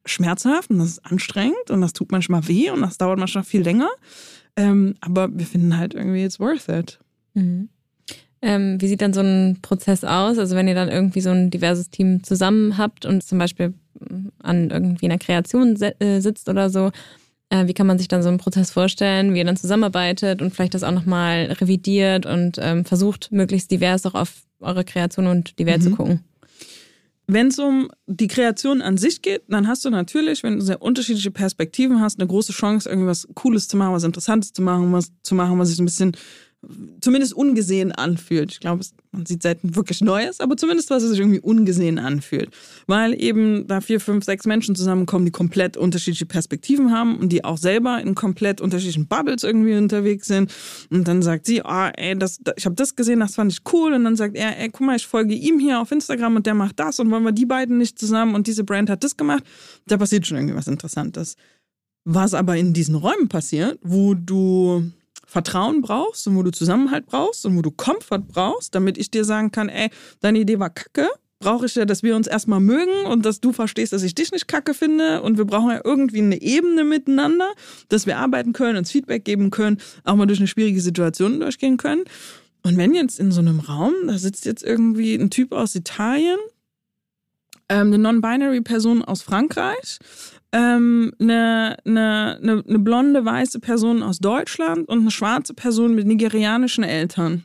schmerzhaft 0.06 0.70
und 0.70 0.78
das 0.78 0.88
ist 0.88 1.04
anstrengend 1.04 1.70
und 1.70 1.80
das 1.80 1.92
tut 1.92 2.12
manchmal 2.12 2.46
weh 2.46 2.70
und 2.70 2.80
das 2.80 2.96
dauert 2.96 3.18
manchmal 3.18 3.44
viel 3.44 3.62
länger. 3.62 3.90
Ähm, 4.56 4.94
aber 5.00 5.28
wir 5.36 5.46
finden 5.46 5.76
halt 5.76 5.94
irgendwie, 5.94 6.24
it's 6.24 6.38
worth 6.38 6.68
it. 6.68 7.00
Mhm. 7.34 7.68
Ähm, 8.40 8.80
wie 8.80 8.86
sieht 8.86 9.02
dann 9.02 9.12
so 9.12 9.20
ein 9.20 9.58
Prozess 9.62 10.04
aus? 10.04 10.38
Also 10.38 10.54
wenn 10.54 10.68
ihr 10.68 10.76
dann 10.76 10.88
irgendwie 10.88 11.20
so 11.20 11.30
ein 11.30 11.50
diverses 11.50 11.90
Team 11.90 12.22
zusammen 12.22 12.78
habt 12.78 13.04
und 13.04 13.24
zum 13.24 13.38
Beispiel 13.38 13.74
an 14.40 14.70
irgendwie 14.70 15.06
einer 15.06 15.18
Kreation 15.18 15.74
äh, 15.82 16.20
sitzt 16.20 16.48
oder 16.48 16.70
so, 16.70 16.92
äh, 17.50 17.66
wie 17.66 17.74
kann 17.74 17.86
man 17.86 17.98
sich 17.98 18.08
dann 18.08 18.22
so 18.22 18.28
einen 18.28 18.38
Prozess 18.38 18.70
vorstellen, 18.70 19.34
wie 19.34 19.38
ihr 19.38 19.44
dann 19.44 19.56
zusammenarbeitet 19.56 20.42
und 20.42 20.54
vielleicht 20.54 20.74
das 20.74 20.82
auch 20.82 20.92
nochmal 20.92 21.56
revidiert 21.60 22.26
und 22.26 22.58
ähm, 22.60 22.84
versucht, 22.84 23.32
möglichst 23.32 23.70
divers 23.70 24.06
auch 24.06 24.14
auf 24.14 24.42
eure 24.60 24.84
Kreation 24.84 25.26
und 25.26 25.58
die 25.58 25.66
Welt 25.66 25.80
mhm. 25.80 25.84
zu 25.84 25.90
gucken? 25.92 26.24
Wenn 27.30 27.48
es 27.48 27.58
um 27.58 27.90
die 28.06 28.26
Kreation 28.26 28.80
an 28.80 28.96
sich 28.96 29.20
geht, 29.20 29.42
dann 29.48 29.68
hast 29.68 29.84
du 29.84 29.90
natürlich, 29.90 30.42
wenn 30.42 30.58
du 30.58 30.62
sehr 30.62 30.80
unterschiedliche 30.80 31.30
Perspektiven 31.30 32.00
hast, 32.00 32.18
eine 32.18 32.26
große 32.26 32.52
Chance, 32.52 32.88
irgendwas 32.88 33.28
Cooles 33.34 33.68
zu 33.68 33.76
machen, 33.76 33.92
was 33.92 34.04
Interessantes 34.04 34.54
zu 34.54 34.62
machen, 34.62 34.90
was 34.94 35.12
zu 35.22 35.34
machen, 35.34 35.58
was 35.58 35.68
sich 35.68 35.78
ein 35.78 35.84
bisschen 35.84 36.16
zumindest 37.00 37.32
ungesehen 37.34 37.92
anfühlt. 37.92 38.52
Ich 38.52 38.60
glaube, 38.60 38.84
man 39.12 39.24
sieht 39.24 39.42
selten 39.42 39.74
wirklich 39.74 40.00
Neues, 40.00 40.40
aber 40.40 40.56
zumindest 40.56 40.90
was 40.90 41.02
es 41.02 41.10
sich 41.10 41.18
irgendwie 41.18 41.40
ungesehen 41.40 41.98
anfühlt. 41.98 42.50
Weil 42.86 43.20
eben 43.20 43.66
da 43.66 43.80
vier, 43.80 44.00
fünf, 44.00 44.24
sechs 44.24 44.44
Menschen 44.44 44.74
zusammenkommen, 44.74 45.24
die 45.24 45.30
komplett 45.30 45.76
unterschiedliche 45.76 46.26
Perspektiven 46.26 46.92
haben 46.92 47.18
und 47.18 47.30
die 47.30 47.44
auch 47.44 47.56
selber 47.56 48.00
in 48.00 48.14
komplett 48.14 48.60
unterschiedlichen 48.60 49.06
Bubbles 49.06 49.44
irgendwie 49.44 49.76
unterwegs 49.76 50.26
sind. 50.26 50.52
Und 50.90 51.08
dann 51.08 51.22
sagt 51.22 51.46
sie, 51.46 51.62
oh, 51.64 51.88
ey, 51.96 52.18
das, 52.18 52.40
ich 52.56 52.66
habe 52.66 52.76
das 52.76 52.96
gesehen, 52.96 53.20
das 53.20 53.34
fand 53.34 53.52
ich 53.52 53.60
cool. 53.72 53.94
Und 53.94 54.04
dann 54.04 54.16
sagt 54.16 54.36
er, 54.36 54.58
ey, 54.58 54.68
guck 54.68 54.86
mal, 54.86 54.96
ich 54.96 55.06
folge 55.06 55.34
ihm 55.34 55.58
hier 55.58 55.80
auf 55.80 55.90
Instagram 55.90 56.36
und 56.36 56.46
der 56.46 56.54
macht 56.54 56.78
das 56.78 57.00
und 57.00 57.10
wollen 57.10 57.24
wir 57.24 57.32
die 57.32 57.46
beiden 57.46 57.78
nicht 57.78 57.98
zusammen 57.98 58.34
und 58.34 58.46
diese 58.46 58.64
Brand 58.64 58.90
hat 58.90 59.04
das 59.04 59.16
gemacht. 59.16 59.44
Da 59.86 59.96
passiert 59.96 60.26
schon 60.26 60.36
irgendwie 60.36 60.56
was 60.56 60.68
Interessantes. 60.68 61.36
Was 62.04 62.34
aber 62.34 62.56
in 62.56 62.72
diesen 62.72 62.94
Räumen 62.94 63.28
passiert, 63.28 63.78
wo 63.82 64.14
du 64.14 64.90
Vertrauen 65.28 65.82
brauchst 65.82 66.26
und 66.26 66.36
wo 66.36 66.42
du 66.42 66.50
Zusammenhalt 66.50 67.04
brauchst 67.04 67.44
und 67.44 67.54
wo 67.54 67.60
du 67.60 67.70
Komfort 67.70 68.22
brauchst, 68.28 68.74
damit 68.74 68.96
ich 68.96 69.10
dir 69.10 69.26
sagen 69.26 69.52
kann, 69.52 69.68
ey, 69.68 69.90
deine 70.20 70.38
Idee 70.38 70.58
war 70.58 70.70
kacke, 70.70 71.06
brauche 71.38 71.66
ich 71.66 71.74
ja, 71.74 71.84
dass 71.84 72.02
wir 72.02 72.16
uns 72.16 72.26
erstmal 72.26 72.60
mögen 72.60 73.04
und 73.04 73.26
dass 73.26 73.42
du 73.42 73.52
verstehst, 73.52 73.92
dass 73.92 74.02
ich 74.02 74.14
dich 74.14 74.32
nicht 74.32 74.48
kacke 74.48 74.72
finde 74.72 75.20
und 75.20 75.36
wir 75.36 75.44
brauchen 75.44 75.70
ja 75.70 75.82
irgendwie 75.84 76.22
eine 76.22 76.40
Ebene 76.40 76.82
miteinander, 76.82 77.52
dass 77.90 78.06
wir 78.06 78.16
arbeiten 78.16 78.54
können, 78.54 78.78
uns 78.78 78.90
Feedback 78.90 79.26
geben 79.26 79.50
können, 79.50 79.76
auch 80.04 80.16
mal 80.16 80.24
durch 80.24 80.38
eine 80.38 80.48
schwierige 80.48 80.80
Situation 80.80 81.38
durchgehen 81.40 81.76
können. 81.76 82.04
Und 82.62 82.78
wenn 82.78 82.94
jetzt 82.94 83.20
in 83.20 83.30
so 83.30 83.40
einem 83.40 83.60
Raum, 83.60 83.92
da 84.06 84.16
sitzt 84.16 84.46
jetzt 84.46 84.64
irgendwie 84.64 85.14
ein 85.14 85.28
Typ 85.28 85.52
aus 85.52 85.74
Italien, 85.74 86.38
ähm, 87.68 87.88
eine 87.88 87.98
non-binary 87.98 88.62
Person 88.62 89.04
aus 89.04 89.20
Frankreich 89.20 89.98
ähm, 90.52 91.12
eine, 91.20 91.76
eine, 91.84 92.38
eine, 92.42 92.64
eine 92.66 92.78
blonde 92.78 93.24
weiße 93.24 93.60
Person 93.60 94.02
aus 94.02 94.18
Deutschland 94.18 94.88
und 94.88 95.00
eine 95.00 95.10
schwarze 95.10 95.54
Person 95.54 95.94
mit 95.94 96.06
nigerianischen 96.06 96.84
Eltern. 96.84 97.44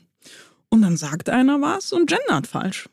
Und 0.70 0.82
dann 0.82 0.98
sagt 0.98 1.30
einer 1.30 1.62
was 1.62 1.94
und 1.94 2.08
gendert 2.08 2.48
falsch. 2.48 2.90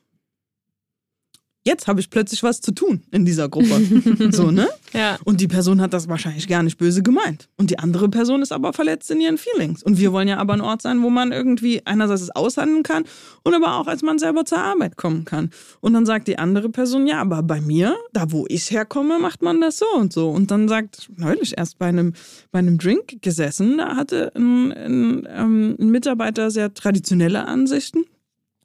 Jetzt 1.64 1.87
habe 1.87 2.01
ich 2.01 2.11
plötzlich 2.11 2.42
was 2.42 2.61
zu 2.61 2.73
tun 2.73 3.03
in 3.11 3.25
dieser 3.25 3.49
Gruppe. 3.49 3.81
so, 4.31 4.51
ne? 4.51 4.68
Ja. 4.92 5.18
Und 5.25 5.40
die 5.40 5.49
Person 5.49 5.81
hat 5.81 5.92
das 5.92 6.09
wahrscheinlich 6.09 6.49
gar 6.49 6.62
nicht 6.62 6.79
böse 6.79 7.03
gemeint. 7.03 7.49
Und 7.57 7.70
die 7.70 7.79
andere 7.79 8.09
Person 8.09 8.42
ist 8.42 8.53
aber 8.53 8.73
verletzt 8.73 9.11
in 9.11 9.20
ihren 9.20 9.38
Feelings. 9.38 9.83
Und 9.83 9.99
wir 9.99 10.12
wollen 10.12 10.29
ja 10.29 10.38
aber 10.38 10.55
ein 10.55 10.61
Ort 10.61 10.83
sein, 10.83 11.03
wo 11.03 11.11
man 11.11 11.33
irgendwie 11.33 11.85
einerseits 11.85 12.23
es 12.23 12.31
aushandeln 12.31 12.83
kann 12.83 13.05
und 13.42 13.55
aber 13.55 13.77
auch 13.77 13.87
als 13.87 14.03
man 14.03 14.18
selber 14.18 14.44
zur 14.44 14.59
Arbeit 14.59 14.96
kommen 14.96 15.25
kann. 15.25 15.51
Und 15.81 15.92
dann 15.92 16.07
sagt 16.07 16.29
die 16.29 16.38
andere 16.38 16.70
Person, 16.70 17.07
ja, 17.07 17.20
aber 17.20 17.42
bei 17.42 17.61
mir, 17.61 17.96
da 18.12 18.33
wo 18.33 18.46
ich 18.49 18.70
herkomme, 18.70 19.18
macht 19.18 19.42
man 19.42 19.61
das 19.61 19.79
so 19.79 19.87
und 19.96 20.12
so. 20.12 20.31
Und 20.31 20.51
dann 20.51 20.68
sagt, 20.68 21.11
neulich 21.16 21.59
erst 21.59 21.79
bei 21.79 21.87
einem, 21.87 22.14
bei 22.51 22.59
einem 22.59 22.79
Drink 22.79 23.23
gesessen, 23.23 23.79
da 23.79 23.96
hatte 23.96 24.33
ein, 24.35 24.73
ein, 24.73 25.29
ähm, 25.31 25.77
ein 25.79 25.90
Mitarbeiter 25.90 26.51
sehr 26.51 26.73
traditionelle 26.73 27.46
Ansichten. 27.46 28.05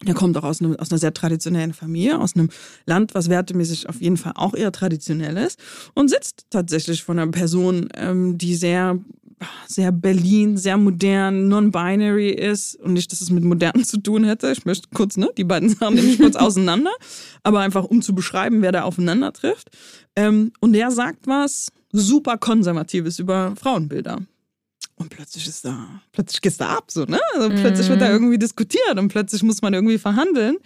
Er 0.04 0.14
kommt 0.14 0.36
auch 0.38 0.44
aus, 0.44 0.60
einem, 0.60 0.76
aus 0.76 0.92
einer 0.92 1.00
sehr 1.00 1.14
traditionellen 1.14 1.74
Familie, 1.74 2.20
aus 2.20 2.36
einem 2.36 2.50
Land, 2.86 3.16
was 3.16 3.30
wertemäßig 3.30 3.88
auf 3.88 4.02
jeden 4.02 4.18
Fall 4.18 4.34
auch 4.36 4.54
eher 4.54 4.72
traditionell 4.72 5.38
ist 5.38 5.60
und 5.94 6.10
sitzt 6.10 6.48
tatsächlich 6.50 7.04
von 7.04 7.18
einer 7.18 7.32
Person, 7.32 7.88
ähm, 7.96 8.38
die 8.38 8.56
sehr, 8.56 9.00
sehr 9.68 9.94
Berlin, 9.94 10.58
sehr 10.58 10.76
modern, 10.76 11.48
non-binary 11.48 12.30
ist 12.30 12.76
und 12.82 12.94
nicht, 12.94 13.12
dass 13.12 13.22
es 13.22 13.30
mit 13.30 13.46
modern 13.46 13.86
zu 13.86 13.98
tun 13.98 14.26
hätte. 14.26 14.52
Ich 14.52 14.66
möchte 14.66 14.90
kurz, 14.94 15.16
ne, 15.16 15.30
die 15.38 15.46
beiden 15.46 15.70
Sachen 15.70 15.96
nehme 15.96 16.10
ich 16.10 16.20
kurz 16.20 16.36
auseinander, 16.36 16.92
aber 17.44 17.62
einfach 17.62 17.86
um 17.86 18.02
zu 18.02 18.14
beschreiben, 18.14 18.62
wer 18.62 18.74
da 18.74 18.84
aufeinander 18.84 19.32
trifft. 19.32 19.70
Ähm, 20.18 20.52
und 20.60 20.74
der 20.74 20.92
sagt 20.92 21.26
was 21.26 21.70
super 21.94 22.38
Konservatives 22.38 23.20
über 23.20 23.54
Frauenbilder. 23.56 24.20
Und 24.98 25.10
plötzlich 25.10 25.48
ist 25.48 25.66
da, 25.66 26.02
plötzlich 26.14 26.42
geht's 26.42 26.58
da 26.58 26.78
ab, 26.78 26.90
so, 26.90 27.04
ne? 27.04 27.20
Also 27.36 27.50
plötzlich 27.50 27.90
wird 27.90 28.02
da 28.02 28.10
irgendwie 28.10 28.38
diskutiert 28.38 28.98
und 28.98 29.10
plötzlich 29.10 29.44
muss 29.44 29.62
man 29.62 29.74
irgendwie 29.74 29.98
verhandeln. 29.98 30.58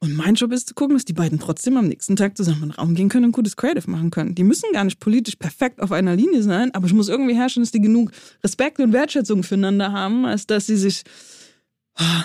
Und 0.00 0.16
mein 0.16 0.34
Job 0.34 0.52
ist 0.52 0.68
zu 0.68 0.74
gucken, 0.74 0.96
dass 0.96 1.06
die 1.06 1.14
beiden 1.14 1.38
trotzdem 1.38 1.76
am 1.78 1.88
nächsten 1.88 2.16
Tag 2.16 2.36
zusammen 2.36 2.62
in 2.62 2.68
den 2.68 2.72
Raum 2.72 2.94
gehen 2.94 3.08
können 3.08 3.26
und 3.26 3.32
gutes 3.32 3.56
Creative 3.56 3.90
machen 3.90 4.10
können. 4.10 4.34
Die 4.34 4.44
müssen 4.44 4.70
gar 4.72 4.84
nicht 4.84 5.00
politisch 5.00 5.36
perfekt 5.36 5.80
auf 5.80 5.92
einer 5.92 6.14
Linie 6.14 6.42
sein, 6.42 6.74
aber 6.74 6.86
ich 6.86 6.92
muss 6.92 7.08
irgendwie 7.08 7.34
herrschen, 7.34 7.62
dass 7.62 7.70
die 7.70 7.80
genug 7.80 8.10
Respekt 8.42 8.80
und 8.80 8.92
Wertschätzung 8.92 9.42
füreinander 9.42 9.92
haben, 9.92 10.26
als 10.26 10.46
dass 10.46 10.66
sie 10.66 10.76
sich 10.76 11.04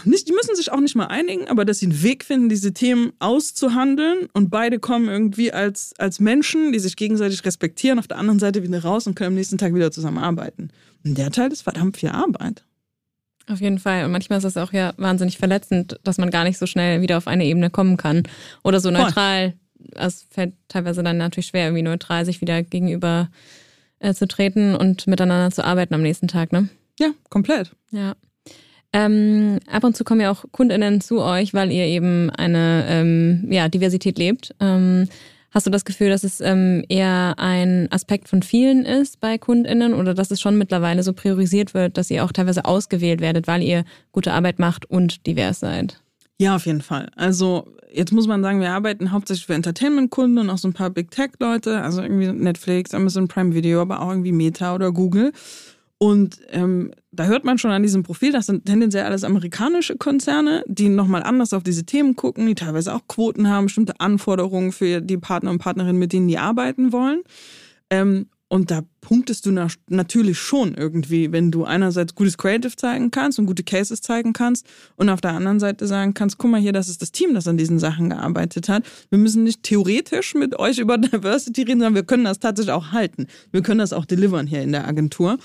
nicht, 0.04 0.28
die 0.28 0.34
müssen 0.34 0.56
sich 0.56 0.72
auch 0.72 0.80
nicht 0.80 0.96
mal 0.96 1.08
einigen, 1.08 1.48
aber 1.48 1.64
dass 1.64 1.80
sie 1.80 1.86
einen 1.86 2.02
Weg 2.02 2.24
finden, 2.24 2.50
diese 2.50 2.74
Themen 2.74 3.14
auszuhandeln 3.20 4.28
und 4.34 4.50
beide 4.50 4.80
kommen 4.80 5.08
irgendwie 5.08 5.52
als, 5.52 5.94
als 6.00 6.20
Menschen, 6.20 6.72
die 6.72 6.80
sich 6.80 6.96
gegenseitig 6.96 7.46
respektieren, 7.46 8.00
auf 8.00 8.08
der 8.08 8.18
anderen 8.18 8.40
Seite 8.40 8.64
wieder 8.64 8.84
raus 8.84 9.06
und 9.06 9.16
können 9.16 9.30
am 9.30 9.36
nächsten 9.36 9.60
Tag 9.60 9.76
wieder 9.76 9.92
zusammenarbeiten. 9.92 10.72
Und 11.06 11.18
der 11.18 11.32
Teil 11.32 11.52
ist 11.52 11.62
verdammt 11.62 11.98
viel 11.98 12.10
Arbeit. 12.10 12.64
Auf 13.48 13.62
jeden 13.62 13.80
Fall. 13.80 14.06
Und 14.06 14.12
manchmal 14.12 14.40
ist 14.40 14.46
es 14.46 14.58
auch 14.58 14.74
ja 14.74 14.94
wahnsinnig 14.98 15.38
verletzend, 15.38 16.00
dass 16.04 16.18
man 16.18 16.30
gar 16.30 16.44
nicht 16.44 16.58
so 16.58 16.66
schnell 16.66 17.02
wieder 17.02 17.18
auf 17.18 17.28
eine 17.28 17.46
Ebene 17.46 17.70
kommen 17.70 17.98
kann. 17.98 18.24
Oder 18.64 18.80
so 18.80 18.92
neutral. 18.92 19.54
Es 19.96 20.26
fällt 20.30 20.54
teilweise 20.68 21.04
dann 21.04 21.18
natürlich 21.18 21.48
schwer, 21.48 21.66
irgendwie 21.66 21.84
neutral 21.84 22.26
sich 22.26 22.42
wieder 22.42 22.62
gegenüber 22.62 23.30
äh, 24.00 24.14
zu 24.14 24.28
treten 24.28 24.76
und 24.76 25.08
miteinander 25.08 25.54
zu 25.54 25.64
arbeiten 25.64 25.94
am 25.94 26.02
nächsten 26.02 26.28
Tag, 26.28 26.52
ne? 26.52 26.70
Ja, 27.00 27.12
komplett. 27.30 27.72
Ja. 27.92 28.16
Ähm, 28.92 29.60
ab 29.72 29.84
und 29.84 29.96
zu 29.96 30.04
kommen 30.04 30.22
ja 30.22 30.32
auch 30.32 30.46
KundInnen 30.52 31.02
zu 31.02 31.22
euch, 31.22 31.54
weil 31.54 31.72
ihr 31.72 31.86
eben 31.86 32.30
eine 32.32 32.86
ähm, 32.88 33.46
ja, 33.50 33.70
Diversität 33.70 34.18
lebt. 34.18 34.56
Ähm, 34.60 35.08
hast 35.52 35.68
du 35.68 35.72
das 35.72 35.86
Gefühl, 35.86 36.10
dass 36.10 36.24
es 36.24 36.42
ähm, 36.42 36.84
eher 36.90 37.36
ein 37.38 37.88
Aspekt 37.92 38.30
von 38.30 38.42
vielen 38.42 38.86
ist 38.86 39.20
bei 39.20 39.38
KundInnen 39.38 39.94
oder 39.94 40.14
dass 40.14 40.32
es 40.32 40.42
schon 40.42 40.58
mittlerweile 40.58 41.04
so 41.04 41.14
priorisiert 41.14 41.74
wird, 41.74 41.98
dass 41.98 42.10
ihr 42.10 42.26
auch 42.26 42.32
teilweise 42.32 42.66
ausgewählt 42.66 43.22
werdet, 43.22 43.48
weil 43.48 43.62
ihr 43.62 43.86
gute 44.12 44.34
Arbeit 44.34 44.58
macht 44.58 44.90
und 44.90 45.28
divers 45.28 45.60
seid? 45.60 46.02
Ja, 46.40 46.56
auf 46.56 46.66
jeden 46.66 46.82
Fall. 46.82 47.12
Also 47.16 47.68
jetzt 47.92 48.12
muss 48.12 48.28
man 48.28 48.42
sagen, 48.42 48.62
wir 48.62 48.72
arbeiten 48.72 49.12
hauptsächlich 49.12 49.46
für 49.46 49.56
Entertainment-Kunden 49.56 50.38
und 50.38 50.50
auch 50.50 50.58
so 50.58 50.68
ein 50.68 50.74
paar 50.74 50.90
Big 50.90 51.12
Tech-Leute, 51.12 51.82
also 51.82 52.02
irgendwie 52.02 52.32
Netflix, 52.32 52.94
Amazon 52.94 53.28
Prime 53.28 53.54
Video, 53.54 53.82
aber 53.82 54.02
auch 54.02 54.10
irgendwie 54.10 54.32
Meta 54.32 54.74
oder 54.74 54.92
Google. 54.92 55.34
Und 56.02 56.40
ähm, 56.52 56.92
da 57.12 57.26
hört 57.26 57.44
man 57.44 57.58
schon 57.58 57.72
an 57.72 57.84
diesem 57.84 58.04
Profil, 58.04 58.32
das 58.32 58.46
sind 58.46 58.66
tendenziell 58.66 59.04
alles 59.04 59.26
amerikanische 59.26 59.98
Konzerne, 59.98 60.64
die 60.66 60.88
nochmal 60.88 61.24
anders 61.24 61.52
auf 61.52 61.62
diese 61.62 61.86
Themen 61.86 62.16
gucken, 62.16 62.48
die 62.48 62.56
teilweise 62.56 62.96
auch 62.96 63.06
Quoten 63.08 63.50
haben, 63.50 63.66
bestimmte 63.66 64.00
Anforderungen 64.00 64.72
für 64.72 65.02
die 65.02 65.18
Partner 65.18 65.52
und 65.52 65.60
Partnerinnen, 65.60 66.00
mit 66.00 66.14
denen 66.14 66.30
die 66.30 66.38
arbeiten 66.38 66.94
wollen. 66.94 67.22
Ähm, 67.90 68.28
und 68.50 68.72
da 68.72 68.82
punktest 69.02 69.46
du 69.46 69.52
natürlich 69.90 70.40
schon 70.40 70.74
irgendwie, 70.74 71.32
wenn 71.32 71.52
du 71.52 71.66
einerseits 71.66 72.16
gutes 72.16 72.38
Creative 72.38 72.76
zeigen 72.76 73.12
kannst 73.12 73.38
und 73.38 73.46
gute 73.46 73.64
Cases 73.64 74.02
zeigen 74.02 74.34
kannst 74.34 74.66
und 74.96 75.10
auf 75.10 75.22
der 75.22 75.34
anderen 75.34 75.60
Seite 75.60 75.86
sagen 75.86 76.16
kannst, 76.16 76.40
guck 76.40 76.50
mal 76.50 76.60
hier, 76.60 76.74
das 76.74 76.90
ist 76.90 77.04
das 77.04 77.12
Team, 77.12 77.36
das 77.36 77.48
an 77.48 77.58
diesen 77.58 77.78
Sachen 77.78 78.10
gearbeitet 78.10 78.68
hat. 78.68 78.84
Wir 79.12 79.20
müssen 79.20 79.44
nicht 79.44 79.62
theoretisch 79.62 80.34
mit 80.34 80.58
euch 80.58 80.80
über 80.80 80.98
Diversity 80.98 81.62
reden, 81.62 81.80
sondern 81.80 81.96
wir 81.96 82.04
können 82.04 82.26
das 82.26 82.40
tatsächlich 82.40 82.74
auch 82.74 82.92
halten. 82.92 83.28
Wir 83.52 83.62
können 83.62 83.80
das 83.80 83.94
auch 83.94 84.06
delivern 84.06 84.48
hier 84.48 84.64
in 84.64 84.72
der 84.72 84.88
Agentur. 84.88 85.38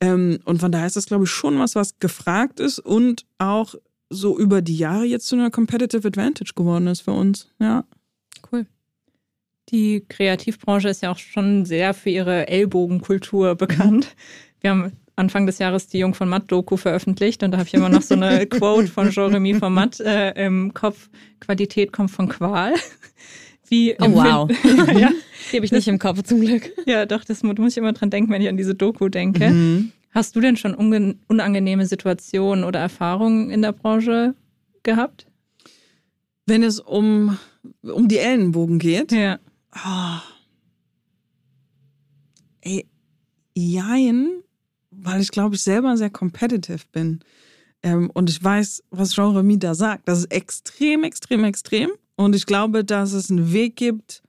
Ähm, 0.00 0.38
und 0.44 0.60
von 0.60 0.70
daher 0.70 0.86
ist 0.86 0.96
das, 0.96 1.06
glaube 1.06 1.24
ich, 1.24 1.30
schon 1.30 1.58
was, 1.58 1.74
was 1.74 1.98
gefragt 1.98 2.60
ist 2.60 2.78
und 2.78 3.24
auch 3.38 3.74
so 4.10 4.38
über 4.38 4.60
die 4.60 4.76
Jahre 4.76 5.04
jetzt 5.04 5.28
zu 5.28 5.36
einer 5.36 5.50
Competitive 5.50 6.06
Advantage 6.06 6.52
geworden 6.54 6.88
ist 6.88 7.00
für 7.00 7.12
uns. 7.12 7.48
Ja. 7.58 7.84
Die 9.70 10.04
Kreativbranche 10.08 10.88
ist 10.88 11.02
ja 11.02 11.12
auch 11.12 11.18
schon 11.18 11.64
sehr 11.64 11.94
für 11.94 12.10
ihre 12.10 12.48
Ellbogenkultur 12.48 13.54
bekannt. 13.54 14.16
Wir 14.60 14.70
haben 14.70 14.92
Anfang 15.16 15.46
des 15.46 15.58
Jahres 15.58 15.86
die 15.86 15.98
Jung 15.98 16.14
von 16.14 16.28
Matt 16.28 16.50
Doku 16.50 16.76
veröffentlicht 16.76 17.42
und 17.42 17.52
da 17.52 17.58
habe 17.58 17.68
ich 17.68 17.74
immer 17.74 17.88
noch 17.88 18.02
so 18.02 18.14
eine 18.14 18.46
Quote 18.48 18.88
von 18.88 19.10
Jeremy 19.10 19.54
von 19.54 19.72
Matt 19.72 20.00
äh, 20.00 20.32
im 20.44 20.74
Kopf: 20.74 21.08
Qualität 21.40 21.92
kommt 21.92 22.10
von 22.10 22.28
Qual. 22.28 22.74
Wie 23.68 23.94
oh, 24.00 24.12
wow. 24.12 24.50
ja, 24.98 25.10
die 25.52 25.56
habe 25.56 25.64
ich 25.64 25.70
nicht 25.70 25.86
im 25.86 26.00
Kopf 26.00 26.22
zum 26.24 26.40
Glück. 26.40 26.72
Ja, 26.86 27.06
doch, 27.06 27.22
das 27.22 27.44
muss 27.44 27.72
ich 27.72 27.78
immer 27.78 27.92
dran 27.92 28.10
denken, 28.10 28.32
wenn 28.32 28.42
ich 28.42 28.48
an 28.48 28.56
diese 28.56 28.74
Doku 28.74 29.08
denke. 29.08 29.50
Mhm. 29.50 29.92
Hast 30.10 30.34
du 30.34 30.40
denn 30.40 30.56
schon 30.56 30.74
unangenehme 30.74 31.86
Situationen 31.86 32.64
oder 32.64 32.80
Erfahrungen 32.80 33.50
in 33.50 33.62
der 33.62 33.70
Branche 33.70 34.34
gehabt? 34.82 35.26
Wenn 36.46 36.64
es 36.64 36.80
um, 36.80 37.38
um 37.82 38.08
die 38.08 38.18
Ellenbogen 38.18 38.80
geht? 38.80 39.12
Ja. 39.12 39.38
Ey, 42.62 42.86
jein, 43.54 44.42
weil 44.90 45.20
ich 45.20 45.30
glaube, 45.30 45.54
ich 45.54 45.62
selber 45.62 45.96
sehr 45.96 46.10
competitive 46.10 46.84
bin. 46.92 47.20
Ähm, 47.82 48.10
und 48.12 48.28
ich 48.28 48.42
weiß, 48.42 48.82
was 48.90 49.14
Jean 49.14 49.36
Remy 49.36 49.58
da 49.58 49.74
sagt. 49.74 50.06
Das 50.08 50.18
ist 50.20 50.32
extrem, 50.32 51.04
extrem, 51.04 51.44
extrem. 51.44 51.90
Und 52.16 52.34
ich 52.34 52.44
glaube, 52.46 52.84
dass 52.84 53.12
es 53.12 53.30
einen 53.30 53.52
Weg 53.52 53.76
gibt, 53.76 54.22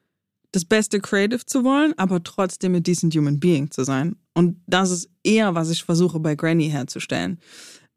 das 0.54 0.66
beste 0.66 1.00
Creative 1.00 1.46
zu 1.46 1.64
wollen, 1.64 1.94
aber 1.98 2.24
trotzdem 2.24 2.76
ein 2.76 2.84
decent 2.84 3.16
Human 3.16 3.40
Being 3.40 3.72
zu 3.72 3.84
sein. 3.84 4.16
Und 4.34 4.62
das 4.68 4.92
ist 4.92 5.10
eher, 5.24 5.56
was 5.56 5.70
ich 5.70 5.84
versuche 5.84 6.20
bei 6.20 6.36
Granny 6.36 6.70
herzustellen. 6.70 7.40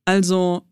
Also, 0.04 0.62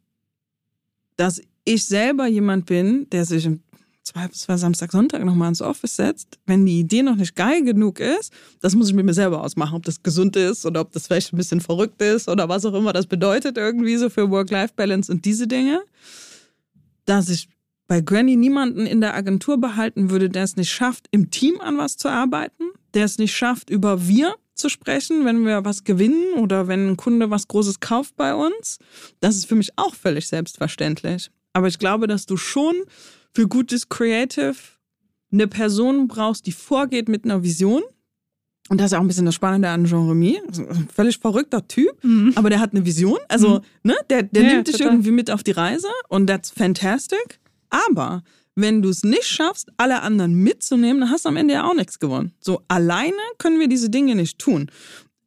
dass 1.17 1.41
ich 1.65 1.85
selber 1.85 2.27
jemand 2.27 2.67
bin, 2.67 3.09
der 3.11 3.25
sich 3.25 3.47
im 3.47 3.63
Zweifelsfall 4.03 4.59
Samstag, 4.59 4.91
Sonntag 4.91 5.25
nochmal 5.25 5.49
ins 5.49 5.62
Office 5.62 5.97
setzt, 5.97 6.38
wenn 6.47 6.67
die 6.67 6.81
Idee 6.81 7.03
noch 7.03 7.17
nicht 7.17 7.37
geil 7.37 7.62
genug 7.62 8.01
ist, 8.01 8.33
das 8.61 8.75
muss 8.75 8.88
ich 8.88 8.95
mit 8.95 9.07
mir 9.07 9.15
selber 9.15 9.43
ausmachen, 9.43 9.77
ob 9.77 9.85
das 9.85 10.03
gesund 10.03 10.35
ist 10.37 10.67
oder 10.67 10.81
ob 10.81 10.93
das 10.93 11.07
vielleicht 11.07 11.33
ein 11.33 11.37
bisschen 11.37 11.61
verrückt 11.61 12.03
ist 12.03 12.29
oder 12.29 12.49
was 12.49 12.65
auch 12.65 12.75
immer 12.75 12.93
das 12.93 13.07
bedeutet 13.07 13.57
irgendwie 13.57 13.97
so 13.97 14.11
für 14.11 14.31
Work-Life-Balance 14.31 15.11
und 15.12 15.25
diese 15.25 15.47
Dinge. 15.47 15.83
Dass 17.05 17.29
ich 17.29 17.49
bei 17.87 18.01
Granny 18.01 18.37
niemanden 18.37 18.87
in 18.87 19.01
der 19.01 19.15
Agentur 19.15 19.61
behalten 19.61 20.11
würde, 20.11 20.31
der 20.31 20.45
es 20.45 20.57
nicht 20.57 20.71
schafft, 20.71 21.07
im 21.11 21.31
Team 21.31 21.61
an 21.61 21.79
was 21.79 21.97
zu 21.97 22.09
arbeiten, 22.09 22.65
der 22.95 23.05
es 23.05 23.19
nicht 23.19 23.37
schafft, 23.37 23.71
über 23.71 24.09
wir 24.09 24.35
zu 24.55 24.69
sprechen, 24.69 25.25
wenn 25.25 25.45
wir 25.45 25.65
was 25.65 25.85
gewinnen 25.85 26.35
oder 26.38 26.69
wenn 26.69 26.91
ein 26.91 26.97
Kunde 26.97 27.31
was 27.31 27.49
Großes 27.49 27.81
kauft 27.81 28.17
bei 28.17 28.35
uns. 28.35 28.79
Das 29.21 29.37
ist 29.37 29.47
für 29.47 29.55
mich 29.55 29.71
auch 29.77 29.95
völlig 29.95 30.27
selbstverständlich. 30.27 31.31
Aber 31.53 31.69
ich 31.69 31.79
glaube, 31.79 32.07
dass 32.07 32.27
du 32.27 32.37
schon 32.37 32.75
für 33.35 33.49
gutes 33.49 33.88
Creative 33.88 34.55
eine 35.33 35.47
Person 35.47 36.09
brauchst, 36.09 36.47
die 36.47 36.53
vorgeht 36.53 37.09
mit 37.09 37.25
einer 37.25 37.42
Vision. 37.42 37.83
Und 38.68 38.81
das 38.81 38.92
ist 38.92 38.99
auch 38.99 39.01
ein 39.01 39.09
bisschen 39.09 39.27
das 39.27 39.35
Spannende 39.35 39.68
an 39.68 39.85
Jean 39.85 40.09
Remy. 40.09 40.40
Ein 40.47 40.88
völlig 40.95 41.18
verrückter 41.18 41.66
Typ, 41.66 41.92
mhm. 42.05 42.33
aber 42.37 42.49
der 42.49 42.61
hat 42.61 42.73
eine 42.73 42.85
Vision. 42.87 43.18
Also, 43.29 43.59
mhm. 43.59 43.90
ne, 43.90 43.95
der, 44.09 44.23
der 44.23 44.42
ja, 44.42 44.53
nimmt 44.53 44.68
dich 44.68 44.81
irgendwie 44.81 45.11
mit 45.11 45.31
auf 45.31 45.42
die 45.42 45.51
Reise 45.51 45.88
und 46.09 46.27
that's 46.27 46.51
fantastic. 46.51 47.40
Aber 47.71 48.23
wenn 48.55 48.83
du 48.83 48.90
es 48.90 49.03
nicht 49.03 49.25
schaffst, 49.25 49.71
alle 49.79 50.03
anderen 50.03 50.35
mitzunehmen, 50.35 51.01
dann 51.01 51.11
hast 51.11 51.25
du 51.25 51.31
am 51.31 51.37
Ende 51.37 51.55
ja 51.55 51.64
auch 51.64 51.75
nichts 51.75 51.99
gewonnen. 51.99 52.33
So 52.40 52.62
alleine 52.68 53.16
können 53.38 53.59
wir 53.59 53.68
diese 53.68 53.90
Dinge 53.90 54.14
nicht 54.14 54.38
tun. 54.38 54.71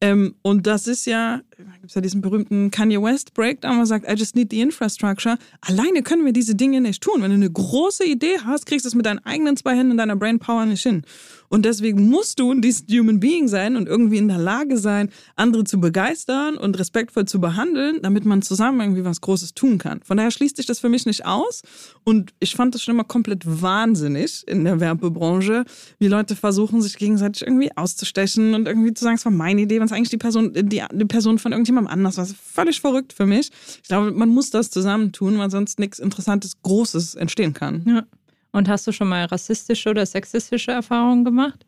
Ähm, 0.02 0.36
und 0.42 0.68
das 0.68 0.88
ist 0.88 1.06
ja 1.06 1.42
gibt 1.58 1.86
es 1.86 1.96
ja 1.96 2.02
diesen 2.02 2.20
berühmten 2.20 2.70
Kanye 2.70 3.02
West 3.02 3.34
Breakdown, 3.34 3.80
wo 3.80 3.86
sagt, 3.86 4.10
I 4.10 4.16
just 4.16 4.36
need 4.36 4.52
the 4.52 4.60
infrastructure. 4.60 5.38
Alleine 5.62 6.04
können 6.04 6.26
wir 6.26 6.34
diese 6.34 6.54
Dinge 6.54 6.82
nicht 6.82 7.02
tun. 7.02 7.22
Wenn 7.22 7.30
du 7.32 7.36
eine 7.36 7.50
große 7.50 8.04
Idee 8.04 8.40
hast, 8.44 8.66
kriegst 8.66 8.84
du 8.84 8.90
es 8.90 8.96
mit 8.96 9.06
deinen 9.06 9.20
eigenen 9.20 9.56
zwei 9.56 9.76
Händen 9.76 9.92
und 9.92 9.98
deiner 9.98 10.18
Brain 10.18 10.40
Power 10.40 10.66
nicht 10.66 10.84
hin. 10.84 11.04
Und 11.48 11.64
deswegen 11.64 12.10
musst 12.10 12.40
du 12.40 12.52
ein 12.52 12.62
Human 12.92 13.20
Being 13.20 13.48
sein 13.48 13.78
und 13.78 13.88
irgendwie 13.88 14.18
in 14.18 14.28
der 14.28 14.38
Lage 14.38 14.78
sein, 14.78 15.10
andere 15.36 15.64
zu 15.64 15.80
begeistern 15.80 16.58
und 16.58 16.78
respektvoll 16.78 17.26
zu 17.26 17.40
behandeln, 17.40 18.00
damit 18.02 18.26
man 18.26 18.42
zusammen 18.42 18.82
irgendwie 18.82 19.06
was 19.06 19.22
Großes 19.22 19.54
tun 19.54 19.78
kann. 19.78 20.02
Von 20.04 20.18
daher 20.18 20.32
schließt 20.32 20.58
sich 20.58 20.66
das 20.66 20.80
für 20.80 20.90
mich 20.90 21.06
nicht 21.06 21.26
aus. 21.26 21.62
Und 22.04 22.34
ich 22.40 22.56
fand 22.56 22.76
das 22.76 22.84
schon 22.84 22.96
immer 22.96 23.04
komplett 23.04 23.44
wahnsinnig 23.46 24.46
in 24.48 24.66
der 24.66 24.80
Werbebranche, 24.80 25.66
wie 26.00 26.08
Leute 26.08 26.36
versuchen, 26.36 26.82
sich 26.82 26.98
gegenseitig 26.98 27.44
irgendwie 27.44 27.72
auszustechen 27.78 28.54
und 28.54 28.68
irgendwie 28.68 28.94
zu 28.94 29.04
sagen, 29.04 29.16
es 29.16 29.26
war 29.26 29.32
meine 29.32 29.62
Idee, 29.62 29.80
wenn 29.80 29.86
es 29.86 29.92
eigentlich 29.92 30.10
die 30.10 30.18
Person, 30.18 30.52
die, 30.54 30.84
die 30.92 31.06
Person 31.06 31.38
von 31.46 31.52
irgendjemandem 31.52 31.94
anders 31.94 32.18
war. 32.18 32.26
Völlig 32.26 32.82
verrückt 32.82 33.14
für 33.14 33.28
mich. 33.28 33.52
Ich 33.84 33.88
glaube, 33.88 34.12
man 34.12 34.30
muss 34.30 34.50
das 34.50 34.72
zusammentun, 34.72 35.38
weil 35.38 35.52
sonst 35.52 35.78
nichts 35.78 36.00
Interessantes, 36.00 36.60
Großes 36.64 37.14
entstehen 37.14 37.54
kann. 37.54 37.84
Ja. 37.86 38.04
Und 38.52 38.68
hast 38.68 38.88
du 38.88 38.92
schon 38.92 39.10
mal 39.10 39.26
rassistische 39.26 39.92
oder 39.92 40.08
sexistische 40.08 40.72
Erfahrungen 40.72 41.24
gemacht? 41.24 41.64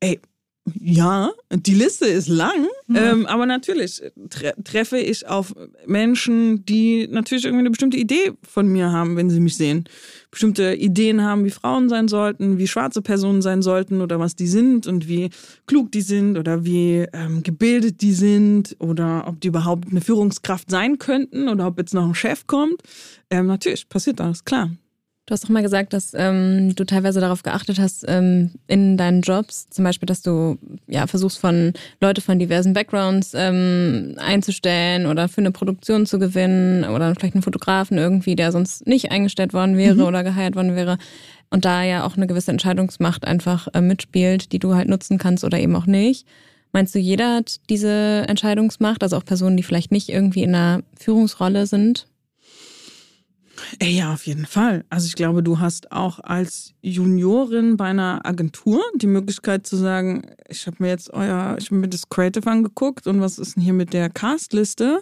Ey, 0.00 0.20
ja, 0.74 1.30
die 1.50 1.74
Liste 1.74 2.06
ist 2.06 2.28
lang, 2.28 2.66
mhm. 2.88 2.96
ähm, 2.96 3.26
aber 3.26 3.46
natürlich 3.46 4.02
tre 4.30 4.52
treffe 4.64 4.98
ich 4.98 5.26
auf 5.28 5.54
Menschen, 5.86 6.64
die 6.66 7.06
natürlich 7.08 7.44
irgendwie 7.44 7.60
eine 7.60 7.70
bestimmte 7.70 7.96
Idee 7.96 8.32
von 8.42 8.66
mir 8.66 8.90
haben, 8.90 9.16
wenn 9.16 9.30
sie 9.30 9.38
mich 9.38 9.56
sehen. 9.56 9.84
Bestimmte 10.30 10.74
Ideen 10.74 11.22
haben, 11.22 11.44
wie 11.44 11.50
Frauen 11.50 11.88
sein 11.88 12.08
sollten, 12.08 12.58
wie 12.58 12.66
schwarze 12.66 13.00
Personen 13.00 13.42
sein 13.42 13.62
sollten 13.62 14.00
oder 14.00 14.18
was 14.18 14.34
die 14.34 14.48
sind 14.48 14.88
und 14.88 15.06
wie 15.06 15.30
klug 15.66 15.92
die 15.92 16.02
sind 16.02 16.36
oder 16.36 16.64
wie 16.64 17.06
ähm, 17.12 17.44
gebildet 17.44 18.02
die 18.02 18.12
sind 18.12 18.76
oder 18.80 19.24
ob 19.28 19.40
die 19.40 19.48
überhaupt 19.48 19.88
eine 19.90 20.00
Führungskraft 20.00 20.70
sein 20.70 20.98
könnten 20.98 21.48
oder 21.48 21.68
ob 21.68 21.78
jetzt 21.78 21.94
noch 21.94 22.06
ein 22.06 22.14
Chef 22.14 22.46
kommt. 22.48 22.82
Ähm, 23.30 23.46
natürlich 23.46 23.88
passiert 23.88 24.18
das, 24.18 24.44
klar. 24.44 24.70
Du 25.26 25.32
hast 25.32 25.44
auch 25.44 25.48
mal 25.48 25.62
gesagt, 25.62 25.92
dass 25.92 26.14
ähm, 26.14 26.76
du 26.76 26.84
teilweise 26.84 27.18
darauf 27.18 27.42
geachtet 27.42 27.80
hast, 27.80 28.04
ähm, 28.06 28.52
in 28.68 28.96
deinen 28.96 29.22
Jobs, 29.22 29.68
zum 29.70 29.84
Beispiel, 29.84 30.06
dass 30.06 30.22
du 30.22 30.56
ja 30.86 31.08
versuchst, 31.08 31.38
von 31.38 31.72
Leute 32.00 32.20
von 32.20 32.38
diversen 32.38 32.74
Backgrounds 32.74 33.32
ähm, 33.34 34.14
einzustellen 34.18 35.06
oder 35.06 35.26
für 35.28 35.40
eine 35.40 35.50
Produktion 35.50 36.06
zu 36.06 36.20
gewinnen 36.20 36.84
oder 36.84 37.12
vielleicht 37.16 37.34
einen 37.34 37.42
Fotografen 37.42 37.98
irgendwie, 37.98 38.36
der 38.36 38.52
sonst 38.52 38.86
nicht 38.86 39.10
eingestellt 39.10 39.52
worden 39.52 39.76
wäre 39.76 39.96
mhm. 39.96 40.04
oder 40.04 40.22
geheiert 40.22 40.54
worden 40.54 40.76
wäre. 40.76 40.96
Und 41.50 41.64
da 41.64 41.82
ja 41.82 42.06
auch 42.06 42.16
eine 42.16 42.28
gewisse 42.28 42.52
Entscheidungsmacht 42.52 43.26
einfach 43.26 43.66
äh, 43.74 43.80
mitspielt, 43.80 44.52
die 44.52 44.60
du 44.60 44.76
halt 44.76 44.88
nutzen 44.88 45.18
kannst 45.18 45.42
oder 45.42 45.58
eben 45.58 45.74
auch 45.74 45.86
nicht. 45.86 46.24
Meinst 46.70 46.94
du, 46.94 47.00
jeder 47.00 47.36
hat 47.36 47.56
diese 47.68 48.24
Entscheidungsmacht, 48.28 49.02
also 49.02 49.16
auch 49.16 49.24
Personen, 49.24 49.56
die 49.56 49.64
vielleicht 49.64 49.90
nicht 49.90 50.08
irgendwie 50.08 50.44
in 50.44 50.54
einer 50.54 50.82
Führungsrolle 50.96 51.66
sind? 51.66 52.06
Ja, 53.82 54.12
auf 54.12 54.26
jeden 54.26 54.46
Fall. 54.46 54.84
Also 54.90 55.06
ich 55.06 55.14
glaube, 55.14 55.42
du 55.42 55.58
hast 55.58 55.92
auch 55.92 56.20
als 56.20 56.74
Juniorin 56.82 57.76
bei 57.76 57.86
einer 57.86 58.24
Agentur 58.24 58.82
die 58.96 59.06
Möglichkeit 59.06 59.66
zu 59.66 59.76
sagen, 59.76 60.22
ich 60.48 60.66
habe 60.66 60.76
mir 60.80 60.88
jetzt 60.88 61.12
euer, 61.12 61.56
ich 61.58 61.66
habe 61.66 61.76
mir 61.76 61.88
das 61.88 62.08
Creative 62.08 62.48
angeguckt 62.50 63.06
und 63.06 63.20
was 63.20 63.38
ist 63.38 63.56
denn 63.56 63.62
hier 63.62 63.72
mit 63.72 63.92
der 63.92 64.10
Castliste? 64.10 65.00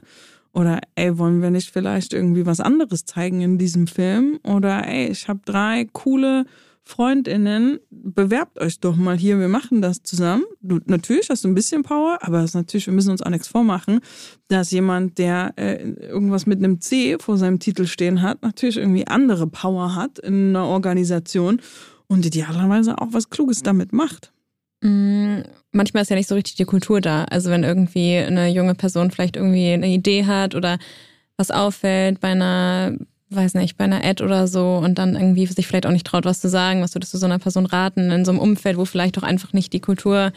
Oder 0.52 0.80
ey, 0.94 1.18
wollen 1.18 1.42
wir 1.42 1.50
nicht 1.50 1.70
vielleicht 1.70 2.12
irgendwie 2.12 2.46
was 2.46 2.60
anderes 2.60 3.04
zeigen 3.04 3.40
in 3.40 3.58
diesem 3.58 3.88
Film? 3.88 4.38
Oder 4.44 4.86
ey, 4.86 5.08
ich 5.08 5.28
habe 5.28 5.40
drei 5.44 5.88
coole 5.92 6.46
Freundinnen, 6.86 7.78
bewerbt 7.90 8.60
euch 8.60 8.78
doch 8.78 8.94
mal 8.94 9.16
hier, 9.16 9.40
wir 9.40 9.48
machen 9.48 9.80
das 9.80 10.02
zusammen. 10.02 10.44
Du, 10.60 10.80
natürlich 10.84 11.30
hast 11.30 11.42
du 11.44 11.48
ein 11.48 11.54
bisschen 11.54 11.82
Power, 11.82 12.18
aber 12.20 12.42
es 12.42 12.52
natürlich, 12.52 12.86
wir 12.86 12.92
müssen 12.92 13.10
uns 13.10 13.22
auch 13.22 13.30
nichts 13.30 13.48
vormachen, 13.48 14.00
dass 14.48 14.70
jemand, 14.70 15.16
der 15.16 15.54
äh, 15.56 15.82
irgendwas 15.82 16.44
mit 16.44 16.58
einem 16.58 16.80
C 16.82 17.16
vor 17.18 17.38
seinem 17.38 17.58
Titel 17.58 17.86
stehen 17.86 18.20
hat, 18.20 18.42
natürlich 18.42 18.76
irgendwie 18.76 19.06
andere 19.06 19.46
Power 19.46 19.94
hat 19.94 20.18
in 20.18 20.50
einer 20.50 20.66
Organisation 20.66 21.60
und 22.06 22.26
idealerweise 22.26 22.98
auch 22.98 23.08
was 23.12 23.30
Kluges 23.30 23.62
damit 23.62 23.94
macht. 23.94 24.32
Mm, 24.82 25.40
manchmal 25.72 26.02
ist 26.02 26.10
ja 26.10 26.16
nicht 26.16 26.28
so 26.28 26.34
richtig 26.34 26.56
die 26.56 26.66
Kultur 26.66 27.00
da. 27.00 27.24
Also 27.24 27.48
wenn 27.50 27.64
irgendwie 27.64 28.18
eine 28.18 28.48
junge 28.48 28.74
Person 28.74 29.10
vielleicht 29.10 29.36
irgendwie 29.36 29.72
eine 29.72 29.88
Idee 29.88 30.26
hat 30.26 30.54
oder 30.54 30.78
was 31.38 31.50
auffällt 31.50 32.20
bei 32.20 32.28
einer 32.28 32.92
weiß 33.30 33.54
nicht, 33.54 33.76
bei 33.76 33.84
einer 33.84 34.04
Ad 34.04 34.22
oder 34.22 34.46
so 34.46 34.76
und 34.76 34.98
dann 34.98 35.14
irgendwie 35.14 35.46
sich 35.46 35.66
vielleicht 35.66 35.86
auch 35.86 35.90
nicht 35.90 36.06
traut, 36.06 36.24
was 36.24 36.40
zu 36.40 36.48
sagen, 36.48 36.82
was 36.82 36.94
würdest 36.94 37.14
du 37.14 37.18
so 37.18 37.26
einer 37.26 37.38
Person 37.38 37.66
raten, 37.66 38.10
in 38.10 38.24
so 38.24 38.30
einem 38.30 38.40
Umfeld, 38.40 38.76
wo 38.76 38.84
vielleicht 38.84 39.18
auch 39.18 39.22
einfach 39.22 39.52
nicht 39.52 39.72
die 39.72 39.80
Kultur 39.80 40.32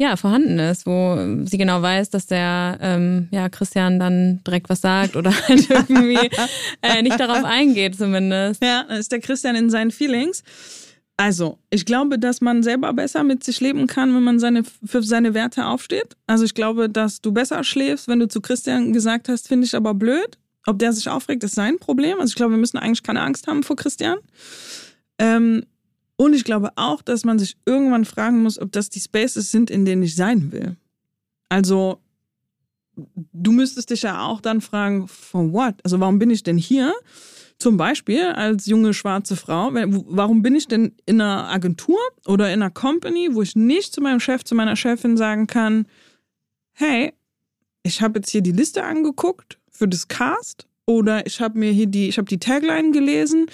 ja, 0.00 0.16
vorhanden 0.16 0.58
ist, 0.58 0.86
wo 0.86 1.18
sie 1.44 1.58
genau 1.58 1.82
weiß, 1.82 2.08
dass 2.08 2.26
der 2.26 2.78
ähm, 2.80 3.28
ja, 3.30 3.50
Christian 3.50 4.00
dann 4.00 4.40
direkt 4.46 4.70
was 4.70 4.80
sagt 4.80 5.14
oder 5.14 5.30
halt 5.48 5.68
irgendwie 5.68 6.30
äh, 6.80 7.02
nicht 7.02 7.20
darauf 7.20 7.44
eingeht 7.44 7.96
zumindest. 7.96 8.64
Ja, 8.64 8.80
ist 8.80 9.12
der 9.12 9.20
Christian 9.20 9.56
in 9.56 9.68
seinen 9.68 9.90
Feelings. 9.90 10.42
Also, 11.18 11.58
ich 11.68 11.84
glaube, 11.84 12.18
dass 12.18 12.40
man 12.40 12.62
selber 12.62 12.94
besser 12.94 13.24
mit 13.24 13.44
sich 13.44 13.60
leben 13.60 13.86
kann, 13.86 14.14
wenn 14.14 14.22
man 14.22 14.38
seine, 14.38 14.62
für 14.64 15.02
seine 15.02 15.34
Werte 15.34 15.66
aufsteht. 15.66 16.16
Also 16.26 16.46
ich 16.46 16.54
glaube, 16.54 16.88
dass 16.88 17.20
du 17.20 17.30
besser 17.32 17.62
schläfst, 17.62 18.08
wenn 18.08 18.20
du 18.20 18.26
zu 18.26 18.40
Christian 18.40 18.94
gesagt 18.94 19.28
hast, 19.28 19.48
finde 19.48 19.66
ich 19.66 19.76
aber 19.76 19.92
blöd. 19.92 20.38
Ob 20.66 20.78
der 20.78 20.92
sich 20.92 21.08
aufregt, 21.08 21.42
ist 21.44 21.54
sein 21.54 21.78
Problem. 21.78 22.18
Also 22.20 22.30
ich 22.30 22.34
glaube, 22.34 22.52
wir 22.52 22.58
müssen 22.58 22.78
eigentlich 22.78 23.02
keine 23.02 23.22
Angst 23.22 23.46
haben 23.46 23.62
vor 23.62 23.76
Christian. 23.76 24.18
Ähm, 25.18 25.64
und 26.16 26.34
ich 26.34 26.44
glaube 26.44 26.70
auch, 26.76 27.00
dass 27.00 27.24
man 27.24 27.38
sich 27.38 27.56
irgendwann 27.64 28.04
fragen 28.04 28.42
muss, 28.42 28.58
ob 28.58 28.72
das 28.72 28.90
die 28.90 29.00
Spaces 29.00 29.50
sind, 29.50 29.70
in 29.70 29.84
denen 29.84 30.02
ich 30.02 30.16
sein 30.16 30.52
will. 30.52 30.76
Also 31.48 32.00
du 33.32 33.52
müsstest 33.52 33.90
dich 33.90 34.02
ja 34.02 34.26
auch 34.26 34.40
dann 34.40 34.60
fragen, 34.60 35.08
for 35.08 35.52
what? 35.52 35.76
Also 35.84 36.00
warum 36.00 36.18
bin 36.18 36.30
ich 36.30 36.42
denn 36.42 36.58
hier? 36.58 36.94
Zum 37.58 37.76
Beispiel 37.76 38.22
als 38.22 38.66
junge 38.66 38.94
schwarze 38.94 39.36
Frau, 39.36 39.70
warum 39.72 40.42
bin 40.42 40.54
ich 40.54 40.66
denn 40.66 40.94
in 41.04 41.20
einer 41.20 41.48
Agentur 41.50 41.98
oder 42.26 42.48
in 42.52 42.62
einer 42.62 42.70
Company, 42.70 43.28
wo 43.32 43.42
ich 43.42 43.54
nicht 43.54 43.92
zu 43.92 44.00
meinem 44.00 44.20
Chef, 44.20 44.44
zu 44.44 44.54
meiner 44.54 44.76
Chefin 44.76 45.18
sagen 45.18 45.46
kann, 45.46 45.86
hey, 46.72 47.12
ich 47.82 48.00
habe 48.00 48.18
jetzt 48.18 48.30
hier 48.30 48.40
die 48.40 48.52
Liste 48.52 48.84
angeguckt 48.84 49.59
für 49.80 49.88
das 49.88 50.08
Cast 50.08 50.66
oder 50.84 51.26
ich 51.26 51.40
habe 51.40 51.58
mir 51.58 51.72
hier 51.72 51.86
die, 51.86 52.08
ich 52.08 52.18
habe 52.18 52.28
die 52.28 52.38
Tagline 52.38 52.90
gelesen 52.90 53.46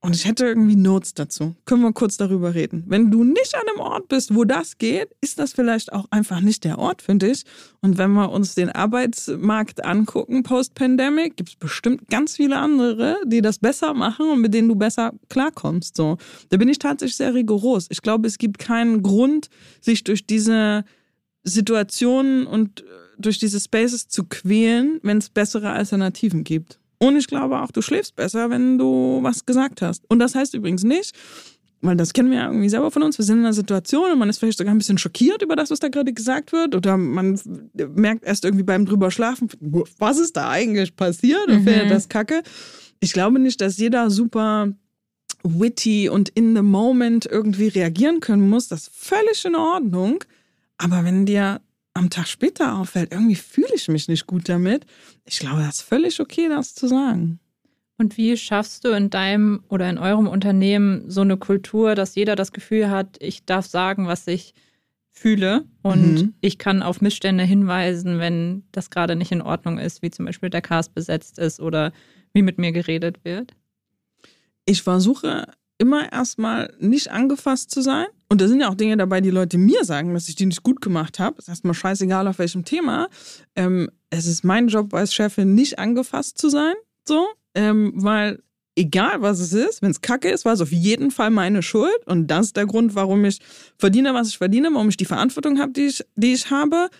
und 0.00 0.14
ich 0.14 0.26
hätte 0.26 0.46
irgendwie 0.46 0.76
Notes 0.76 1.12
dazu. 1.14 1.56
Können 1.64 1.82
wir 1.82 1.92
kurz 1.92 2.16
darüber 2.16 2.54
reden. 2.54 2.84
Wenn 2.86 3.10
du 3.10 3.24
nicht 3.24 3.56
an 3.56 3.62
einem 3.68 3.80
Ort 3.80 4.06
bist, 4.06 4.32
wo 4.32 4.44
das 4.44 4.78
geht, 4.78 5.08
ist 5.20 5.40
das 5.40 5.54
vielleicht 5.54 5.92
auch 5.92 6.04
einfach 6.12 6.40
nicht 6.40 6.62
der 6.62 6.78
Ort, 6.78 7.02
finde 7.02 7.32
ich. 7.32 7.42
Und 7.80 7.98
wenn 7.98 8.12
wir 8.12 8.30
uns 8.30 8.54
den 8.54 8.70
Arbeitsmarkt 8.70 9.84
angucken, 9.84 10.44
post-Pandemic, 10.44 11.36
gibt 11.36 11.48
es 11.48 11.56
bestimmt 11.56 12.06
ganz 12.08 12.36
viele 12.36 12.56
andere, 12.56 13.16
die 13.26 13.42
das 13.42 13.58
besser 13.58 13.94
machen 13.94 14.30
und 14.30 14.40
mit 14.40 14.54
denen 14.54 14.68
du 14.68 14.76
besser 14.76 15.14
klarkommst. 15.28 15.96
So. 15.96 16.16
Da 16.50 16.58
bin 16.58 16.68
ich 16.68 16.78
tatsächlich 16.78 17.16
sehr 17.16 17.34
rigoros. 17.34 17.88
Ich 17.90 18.02
glaube, 18.02 18.28
es 18.28 18.38
gibt 18.38 18.60
keinen 18.60 19.02
Grund, 19.02 19.48
sich 19.80 20.04
durch 20.04 20.26
diese 20.26 20.84
Situationen 21.48 22.46
und 22.46 22.84
durch 23.18 23.38
diese 23.38 23.60
Spaces 23.60 24.08
zu 24.08 24.24
quälen, 24.24 25.00
wenn 25.02 25.18
es 25.18 25.28
bessere 25.28 25.70
Alternativen 25.70 26.44
gibt. 26.44 26.78
Und 26.98 27.16
ich 27.16 27.26
glaube 27.26 27.60
auch, 27.60 27.70
du 27.70 27.82
schläfst 27.82 28.16
besser, 28.16 28.50
wenn 28.50 28.78
du 28.78 29.20
was 29.22 29.46
gesagt 29.46 29.82
hast. 29.82 30.04
Und 30.08 30.18
das 30.18 30.34
heißt 30.34 30.54
übrigens 30.54 30.82
nicht, 30.82 31.14
weil 31.80 31.96
das 31.96 32.12
kennen 32.12 32.30
wir 32.30 32.38
ja 32.38 32.46
irgendwie 32.46 32.68
selber 32.68 32.90
von 32.90 33.04
uns, 33.04 33.18
wir 33.18 33.24
sind 33.24 33.38
in 33.38 33.44
einer 33.44 33.52
Situation 33.52 34.10
und 34.10 34.18
man 34.18 34.28
ist 34.28 34.38
vielleicht 34.38 34.58
sogar 34.58 34.74
ein 34.74 34.78
bisschen 34.78 34.98
schockiert 34.98 35.42
über 35.42 35.54
das, 35.54 35.70
was 35.70 35.78
da 35.78 35.88
gerade 35.88 36.12
gesagt 36.12 36.52
wird. 36.52 36.74
Oder 36.74 36.96
man 36.96 37.38
merkt 37.94 38.24
erst 38.24 38.44
irgendwie 38.44 38.64
beim 38.64 38.84
drüber 38.84 39.10
schlafen, 39.12 39.48
was 39.98 40.18
ist 40.18 40.36
da 40.36 40.50
eigentlich 40.50 40.96
passiert 40.96 41.46
und 41.46 41.60
mhm. 41.60 41.64
findet 41.64 41.90
das 41.90 42.08
kacke. 42.08 42.42
Ich 43.00 43.12
glaube 43.12 43.38
nicht, 43.38 43.60
dass 43.60 43.78
jeder 43.78 44.10
super 44.10 44.72
witty 45.44 46.08
und 46.08 46.30
in 46.30 46.56
the 46.56 46.62
moment 46.62 47.26
irgendwie 47.26 47.68
reagieren 47.68 48.18
können 48.18 48.48
muss. 48.48 48.66
Das 48.66 48.88
ist 48.88 48.90
völlig 48.92 49.44
in 49.44 49.54
Ordnung. 49.54 50.24
Aber 50.78 51.04
wenn 51.04 51.26
dir 51.26 51.60
am 51.94 52.10
Tag 52.10 52.28
später 52.28 52.78
auffällt, 52.78 53.12
irgendwie 53.12 53.34
fühle 53.34 53.74
ich 53.74 53.88
mich 53.88 54.08
nicht 54.08 54.26
gut 54.26 54.48
damit, 54.48 54.86
ich 55.24 55.40
glaube, 55.40 55.62
das 55.62 55.76
ist 55.76 55.82
völlig 55.82 56.20
okay, 56.20 56.48
das 56.48 56.74
zu 56.74 56.86
sagen. 56.86 57.40
Und 57.98 58.16
wie 58.16 58.36
schaffst 58.36 58.84
du 58.84 58.90
in 58.90 59.10
deinem 59.10 59.64
oder 59.68 59.90
in 59.90 59.98
eurem 59.98 60.28
Unternehmen 60.28 61.10
so 61.10 61.22
eine 61.22 61.36
Kultur, 61.36 61.96
dass 61.96 62.14
jeder 62.14 62.36
das 62.36 62.52
Gefühl 62.52 62.90
hat, 62.90 63.16
ich 63.20 63.44
darf 63.44 63.66
sagen, 63.66 64.06
was 64.06 64.28
ich 64.28 64.54
fühle 65.10 65.64
und 65.82 66.14
mhm. 66.14 66.34
ich 66.40 66.58
kann 66.58 66.82
auf 66.82 67.00
Missstände 67.00 67.42
hinweisen, 67.42 68.20
wenn 68.20 68.62
das 68.70 68.90
gerade 68.90 69.16
nicht 69.16 69.32
in 69.32 69.42
Ordnung 69.42 69.78
ist, 69.78 70.00
wie 70.00 70.10
zum 70.10 70.26
Beispiel 70.26 70.48
der 70.48 70.62
Cast 70.62 70.94
besetzt 70.94 71.40
ist 71.40 71.58
oder 71.58 71.92
wie 72.32 72.42
mit 72.42 72.58
mir 72.58 72.70
geredet 72.70 73.24
wird? 73.24 73.52
Ich 74.64 74.82
versuche 74.82 75.46
immer 75.78 76.12
erstmal 76.12 76.72
nicht 76.78 77.10
angefasst 77.10 77.72
zu 77.72 77.80
sein. 77.80 78.06
Und 78.30 78.40
da 78.40 78.48
sind 78.48 78.60
ja 78.60 78.68
auch 78.68 78.74
Dinge 78.74 78.96
dabei, 78.96 79.20
die 79.20 79.30
Leute 79.30 79.56
mir 79.56 79.84
sagen, 79.84 80.12
dass 80.12 80.28
ich 80.28 80.34
die 80.34 80.46
nicht 80.46 80.62
gut 80.62 80.80
gemacht 80.82 81.18
habe. 81.18 81.38
Ist 81.38 81.48
erstmal 81.48 81.74
scheißegal, 81.74 82.26
auf 82.28 82.38
welchem 82.38 82.64
Thema. 82.64 83.08
Ähm, 83.56 83.90
es 84.10 84.26
ist 84.26 84.44
mein 84.44 84.68
Job 84.68 84.92
als 84.92 85.14
Chefin, 85.14 85.54
nicht 85.54 85.78
angefasst 85.78 86.38
zu 86.38 86.50
sein. 86.50 86.74
So, 87.06 87.26
ähm, 87.54 87.92
weil 87.94 88.42
egal 88.76 89.22
was 89.22 89.40
es 89.40 89.54
ist, 89.54 89.82
wenn 89.82 89.90
es 89.90 90.02
kacke 90.02 90.30
ist, 90.30 90.44
war 90.44 90.52
es 90.52 90.60
auf 90.60 90.72
jeden 90.72 91.10
Fall 91.10 91.30
meine 91.30 91.62
Schuld. 91.62 92.06
Und 92.06 92.26
das 92.28 92.46
ist 92.46 92.56
der 92.56 92.66
Grund, 92.66 92.94
warum 92.94 93.24
ich 93.24 93.40
verdiene, 93.78 94.12
was 94.12 94.28
ich 94.28 94.38
verdiene, 94.38 94.68
warum 94.72 94.90
ich 94.90 94.98
die 94.98 95.06
Verantwortung 95.06 95.58
habe, 95.58 95.72
die 95.72 95.86
ich, 95.86 96.04
die 96.16 96.34
ich 96.34 96.50
habe. 96.50 96.90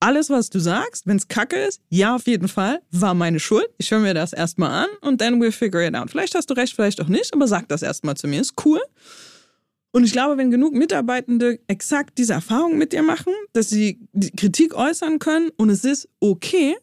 alles, 0.00 0.30
was 0.30 0.48
du 0.48 0.60
sagst, 0.60 1.08
wenn 1.08 1.16
es 1.16 1.26
kacke 1.26 1.56
ist, 1.56 1.80
ja, 1.88 2.14
auf 2.14 2.26
jeden 2.26 2.46
Fall, 2.46 2.80
war 2.92 3.14
meine 3.14 3.40
Schuld. 3.40 3.66
Ich 3.78 3.90
höre 3.90 3.98
mir 3.98 4.14
das 4.14 4.32
erstmal 4.32 4.84
an 4.84 4.88
und 5.00 5.18
then 5.18 5.42
we'll 5.42 5.50
figure 5.50 5.84
it 5.84 5.96
out. 5.96 6.10
Vielleicht 6.10 6.36
hast 6.36 6.50
du 6.50 6.54
recht, 6.54 6.74
vielleicht 6.74 7.00
auch 7.00 7.08
nicht, 7.08 7.34
aber 7.34 7.48
sag 7.48 7.68
das 7.68 7.82
erstmal 7.82 8.16
zu 8.16 8.28
mir. 8.28 8.40
Ist 8.40 8.54
cool. 8.64 8.80
Und 9.92 10.04
ich 10.04 10.12
glaube, 10.12 10.36
wenn 10.36 10.50
genug 10.50 10.74
Mitarbeitende 10.74 11.60
exakt 11.66 12.18
diese 12.18 12.34
Erfahrung 12.34 12.76
mit 12.76 12.92
dir 12.92 13.02
machen, 13.02 13.32
dass 13.52 13.70
sie 13.70 13.98
die 14.12 14.30
Kritik 14.30 14.74
äußern 14.74 15.18
können 15.18 15.50
und 15.56 15.70
es 15.70 15.84
ist 15.84 16.08
okay, 16.20 16.76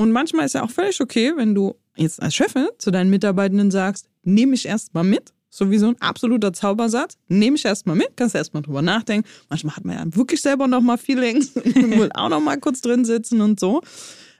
und 0.00 0.12
manchmal 0.12 0.46
ist 0.46 0.54
ja 0.54 0.62
auch 0.62 0.70
völlig 0.70 1.00
okay, 1.00 1.32
wenn 1.36 1.54
du 1.54 1.74
jetzt 1.96 2.22
als 2.22 2.34
Chefin 2.36 2.68
zu 2.78 2.92
deinen 2.92 3.10
Mitarbeitenden 3.10 3.70
sagst, 3.72 4.08
nehme 4.22 4.54
ich 4.54 4.66
erstmal 4.66 5.02
mit, 5.02 5.32
so 5.50 5.70
wie 5.70 5.78
so 5.78 5.88
ein 5.88 6.00
absoluter 6.00 6.52
Zaubersatz, 6.52 7.16
nehme 7.26 7.56
ich 7.56 7.64
erstmal 7.64 7.96
mit, 7.96 8.16
kannst 8.16 8.36
erstmal 8.36 8.62
drüber 8.62 8.82
nachdenken. 8.82 9.28
Manchmal 9.48 9.76
hat 9.76 9.84
man 9.84 9.96
ja 9.96 10.16
wirklich 10.16 10.40
selber 10.40 10.68
nochmal 10.68 10.98
Feelings 10.98 11.54
will 11.64 12.10
auch 12.14 12.28
nochmal 12.28 12.60
kurz 12.60 12.80
drin 12.80 13.04
sitzen 13.04 13.40
und 13.40 13.58
so. 13.58 13.82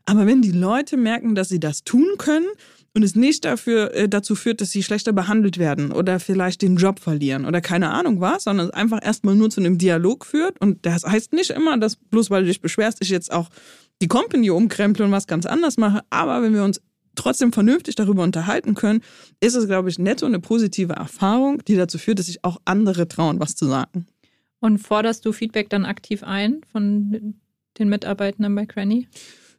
Aber 0.04 0.26
wenn 0.26 0.40
die 0.40 0.52
Leute 0.52 0.96
merken, 0.96 1.34
dass 1.34 1.48
sie 1.48 1.60
das 1.60 1.82
tun 1.82 2.06
können 2.18 2.46
und 2.98 3.04
es 3.04 3.14
nicht 3.14 3.44
dafür, 3.44 3.94
äh, 3.94 4.08
dazu 4.08 4.34
führt, 4.34 4.60
dass 4.60 4.72
sie 4.72 4.82
schlechter 4.82 5.12
behandelt 5.12 5.56
werden 5.56 5.92
oder 5.92 6.18
vielleicht 6.18 6.62
den 6.62 6.74
Job 6.74 6.98
verlieren 6.98 7.44
oder 7.44 7.60
keine 7.60 7.90
Ahnung 7.92 8.20
was, 8.20 8.42
sondern 8.42 8.66
es 8.66 8.72
einfach 8.72 8.98
erstmal 9.00 9.36
nur 9.36 9.50
zu 9.50 9.60
einem 9.60 9.78
Dialog 9.78 10.26
führt. 10.26 10.60
Und 10.60 10.84
das 10.84 11.04
heißt 11.04 11.32
nicht 11.32 11.50
immer, 11.50 11.78
dass 11.78 11.94
bloß 11.94 12.28
weil 12.30 12.42
du 12.42 12.48
dich 12.48 12.60
beschwerst, 12.60 12.98
ich 13.00 13.10
jetzt 13.10 13.30
auch 13.30 13.50
die 14.02 14.08
Company 14.08 14.50
umkremple 14.50 15.04
und 15.04 15.12
was 15.12 15.28
ganz 15.28 15.46
anders 15.46 15.76
mache. 15.76 16.00
Aber 16.10 16.42
wenn 16.42 16.54
wir 16.54 16.64
uns 16.64 16.80
trotzdem 17.14 17.52
vernünftig 17.52 17.94
darüber 17.94 18.24
unterhalten 18.24 18.74
können, 18.74 19.00
ist 19.38 19.54
es, 19.54 19.68
glaube 19.68 19.90
ich, 19.90 20.00
netto 20.00 20.26
eine 20.26 20.40
positive 20.40 20.94
Erfahrung, 20.94 21.62
die 21.68 21.76
dazu 21.76 21.98
führt, 21.98 22.18
dass 22.18 22.26
sich 22.26 22.42
auch 22.42 22.60
andere 22.64 23.06
trauen, 23.06 23.38
was 23.38 23.54
zu 23.54 23.66
sagen. 23.66 24.08
Und 24.58 24.78
forderst 24.78 25.24
du 25.24 25.30
Feedback 25.30 25.70
dann 25.70 25.84
aktiv 25.84 26.24
ein 26.24 26.62
von 26.72 27.36
den 27.78 27.88
Mitarbeitenden 27.88 28.56
bei 28.56 28.66
Cranny? 28.66 29.06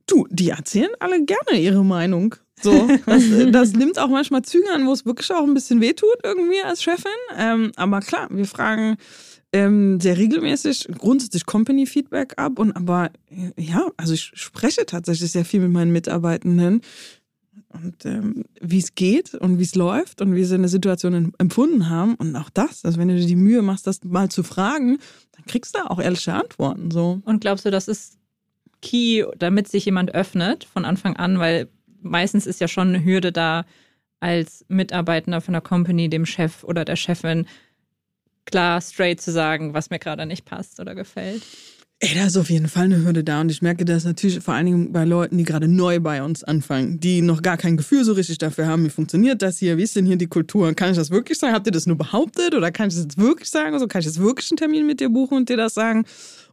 Du, 0.07 0.27
die 0.29 0.49
erzählen 0.49 0.89
alle 0.99 1.23
gerne 1.23 1.57
ihre 1.57 1.85
Meinung. 1.85 2.35
So, 2.61 2.87
das, 3.05 3.23
das 3.51 3.73
nimmt 3.73 3.99
auch 3.99 4.09
manchmal 4.09 4.41
Züge 4.41 4.71
an, 4.71 4.85
wo 4.85 4.91
es 4.91 5.05
wirklich 5.05 5.31
auch 5.31 5.43
ein 5.43 5.53
bisschen 5.53 5.81
wehtut, 5.81 6.17
irgendwie 6.23 6.61
als 6.63 6.83
Chefin. 6.83 7.11
Ähm, 7.37 7.71
aber 7.75 7.99
klar, 8.01 8.27
wir 8.31 8.45
fragen 8.45 8.97
ähm, 9.51 9.99
sehr 9.99 10.17
regelmäßig 10.17 10.87
grundsätzlich 10.97 11.45
Company-Feedback 11.45 12.33
ab 12.37 12.59
und 12.59 12.75
aber 12.75 13.11
ja, 13.57 13.87
also 13.97 14.13
ich 14.13 14.31
spreche 14.35 14.85
tatsächlich 14.85 15.31
sehr 15.31 15.45
viel 15.45 15.59
mit 15.59 15.71
meinen 15.71 15.91
Mitarbeitenden 15.91 16.81
und 17.69 18.05
ähm, 18.05 18.43
wie 18.61 18.79
es 18.79 18.95
geht 18.95 19.33
und 19.33 19.59
wie 19.59 19.63
es 19.63 19.75
läuft 19.75 20.21
und 20.21 20.35
wie 20.35 20.43
sie 20.43 20.55
eine 20.55 20.69
Situation 20.69 21.33
empfunden 21.37 21.89
haben 21.89 22.15
und 22.15 22.35
auch 22.35 22.49
das, 22.49 22.85
also 22.85 22.99
wenn 22.99 23.07
du 23.07 23.15
dir 23.15 23.25
die 23.25 23.35
Mühe 23.35 23.61
machst, 23.61 23.87
das 23.87 24.03
mal 24.03 24.29
zu 24.29 24.43
fragen, 24.43 24.99
dann 25.35 25.45
kriegst 25.45 25.75
du 25.75 25.89
auch 25.89 25.99
ehrliche 25.99 26.33
Antworten 26.33 26.91
so. 26.91 27.21
Und 27.25 27.41
glaubst 27.41 27.65
du, 27.65 27.71
das 27.71 27.87
ist 27.87 28.17
key, 28.81 29.23
damit 29.37 29.67
sich 29.67 29.85
jemand 29.85 30.13
öffnet 30.13 30.63
von 30.63 30.85
Anfang 30.85 31.15
an, 31.17 31.39
weil 31.39 31.69
meistens 32.01 32.45
ist 32.45 32.61
ja 32.61 32.67
schon 32.67 32.89
eine 32.89 33.03
Hürde 33.03 33.31
da 33.31 33.65
als 34.19 34.65
Mitarbeitender 34.67 35.41
von 35.41 35.53
der 35.53 35.61
Company 35.61 36.09
dem 36.09 36.25
Chef 36.25 36.63
oder 36.63 36.85
der 36.85 36.95
Chefin 36.95 37.45
klar 38.45 38.81
straight 38.81 39.21
zu 39.21 39.31
sagen, 39.31 39.73
was 39.73 39.89
mir 39.89 39.99
gerade 39.99 40.25
nicht 40.25 40.45
passt 40.45 40.79
oder 40.79 40.95
gefällt. 40.95 41.43
Ey, 42.01 42.15
da 42.15 42.27
ist 42.27 42.37
auf 42.37 42.49
jeden 42.49 42.69
Fall 42.69 42.85
eine 42.85 43.03
Hürde 43.03 43.25
da. 43.25 43.41
Und 43.41 43.51
ich 43.51 43.61
merke 43.61 43.83
das 43.83 44.05
natürlich 44.05 44.39
vor 44.39 44.53
allen 44.53 44.65
Dingen 44.65 44.91
bei 44.93 45.03
Leuten, 45.03 45.37
die 45.37 45.43
gerade 45.43 45.67
neu 45.67 45.99
bei 45.99 46.23
uns 46.23 46.45
anfangen, 46.45 47.01
die 47.01 47.21
noch 47.21 47.41
gar 47.41 47.57
kein 47.57 47.75
Gefühl 47.75 48.05
so 48.05 48.13
richtig 48.13 48.37
dafür 48.37 48.67
haben, 48.67 48.85
wie 48.85 48.89
funktioniert 48.89 49.41
das 49.41 49.57
hier, 49.57 49.77
wie 49.77 49.83
ist 49.83 49.97
denn 49.97 50.05
hier 50.05 50.15
die 50.15 50.27
Kultur, 50.27 50.73
kann 50.75 50.91
ich 50.91 50.95
das 50.95 51.11
wirklich 51.11 51.37
sagen, 51.37 51.53
habt 51.53 51.67
ihr 51.67 51.73
das 51.73 51.87
nur 51.87 51.97
behauptet 51.97 52.55
oder 52.55 52.71
kann 52.71 52.87
ich 52.87 52.93
das 52.93 53.03
jetzt 53.03 53.17
wirklich 53.17 53.49
sagen, 53.49 53.73
also 53.73 53.87
kann 53.87 53.99
ich 53.99 54.05
jetzt 54.05 54.21
wirklich 54.21 54.49
einen 54.49 54.57
Termin 54.57 54.87
mit 54.87 55.01
dir 55.01 55.09
buchen 55.09 55.35
und 55.35 55.49
dir 55.49 55.57
das 55.57 55.73
sagen? 55.73 56.05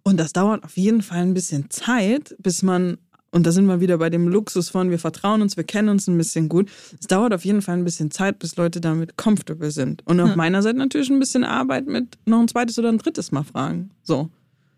Und 0.03 0.19
das 0.19 0.33
dauert 0.33 0.65
auf 0.65 0.77
jeden 0.77 1.03
Fall 1.03 1.21
ein 1.21 1.35
bisschen 1.35 1.71
Zeit, 1.71 2.35
bis 2.41 2.63
man 2.65 2.99
und 3.37 3.47
da 3.47 3.53
sind 3.53 3.67
wir 3.67 3.81
wieder 3.81 3.99
bei 3.99 4.09
dem 4.09 4.29
Luxus 4.29 4.71
von, 4.71 4.89
wir 4.89 4.99
vertrauen 4.99 5.43
uns, 5.43 5.59
wir 5.59 5.65
kennen 5.65 5.91
uns 5.91 6.09
ein 6.09 6.17
bisschen 6.17 6.49
gut. 6.49 6.71
Es 6.99 7.07
dauert 7.07 7.35
auf 7.35 7.45
jeden 7.45 7.61
Fall 7.61 7.77
ein 7.77 7.85
bisschen 7.85 8.11
Zeit, 8.11 8.39
bis 8.39 8.57
Leute 8.57 8.81
damit 8.81 9.19
comfortable 9.19 9.71
sind. 9.71 10.01
Und 10.07 10.21
auf 10.21 10.31
ja. 10.31 10.37
meiner 10.37 10.63
Seite 10.63 10.79
natürlich 10.79 11.11
ein 11.11 11.19
bisschen 11.19 11.45
Arbeit 11.45 11.87
mit 11.87 12.17
noch 12.25 12.41
ein 12.41 12.49
zweites 12.49 12.79
oder 12.79 12.89
ein 12.89 12.97
drittes 12.97 13.33
Mal 13.33 13.45
fragen. 13.45 13.91
So. 14.03 14.31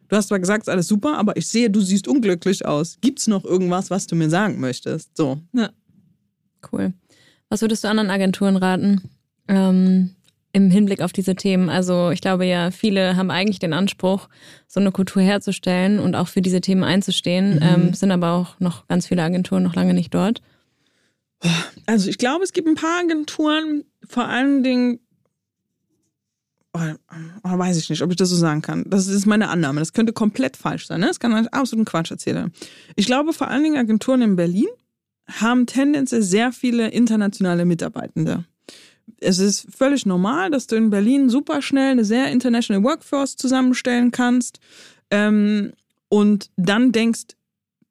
Du 0.09 0.17
hast 0.17 0.27
zwar 0.27 0.41
gesagt, 0.41 0.63
ist 0.63 0.69
alles 0.69 0.89
super, 0.89 1.19
aber 1.19 1.37
ich 1.37 1.47
sehe, 1.47 1.71
du 1.71 1.81
siehst 1.81 2.09
unglücklich 2.09 2.67
aus. 2.67 2.99
Gibt 3.01 3.21
es 3.21 3.29
noch 3.29 3.45
irgendwas, 3.45 3.91
was 3.91 4.09
du 4.09 4.17
mir 4.17 4.29
sagen 4.29 4.59
möchtest? 4.59 5.17
So. 5.17 5.39
Ja. 5.53 5.71
Cool. 6.73 6.95
Was 7.51 7.61
würdest 7.61 7.85
du 7.85 7.89
anderen 7.89 8.11
Agenturen 8.11 8.57
raten? 8.57 9.03
Ähm, 9.47 10.17
im 10.53 10.71
Hinblick 10.71 11.03
auf 11.03 11.13
diese 11.13 11.35
Themen. 11.35 11.69
Also 11.69 12.11
ich 12.11 12.21
glaube 12.21 12.47
ja, 12.47 12.71
viele 12.71 13.17
haben 13.17 13.31
eigentlich 13.31 13.59
den 13.59 13.73
Anspruch, 13.73 14.29
so 14.67 14.81
eine 14.81 14.93
Kultur 14.93 15.23
herzustellen 15.23 15.99
und 15.99 16.15
auch 16.15 16.29
für 16.29 16.43
diese 16.43 16.61
Themen 16.61 16.85
einzustehen, 16.85 17.57
mhm. 17.57 17.63
ähm, 17.63 17.95
sind 17.95 18.11
aber 18.11 18.33
auch 18.33 18.59
noch 18.61 18.87
ganz 18.89 19.07
viele 19.07 19.23
Agenturen 19.23 19.63
noch 19.63 19.75
lange 19.75 19.95
nicht 19.95 20.15
dort. 20.15 20.41
Also 21.87 22.09
ich 22.09 22.19
glaube, 22.19 22.45
es 22.45 22.53
gibt 22.53 22.67
ein 22.67 22.75
paar 22.75 23.01
Agenturen, 23.01 23.85
vor 24.07 24.25
allen 24.25 24.63
Dingen, 24.63 25.01
oh, 26.73 26.81
oh, 27.45 27.59
weiß 27.59 27.77
ich 27.77 27.91
nicht, 27.91 28.03
ob 28.03 28.11
ich 28.11 28.17
das 28.17 28.31
so 28.31 28.37
sagen 28.37 28.63
kann. 28.63 28.85
Das 28.89 29.07
ist 29.07 29.27
meine 29.27 29.49
Annahme. 29.49 29.81
Das 29.81 29.93
könnte 29.93 30.13
komplett 30.13 30.57
falsch 30.57 30.87
sein. 30.87 31.01
Ne? 31.01 31.07
Das 31.07 31.21
kann 31.21 31.37
ich 31.45 31.53
absoluten 31.53 31.85
Quatsch 31.85 32.11
erzählen. 32.11 32.53
Ich 32.97 33.07
glaube, 33.07 33.33
vor 33.33 33.49
allen 33.49 33.63
Dingen 33.63 33.77
Agenturen 33.77 34.23
in 34.23 34.37
Berlin 34.37 34.67
haben 35.27 35.67
tendenziell 35.67 36.23
sehr 36.23 36.53
viele 36.53 36.89
internationale 36.89 37.65
Mitarbeitende 37.65 38.45
es 39.21 39.39
ist 39.39 39.67
völlig 39.75 40.07
normal, 40.07 40.51
dass 40.51 40.67
du 40.67 40.77
in 40.77 40.91
Berlin 40.91 41.29
super 41.29 41.63
schnell 41.63 41.93
eine 41.93 42.05
sehr 42.05 42.31
international 42.31 42.83
Workforce 42.83 43.37
zusammenstellen 43.37 44.11
kannst 44.11 44.61
ähm, 45.11 45.73
und 46.09 46.51
dann 46.57 46.93
denkst, 46.93 47.37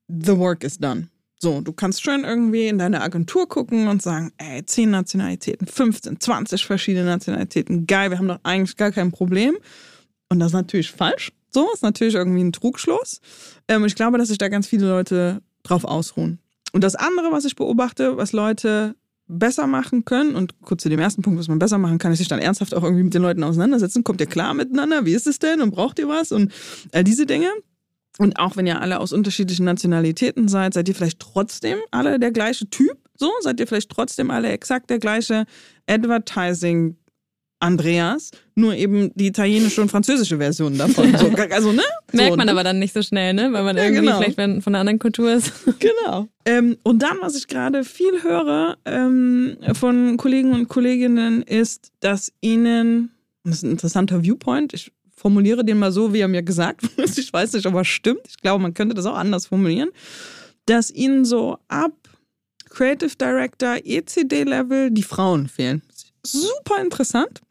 the 0.08 0.38
work 0.38 0.64
is 0.64 0.78
done. 0.78 1.10
So, 1.40 1.62
du 1.62 1.72
kannst 1.72 2.02
schön 2.02 2.24
irgendwie 2.24 2.68
in 2.68 2.80
deine 2.80 3.02
Agentur 3.02 3.48
gucken 3.48 3.88
und 3.88 4.02
sagen, 4.02 4.32
ey, 4.38 4.66
10 4.66 4.90
Nationalitäten, 4.90 5.68
15, 5.68 6.20
20 6.20 6.66
verschiedene 6.66 7.06
Nationalitäten, 7.06 7.86
geil, 7.86 8.10
wir 8.10 8.18
haben 8.18 8.28
doch 8.28 8.40
eigentlich 8.42 8.76
gar 8.76 8.92
kein 8.92 9.12
Problem. 9.12 9.56
Und 10.30 10.40
das 10.40 10.48
ist 10.48 10.54
natürlich 10.54 10.92
falsch. 10.92 11.32
So, 11.52 11.72
ist 11.74 11.84
natürlich 11.84 12.16
irgendwie 12.16 12.44
ein 12.44 12.54
Trugschluss. 12.54 13.22
Ähm, 13.68 13.86
ich 13.86 13.96
glaube, 13.96 14.18
dass 14.18 14.30
sich 14.30 14.40
da 14.40 14.48
ganz 14.48 14.68
viele 14.68 14.88
Leute 14.88 15.42
drauf 15.64 15.86
ausruhen. 15.86 16.40
Und 16.74 16.84
das 16.84 16.96
andere, 16.96 17.32
was 17.32 17.46
ich 17.46 17.56
beobachte, 17.56 18.18
was 18.18 18.34
Leute 18.34 18.96
besser 19.28 19.68
machen 19.68 20.06
können. 20.06 20.36
Und 20.36 20.62
kurz 20.62 20.84
zu 20.84 20.90
dem 20.90 21.00
ersten 21.00 21.22
Punkt, 21.22 21.40
was 21.40 21.48
man 21.48 21.60
besser 21.60 21.78
machen 21.78 21.98
kann, 21.98 22.12
ist 22.12 22.20
sich 22.20 22.28
dann 22.28 22.40
ernsthaft 22.40 22.74
auch 22.74 22.84
irgendwie 22.84 23.04
mit 23.04 23.14
den 23.14 23.22
Leuten 23.22 23.44
auseinandersetzen. 23.44 24.04
Kommt 24.04 24.22
ihr 24.22 24.28
klar 24.28 24.54
miteinander? 24.54 25.06
Wie 25.06 25.14
ist 25.14 25.28
es 25.28 25.40
denn? 25.40 25.62
Und 25.62 25.72
braucht 25.72 26.00
ihr 26.00 26.08
was? 26.08 26.32
Und 26.32 26.52
all 26.92 27.04
diese 27.04 27.26
Dinge. 27.26 27.50
Und 28.20 28.40
auch 28.40 28.56
wenn 28.56 28.66
ihr 28.66 28.82
alle 28.82 29.00
aus 29.00 29.14
unterschiedlichen 29.14 29.66
Nationalitäten 29.66 30.48
seid, 30.48 30.74
seid 30.74 30.88
ihr 30.90 30.96
vielleicht 30.96 31.20
trotzdem 31.20 31.78
alle 31.92 32.20
der 32.20 32.32
gleiche 32.32 32.70
Typ? 32.70 32.98
So? 33.16 33.32
Seid 33.42 33.60
ihr 33.60 33.68
vielleicht 33.68 33.92
trotzdem 33.92 34.32
alle 34.32 34.50
exakt 34.50 34.90
der 34.90 35.00
gleiche 35.00 35.46
Advertising- 35.88 36.96
Andreas, 37.60 38.32
nur 38.56 38.76
eben 38.76 39.12
die 39.16 39.28
italienische 39.28 39.82
und 39.82 39.90
französische 39.90 40.38
Version 40.38 40.78
davon. 40.78 41.18
So, 41.18 41.28
also, 41.52 41.72
ne? 41.72 41.82
Merkt 42.12 42.32
so, 42.32 42.38
man 42.38 42.46
ne? 42.46 42.52
aber 42.52 42.64
dann 42.64 42.80
nicht 42.80 42.94
so 42.94 43.02
schnell, 43.02 43.34
ne? 43.34 43.52
Weil 43.52 43.64
man 43.64 43.76
ja, 43.76 43.84
irgendwie 43.84 44.06
genau. 44.06 44.22
vielleicht 44.22 44.36
von 44.64 44.76
einer 44.76 44.80
anderen 44.80 45.00
Kultur 45.00 45.34
ist. 45.34 45.54
Genau. 45.80 46.28
Ähm, 46.46 46.78
und 46.84 47.02
dann, 47.02 47.18
was 47.22 47.36
ich 47.36 47.48
gerade 47.48 47.84
viel 47.84 48.24
höre 48.24 48.78
ähm, 48.86 49.58
von 49.74 50.18
Kollegen 50.18 50.54
und 50.54 50.68
Kolleginnen, 50.68 51.44
ist, 51.44 51.92
dass 52.00 52.32
ihnen, 52.42 53.12
das 53.44 53.58
ist 53.58 53.64
ein 53.64 53.72
interessanter 53.72 54.24
Viewpoint, 54.24 54.74
ich 54.74 54.92
formuliere 55.16 55.64
den 55.64 55.78
mal 55.78 55.92
so, 55.92 56.14
wie 56.14 56.20
er 56.20 56.28
mir 56.28 56.44
gesagt 56.44 56.82
wird, 56.98 57.18
ich 57.18 57.32
weiß 57.32 57.54
nicht, 57.54 57.66
ob 57.66 57.74
er 57.76 57.86
stimmt, 57.86 58.22
ich 58.28 58.38
glaube, 58.38 58.62
man 58.62 58.74
könnte 58.74 58.96
das 58.96 59.06
auch 59.06 59.18
anders 59.18 59.48
formulieren, 59.48 59.90
dass 60.66 60.90
ihnen 60.90 61.26
so 61.26 61.58
ab 61.68 61.94
Creative 62.70 63.16
Director, 63.16 63.78
ECD-Level 63.84 64.92
die 64.92 65.04
Frauen 65.04 65.48
fehlen. 65.48 65.82
Super 66.24 66.82
interessant. 66.82 67.42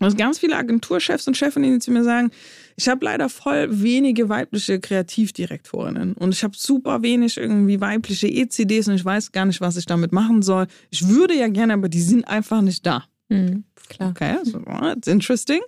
Also 0.00 0.16
ganz 0.16 0.38
viele 0.38 0.56
Agenturchefs 0.56 1.28
und 1.28 1.36
Chefinnen, 1.36 1.74
die 1.74 1.78
zu 1.78 1.92
mir 1.92 2.02
sagen, 2.02 2.30
ich 2.76 2.88
habe 2.88 3.04
leider 3.04 3.28
voll 3.28 3.68
wenige 3.70 4.28
weibliche 4.28 4.80
Kreativdirektorinnen 4.80 6.14
und 6.14 6.34
ich 6.34 6.42
habe 6.42 6.54
super 6.56 7.02
wenig 7.02 7.36
irgendwie 7.36 7.80
weibliche 7.80 8.26
ECDs 8.26 8.88
und 8.88 8.96
ich 8.96 9.04
weiß 9.04 9.30
gar 9.30 9.44
nicht, 9.44 9.60
was 9.60 9.76
ich 9.76 9.86
damit 9.86 10.12
machen 10.12 10.42
soll. 10.42 10.66
Ich 10.90 11.08
würde 11.08 11.34
ja 11.34 11.46
gerne, 11.46 11.74
aber 11.74 11.88
die 11.88 12.00
sind 12.00 12.26
einfach 12.26 12.60
nicht 12.60 12.84
da. 12.84 13.04
Mhm, 13.28 13.64
klar. 13.88 14.10
Okay, 14.10 14.36
so, 14.42 14.60
it's 14.96 15.06
interesting. 15.06 15.60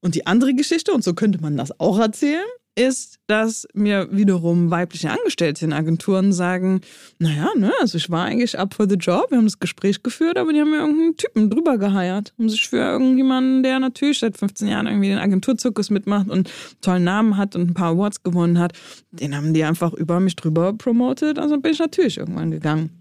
Und 0.00 0.14
die 0.14 0.26
andere 0.26 0.54
Geschichte, 0.54 0.92
und 0.92 1.02
so 1.02 1.14
könnte 1.14 1.40
man 1.40 1.56
das 1.56 1.78
auch 1.80 1.98
erzählen, 1.98 2.46
ist, 2.78 3.18
dass 3.26 3.66
mir 3.74 4.08
wiederum 4.10 4.70
weibliche 4.70 5.10
Angestellte 5.10 5.64
in 5.64 5.72
Agenturen 5.72 6.32
sagen, 6.32 6.80
naja, 7.18 7.48
ne, 7.56 7.72
also 7.80 7.98
ich 7.98 8.08
war 8.08 8.24
eigentlich 8.24 8.58
up 8.58 8.74
for 8.74 8.88
the 8.88 8.94
job, 8.94 9.30
wir 9.30 9.38
haben 9.38 9.46
das 9.46 9.58
Gespräch 9.58 10.02
geführt, 10.02 10.38
aber 10.38 10.52
die 10.52 10.60
haben 10.60 10.70
mir 10.70 10.78
irgendeinen 10.78 11.16
Typen 11.16 11.50
drüber 11.50 11.76
geheiert, 11.76 12.32
um 12.38 12.48
sich 12.48 12.68
für 12.68 12.78
irgendjemanden, 12.78 13.62
der 13.62 13.80
natürlich 13.80 14.20
seit 14.20 14.38
15 14.38 14.68
Jahren 14.68 14.86
irgendwie 14.86 15.08
den 15.08 15.18
Agenturzirkus 15.18 15.90
mitmacht 15.90 16.30
und 16.30 16.48
einen 16.48 16.80
tollen 16.80 17.04
Namen 17.04 17.36
hat 17.36 17.56
und 17.56 17.70
ein 17.70 17.74
paar 17.74 17.92
Awards 17.92 18.22
gewonnen 18.22 18.58
hat, 18.58 18.72
den 19.10 19.36
haben 19.36 19.52
die 19.52 19.64
einfach 19.64 19.92
über 19.92 20.20
mich 20.20 20.36
drüber 20.36 20.72
promotet, 20.72 21.38
also 21.38 21.58
bin 21.58 21.72
ich 21.72 21.80
natürlich 21.80 22.18
irgendwann 22.18 22.52
gegangen. 22.52 22.97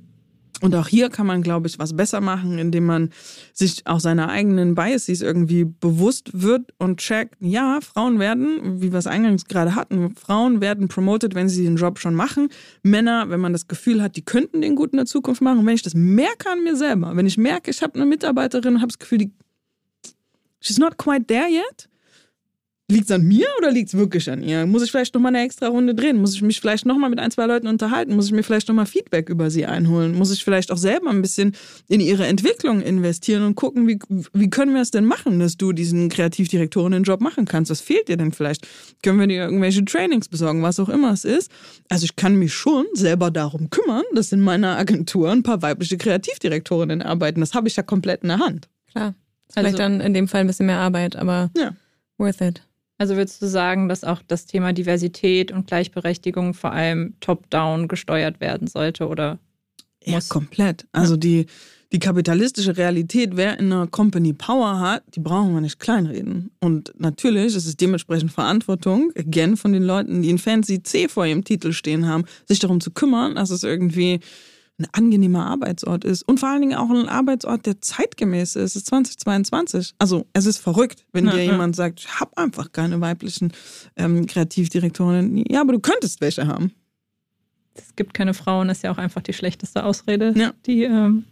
Und 0.61 0.73
auch 0.75 0.87
hier 0.87 1.09
kann 1.09 1.27
man, 1.27 1.43
glaube 1.43 1.67
ich, 1.67 1.77
was 1.77 1.95
besser 1.95 2.19
machen, 2.19 2.57
indem 2.57 2.85
man 2.85 3.09
sich 3.53 3.85
auch 3.85 3.99
seiner 3.99 4.29
eigenen 4.29 4.75
Biases 4.75 5.21
irgendwie 5.21 5.65
bewusst 5.65 6.41
wird 6.41 6.73
und 6.77 6.99
checkt, 6.99 7.35
ja, 7.39 7.79
Frauen 7.81 8.19
werden, 8.19 8.81
wie 8.81 8.91
wir 8.91 8.99
es 8.99 9.07
eingangs 9.07 9.45
gerade 9.45 9.75
hatten, 9.75 10.15
Frauen 10.15 10.61
werden 10.61 10.87
promoted, 10.87 11.35
wenn 11.35 11.49
sie 11.49 11.63
den 11.63 11.75
Job 11.75 11.99
schon 11.99 12.15
machen. 12.15 12.49
Männer, 12.81 13.29
wenn 13.29 13.39
man 13.39 13.53
das 13.53 13.67
Gefühl 13.67 14.01
hat, 14.01 14.15
die 14.15 14.25
könnten 14.25 14.61
den 14.61 14.75
gut 14.75 14.91
in 14.93 14.97
der 14.97 15.05
Zukunft 15.05 15.41
machen. 15.41 15.59
Und 15.59 15.65
wenn 15.65 15.75
ich 15.75 15.83
das 15.83 15.93
merke 15.93 16.49
an 16.49 16.63
mir 16.63 16.75
selber, 16.75 17.15
wenn 17.15 17.27
ich 17.27 17.37
merke, 17.37 17.69
ich 17.69 17.83
habe 17.83 17.95
eine 17.95 18.05
Mitarbeiterin 18.05 18.75
und 18.75 18.81
habe 18.81 18.91
das 18.91 18.99
Gefühl, 18.99 19.19
die, 19.19 19.31
she's 20.59 20.79
not 20.79 20.97
quite 20.97 21.25
there 21.27 21.49
yet, 21.49 21.87
Liegt 22.89 23.09
es 23.09 23.11
an 23.11 23.23
mir 23.23 23.45
oder 23.57 23.69
liegt 23.69 23.89
es 23.89 23.97
wirklich 23.97 24.31
an 24.31 24.41
ihr? 24.41 24.65
Muss 24.65 24.81
ich 24.81 24.91
vielleicht 24.91 25.13
nochmal 25.13 25.35
eine 25.35 25.43
extra 25.43 25.67
Runde 25.67 25.93
drehen? 25.93 26.21
Muss 26.21 26.35
ich 26.35 26.41
mich 26.41 26.61
vielleicht 26.61 26.85
nochmal 26.85 27.09
mit 27.09 27.19
ein, 27.19 27.31
zwei 27.31 27.45
Leuten 27.45 27.67
unterhalten? 27.67 28.15
Muss 28.15 28.27
ich 28.27 28.31
mir 28.31 28.43
vielleicht 28.43 28.69
nochmal 28.69 28.85
Feedback 28.85 29.27
über 29.27 29.49
sie 29.49 29.65
einholen? 29.65 30.17
Muss 30.17 30.31
ich 30.31 30.41
vielleicht 30.41 30.71
auch 30.71 30.77
selber 30.77 31.09
ein 31.09 31.21
bisschen 31.21 31.53
in 31.89 31.99
ihre 31.99 32.25
Entwicklung 32.25 32.81
investieren 32.81 33.43
und 33.43 33.55
gucken, 33.55 33.89
wie, 33.89 33.99
wie 34.31 34.49
können 34.49 34.73
wir 34.73 34.81
es 34.81 34.91
denn 34.91 35.03
machen, 35.03 35.37
dass 35.39 35.57
du 35.57 35.73
diesen 35.73 36.07
Kreativdirektorinnen-Job 36.07 37.19
machen 37.19 37.43
kannst? 37.43 37.71
Was 37.71 37.81
fehlt 37.81 38.07
dir 38.07 38.15
denn 38.15 38.31
vielleicht? 38.31 38.65
Können 39.03 39.19
wir 39.19 39.27
dir 39.27 39.43
irgendwelche 39.43 39.83
Trainings 39.83 40.29
besorgen, 40.29 40.63
was 40.63 40.79
auch 40.79 40.87
immer 40.87 41.11
es 41.11 41.25
ist? 41.25 41.51
Also 41.89 42.05
ich 42.05 42.15
kann 42.15 42.35
mich 42.35 42.53
schon 42.53 42.85
selber 42.93 43.31
darum 43.31 43.69
kümmern, 43.69 44.03
dass 44.13 44.31
in 44.31 44.39
meiner 44.39 44.77
Agentur 44.77 45.29
ein 45.29 45.43
paar 45.43 45.61
weibliche 45.61 45.97
Kreativdirektorinnen 45.97 47.01
arbeiten. 47.01 47.41
Das 47.41 47.53
habe 47.53 47.67
ich 47.67 47.75
ja 47.75 47.83
komplett 47.83 48.21
in 48.21 48.29
der 48.29 48.39
Hand. 48.39 48.69
Klar. 48.91 49.13
Vielleicht 49.49 49.65
also, 49.65 49.77
dann 49.77 49.99
in 49.99 50.13
dem 50.13 50.29
Fall 50.29 50.41
ein 50.41 50.47
bisschen 50.47 50.67
mehr 50.67 50.79
Arbeit, 50.79 51.17
aber 51.17 51.51
ja. 51.57 51.73
worth 52.17 52.39
it. 52.39 52.66
Also 52.97 53.15
würdest 53.15 53.41
du 53.41 53.47
sagen, 53.47 53.89
dass 53.89 54.03
auch 54.03 54.21
das 54.27 54.45
Thema 54.45 54.73
Diversität 54.73 55.51
und 55.51 55.67
Gleichberechtigung 55.67 56.53
vor 56.53 56.71
allem 56.71 57.13
top-down 57.19 57.87
gesteuert 57.87 58.39
werden 58.39 58.67
sollte 58.67 59.07
oder? 59.07 59.39
Muss? 60.05 60.13
Ja, 60.13 60.19
komplett. 60.33 60.87
Also 60.93 61.13
ja. 61.13 61.19
die, 61.19 61.45
die 61.91 61.99
kapitalistische 61.99 62.75
Realität, 62.75 63.35
wer 63.35 63.59
in 63.59 63.71
einer 63.71 63.87
Company 63.87 64.33
Power 64.33 64.79
hat, 64.79 65.03
die 65.15 65.19
brauchen 65.19 65.53
wir 65.53 65.61
nicht 65.61 65.79
kleinreden. 65.79 66.51
Und 66.59 66.93
natürlich 66.97 67.55
ist 67.55 67.65
es 67.65 67.77
dementsprechend 67.77 68.31
Verantwortung, 68.31 69.11
again, 69.15 69.57
von 69.57 69.73
den 69.73 69.83
Leuten, 69.83 70.21
die 70.21 70.31
ein 70.31 70.37
fancy 70.37 70.81
C 70.81 71.07
vor 71.07 71.25
ihrem 71.25 71.43
Titel 71.43 71.73
stehen 71.73 72.07
haben, 72.07 72.25
sich 72.45 72.59
darum 72.59 72.81
zu 72.81 72.91
kümmern, 72.91 73.35
dass 73.35 73.51
es 73.51 73.63
irgendwie 73.63 74.19
ein 74.79 74.87
angenehmer 74.91 75.45
Arbeitsort 75.45 76.05
ist 76.05 76.21
und 76.23 76.39
vor 76.39 76.49
allen 76.49 76.61
Dingen 76.61 76.77
auch 76.77 76.89
ein 76.89 77.09
Arbeitsort, 77.09 77.65
der 77.65 77.81
zeitgemäß 77.81 78.55
ist. 78.55 78.63
Es 78.63 78.75
ist 78.75 78.87
2022. 78.87 79.95
Also 79.97 80.27
es 80.33 80.45
ist 80.45 80.59
verrückt, 80.59 81.05
wenn 81.13 81.25
ja, 81.25 81.31
dir 81.31 81.43
ja. 81.43 81.51
jemand 81.51 81.75
sagt, 81.75 82.01
ich 82.01 82.19
habe 82.19 82.37
einfach 82.37 82.71
keine 82.71 83.01
weiblichen 83.01 83.53
ähm, 83.95 84.27
Kreativdirektorinnen. 84.27 85.45
Ja, 85.49 85.61
aber 85.61 85.73
du 85.73 85.79
könntest 85.79 86.21
welche 86.21 86.47
haben. 86.47 86.71
Es 87.73 87.95
gibt 87.95 88.13
keine 88.13 88.33
Frauen, 88.33 88.69
ist 88.69 88.83
ja 88.83 88.91
auch 88.91 88.97
einfach 88.97 89.21
die 89.21 89.33
schlechteste 89.33 89.83
Ausrede, 89.83 90.33
ja. 90.35 90.53
die 90.65 90.83
ähm, 90.83 91.25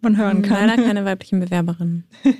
man 0.00 0.16
hören 0.16 0.42
kann. 0.42 0.66
Leider 0.66 0.82
keine 0.86 1.04
weiblichen 1.04 1.40
Bewerberinnen. 1.40 2.04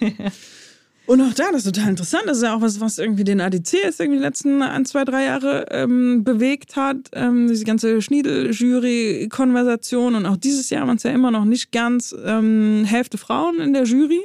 Und 1.07 1.21
auch 1.21 1.35
da, 1.35 1.53
das 1.53 1.65
ist 1.65 1.73
total 1.73 1.91
interessant. 1.91 2.25
Das 2.27 2.39
ist 2.39 2.43
ja 2.43 2.57
auch 2.57 2.61
was, 2.61 2.81
was 2.81 2.99
irgendwie 2.99 3.23
den 3.23 3.41
ADC 3.41 3.75
jetzt 3.75 4.01
irgendwie 4.01 4.19
die 4.19 4.25
letzten 4.25 4.61
ein, 4.61 4.85
zwei, 4.85 5.05
drei 5.05 5.23
Jahre 5.25 5.67
ähm, 5.71 6.25
bewegt 6.25 6.75
hat. 6.75 6.97
Ähm, 7.13 7.47
diese 7.49 7.65
ganze 7.65 8.03
Schniedel-Jury-Konversation. 8.03 10.17
Und 10.17 10.27
auch 10.27 10.37
dieses 10.37 10.69
Jahr 10.71 10.85
waren 10.87 10.97
es 10.97 11.05
ja 11.05 11.13
immer 11.13 11.31
noch 11.31 11.45
nicht 11.45 11.71
ganz 11.71 12.13
ähm, 12.25 12.83
Hälfte 12.85 13.19
Frauen 13.19 13.61
in 13.61 13.73
der 13.73 13.85
Jury. 13.85 14.23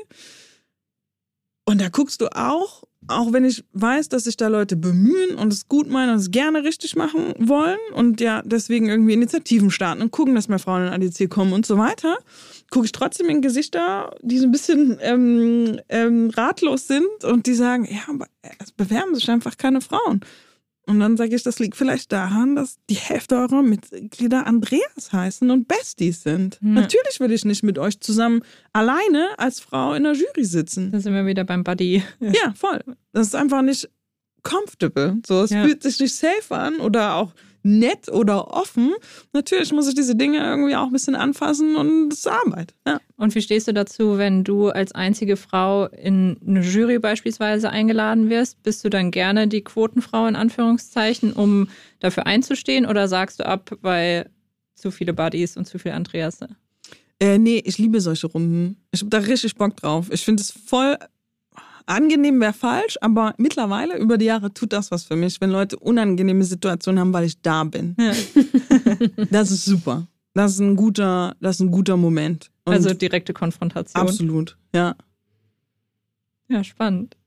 Und 1.66 1.80
da 1.80 1.90
guckst 1.90 2.22
du 2.22 2.36
auch, 2.36 2.82
auch 3.08 3.32
wenn 3.32 3.46
ich 3.46 3.64
weiß, 3.74 4.10
dass 4.10 4.24
sich 4.24 4.36
da 4.36 4.48
Leute 4.48 4.76
bemühen 4.76 5.36
und 5.36 5.54
es 5.54 5.68
gut 5.68 5.88
meinen 5.88 6.14
und 6.14 6.20
es 6.20 6.32
gerne 6.32 6.64
richtig 6.64 6.96
machen 6.96 7.36
wollen 7.38 7.78
und 7.94 8.20
ja 8.22 8.42
deswegen 8.44 8.90
irgendwie 8.90 9.14
Initiativen 9.14 9.70
starten 9.70 10.02
und 10.02 10.10
gucken, 10.12 10.34
dass 10.36 10.48
mehr 10.48 10.60
Frauen 10.60 10.88
in 10.88 10.94
ADC 10.94 11.30
kommen 11.30 11.54
und 11.54 11.66
so 11.66 11.78
weiter 11.78 12.18
gucke 12.72 12.86
ich 12.86 12.92
trotzdem 12.92 13.30
in 13.30 13.42
Gesichter, 13.42 14.16
die 14.22 14.40
so 14.40 14.48
ein 14.48 14.52
bisschen 14.52 14.98
ähm, 15.02 15.80
ähm, 15.90 16.32
ratlos 16.32 16.88
sind 16.88 17.24
und 17.24 17.46
die 17.46 17.54
sagen, 17.54 17.86
ja, 17.86 18.02
aber 18.08 18.26
es 18.60 18.72
bewerben 18.72 19.14
sich 19.14 19.30
einfach 19.30 19.58
keine 19.58 19.82
Frauen. 19.82 20.22
Und 20.88 21.00
dann 21.00 21.16
sage 21.16 21.36
ich, 21.36 21.44
das 21.44 21.60
liegt 21.60 21.76
vielleicht 21.76 22.12
daran, 22.12 22.56
dass 22.56 22.78
die 22.90 22.96
Hälfte 22.96 23.36
eurer 23.36 23.62
Mitglieder 23.62 24.48
Andreas 24.48 25.14
heißen 25.14 25.50
und 25.52 25.68
Besties 25.68 26.24
sind. 26.24 26.58
Ja. 26.62 26.70
Natürlich 26.70 27.20
will 27.20 27.32
ich 27.32 27.46
nicht 27.46 27.62
mit 27.62 27.78
euch 27.78 28.00
zusammen 28.00 28.42
alleine 28.74 29.30
als 29.38 29.60
Frau 29.60 29.94
in 29.94 30.04
der 30.04 30.14
Jury 30.14 30.44
sitzen. 30.44 30.92
Da 30.92 31.00
sind 31.00 31.14
wir 31.14 31.26
wieder 31.26 31.44
beim 31.44 31.64
Buddy. 31.64 32.04
Ja, 32.20 32.54
voll. 32.56 32.82
Das 33.14 33.28
ist 33.28 33.36
einfach 33.36 33.62
nicht 33.62 33.90
comfortable. 34.44 35.20
So, 35.26 35.44
es 35.44 35.52
ja. 35.52 35.64
fühlt 35.64 35.84
sich 35.84 36.00
nicht 36.00 36.16
safe 36.16 36.56
an 36.56 36.78
oder 36.78 37.16
auch 37.16 37.34
nett 37.64 38.10
oder 38.10 38.52
offen. 38.52 38.94
Natürlich 39.34 39.72
muss 39.72 39.88
ich 39.88 39.96
diese 39.96 40.16
Dinge 40.16 40.40
irgendwie 40.40 40.76
auch 40.76 40.88
ein 40.88 40.92
bisschen 40.92 41.16
anfassen 41.16 41.76
und 41.76 42.12
es 42.12 42.20
ist 42.20 42.28
Arbeit. 42.28 42.74
Ja. 42.88 43.00
Und 43.18 43.36
wie 43.36 43.42
stehst 43.42 43.68
du 43.68 43.74
dazu, 43.74 44.18
wenn 44.18 44.44
du 44.44 44.70
als 44.70 44.94
einzige 44.94 45.38
Frau 45.38 45.88
in 45.88 46.38
eine 46.46 46.62
Jury 46.62 47.00
beispielsweise 47.00 47.70
eingeladen 47.70 48.30
wirst? 48.30 48.62
Bist 48.64 48.84
du 48.84 48.90
dann 48.90 49.12
gerne 49.12 49.48
die 49.48 49.64
Quotenfrau 49.64 50.28
in 50.28 50.36
Anführungszeichen, 50.36 51.34
um 51.34 51.70
dafür 52.00 52.26
einzustehen 52.26 52.86
oder 52.86 53.08
sagst 53.08 53.40
du 53.40 53.46
ab, 53.46 53.78
weil 53.82 54.30
zu 54.76 54.92
viele 54.92 55.14
Buddies 55.14 55.58
und 55.58 55.66
zu 55.66 55.78
viele 55.78 55.96
Andreas? 55.96 56.40
Äh, 57.20 57.38
nee, 57.38 57.62
ich 57.64 57.78
liebe 57.78 58.02
solche 58.02 58.28
Runden. 58.28 58.78
Ich 58.92 59.02
habe 59.02 59.12
da 59.12 59.20
richtig 59.20 59.56
Bock 59.56 59.78
drauf. 59.78 60.08
Ich 60.12 60.26
finde 60.26 60.42
es 60.42 60.52
voll 60.52 60.98
angenehm 61.86 62.40
wäre 62.40 62.54
falsch, 62.54 62.98
aber 63.02 63.34
mittlerweile 63.38 63.98
über 63.98 64.18
die 64.18 64.26
Jahre 64.26 64.54
tut 64.54 64.74
das 64.74 64.92
was 64.92 65.04
für 65.04 65.16
mich, 65.16 65.42
wenn 65.42 65.50
Leute 65.50 65.78
unangenehme 65.78 66.44
Situationen 66.44 67.00
haben, 67.00 67.14
weil 67.14 67.26
ich 67.26 67.42
da 67.42 67.64
bin. 67.64 67.96
Ja. 68.00 68.14
das 69.32 69.52
ist 69.52 69.66
super. 69.66 70.08
Das 70.34 70.54
ist 70.54 70.60
ein 70.60 70.76
guter, 70.76 71.36
das 71.42 71.58
ist 71.58 71.62
ein 71.62 71.72
guter 71.72 71.98
Moment. 71.98 72.52
Und 72.66 72.74
also 72.74 72.94
direkte 72.94 73.34
Konfrontation. 73.34 74.02
Absolut, 74.02 74.58
ja. 74.74 74.96
Ja, 76.48 76.64
spannend. 76.64 77.18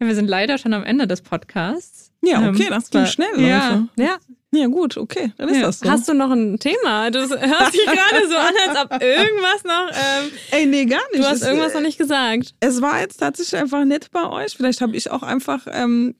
Ja, 0.00 0.06
wir 0.06 0.14
sind 0.14 0.28
leider 0.28 0.58
schon 0.58 0.72
am 0.72 0.84
Ende 0.84 1.06
des 1.06 1.20
Podcasts. 1.20 2.12
Ja, 2.22 2.48
okay, 2.48 2.64
ähm, 2.64 2.70
das 2.70 2.90
ging 2.90 3.06
schnell, 3.06 3.30
Leute. 3.32 3.88
Ja, 3.96 4.18
ja. 4.52 4.66
Gut, 4.66 4.96
okay, 4.96 5.32
dann 5.36 5.48
ist 5.48 5.56
ja. 5.56 5.62
das 5.62 5.80
so. 5.80 5.90
Hast 5.90 6.08
du 6.08 6.14
noch 6.14 6.30
ein 6.30 6.58
Thema? 6.58 7.10
Du 7.10 7.20
hörst 7.20 7.32
dich 7.74 7.86
gerade 7.86 8.28
so 8.28 8.36
an, 8.36 8.54
als 8.68 8.84
ob 8.84 9.02
irgendwas 9.02 9.64
noch. 9.64 9.90
Ähm, 9.90 10.30
Ey, 10.50 10.66
nee, 10.66 10.84
gar 10.86 11.00
nicht. 11.12 11.22
Du 11.22 11.28
hast 11.28 11.42
es, 11.42 11.46
irgendwas 11.48 11.74
noch 11.74 11.80
nicht 11.80 11.98
gesagt. 11.98 12.54
Es 12.60 12.82
war 12.82 13.00
jetzt 13.00 13.18
tatsächlich 13.18 13.60
einfach 13.60 13.84
nett 13.84 14.10
bei 14.10 14.28
euch. 14.28 14.54
Vielleicht 14.56 14.80
habe 14.80 14.96
ich 14.96 15.10
auch 15.10 15.22
einfach 15.22 15.66
ähm, 15.70 16.14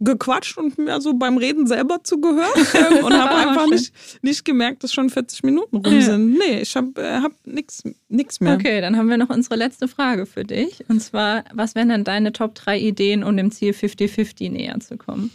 gequatscht 0.00 0.56
und 0.56 0.78
mir 0.78 1.00
so 1.00 1.14
beim 1.14 1.36
Reden 1.36 1.66
selber 1.66 2.02
zugehört 2.02 2.56
ähm, 2.74 3.04
und 3.04 3.12
habe 3.12 3.34
einfach 3.34 3.66
nicht, 3.66 3.92
nicht 4.22 4.44
gemerkt, 4.44 4.82
dass 4.82 4.92
schon 4.92 5.10
40 5.10 5.42
Minuten 5.42 5.76
rum 5.76 6.00
sind. 6.00 6.38
Nee, 6.38 6.62
ich 6.62 6.76
habe 6.76 7.02
äh, 7.02 7.20
hab 7.20 7.32
nichts 7.44 8.40
mehr. 8.40 8.54
Okay, 8.54 8.80
dann 8.80 8.96
haben 8.96 9.10
wir 9.10 9.18
noch 9.18 9.30
unsere 9.30 9.56
letzte 9.56 9.88
Frage 9.88 10.26
für 10.26 10.44
dich. 10.44 10.84
Und 10.88 11.00
zwar, 11.00 11.44
was 11.52 11.74
wären 11.74 11.90
denn 11.90 12.04
deine 12.04 12.32
Top 12.32 12.54
3 12.54 12.78
Ideen, 12.78 13.24
um 13.24 13.36
dem 13.36 13.50
Ziel 13.50 13.72
50-50 13.72 14.50
näher 14.50 14.80
zu 14.80 14.96
kommen? 14.96 15.30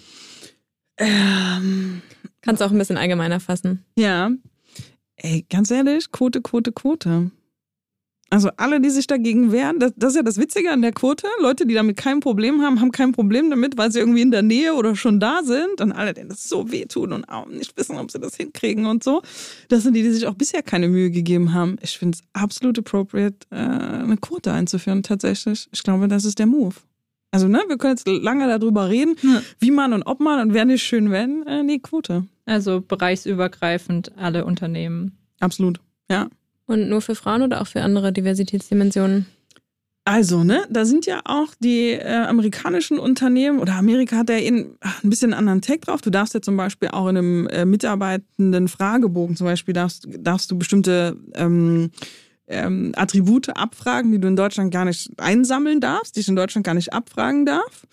Ähm. 0.98 2.02
Kannst 2.42 2.62
du 2.62 2.66
auch 2.66 2.72
ein 2.72 2.78
bisschen 2.78 2.98
allgemeiner 2.98 3.40
fassen. 3.40 3.86
Ja. 3.98 4.32
Ey, 5.16 5.46
ganz 5.50 5.70
ehrlich, 5.72 6.12
Quote, 6.12 6.42
Quote, 6.42 6.72
Quote. 6.72 7.32
Also 8.32 8.50
alle, 8.58 8.80
die 8.80 8.92
sich 8.92 9.08
dagegen 9.08 9.52
wehren, 9.52 9.80
das, 9.80 9.92
das, 9.96 10.12
ist 10.12 10.16
ja 10.18 10.22
das 10.22 10.38
Witzige 10.38 10.72
an 10.72 10.84
der 10.84 10.92
Quote. 10.92 11.28
Leute, 11.42 11.66
die 11.66 11.74
damit 11.74 11.98
kein 11.98 12.20
Problem 12.20 12.62
haben, 12.62 12.80
haben 12.80 12.92
kein 12.92 13.12
Problem 13.12 13.50
damit, 13.50 13.76
weil 13.78 13.92
sie 13.92 14.00
irgendwie 14.00 14.22
in 14.22 14.30
der 14.30 14.44
Nähe 14.44 14.76
oder 14.76 14.96
schon 14.96 15.20
da 15.20 15.42
sind. 15.44 15.82
Und 15.82 15.92
alle, 15.92 16.14
denen 16.14 16.30
das 16.30 16.48
so 16.48 16.72
wehtun 16.72 17.12
und 17.12 17.26
auch 17.26 17.48
nicht 17.48 17.76
wissen, 17.76 17.98
ob 17.98 18.12
sie 18.12 18.20
das 18.20 18.36
hinkriegen 18.36 18.86
und 18.86 19.04
so. 19.04 19.24
Das 19.68 19.84
sind 19.84 19.96
die, 19.96 20.04
die 20.04 20.12
sich 20.12 20.28
auch 20.28 20.36
bisher 20.36 20.62
keine 20.62 20.88
Mühe 20.90 21.10
gegeben 21.10 21.54
haben. 21.54 21.78
Ich 21.82 21.98
finde 21.98 22.18
es 22.18 22.24
absolut 22.34 22.78
appropriate, 22.78 23.48
äh, 23.50 23.56
eine 23.56 24.18
Quote 24.18 24.52
einzuführen, 24.52 25.02
tatsächlich. 25.02 25.68
Ich 25.72 25.82
glaube, 25.82 26.08
das 26.08 26.24
ist 26.24 26.38
der 26.38 26.46
Move. 26.46 26.76
Also, 27.32 27.48
ne, 27.48 27.62
wir 27.68 27.78
können 27.78 27.96
jetzt 27.96 28.08
lange 28.08 28.48
darüber 28.48 28.90
reden, 28.90 29.16
ja. 29.22 29.42
wie 29.60 29.72
man 29.72 29.94
und 29.94 30.04
ob 30.04 30.20
man 30.20 30.40
und 30.40 30.54
wer 30.54 30.66
nicht 30.66 30.84
schön 30.84 31.12
wenn. 31.12 31.46
Äh, 31.46 31.64
nee, 31.64 31.80
Quote. 31.80 32.26
Also 32.46 32.82
bereichsübergreifend 32.82 34.18
alle 34.18 34.46
Unternehmen. 34.46 35.18
Absolut, 35.40 35.80
ja. 36.10 36.28
Und 36.66 36.90
nur 36.90 37.02
für 37.02 37.16
Frauen 37.16 37.42
oder 37.42 37.62
auch 37.62 37.68
für 37.68 37.82
andere 37.82 38.12
Diversitätsdimensionen? 38.12 39.28
Also, 40.06 40.44
ne, 40.44 40.66
da 40.72 40.86
sind 40.86 41.06
ja 41.06 41.22
auch 41.26 41.54
die 41.60 41.92
äh, 41.92 42.26
amerikanischen 42.26 42.98
Unternehmen 42.98 43.60
oder 43.60 43.74
Amerika 43.74 44.18
hat 44.18 44.30
ja 44.30 44.38
ein 44.38 44.76
bisschen 45.04 45.34
einen 45.34 45.40
anderen 45.40 45.62
Tag 45.62 45.82
drauf. 45.82 46.02
Du 46.02 46.10
darfst 46.10 46.34
ja 46.34 46.42
zum 46.42 46.58
Beispiel 46.58 46.90
auch 46.90 47.08
in 47.10 47.18
einem 47.18 47.48
äh, 47.48 47.64
mitarbeitenden 47.64 48.68
Fragebogen 48.70 49.36
zum 49.36 49.46
Beispiel 49.46 49.76
darfst, 49.76 50.08
darfst 50.20 50.50
du 50.50 50.58
bestimmte 50.58 51.16
ähm, 51.36 51.92
ähm, 52.50 52.92
Attribute 52.96 53.56
abfragen, 53.56 54.12
die 54.12 54.20
du 54.20 54.28
in 54.28 54.36
Deutschland 54.36 54.72
gar 54.72 54.86
nicht 54.86 55.12
einsammeln 55.18 55.80
darfst, 55.80 56.16
die 56.16 56.22
ich 56.22 56.28
in 56.28 56.36
Deutschland 56.36 56.66
gar 56.66 56.74
nicht 56.74 56.94
abfragen 56.94 57.46
darf. 57.46 57.88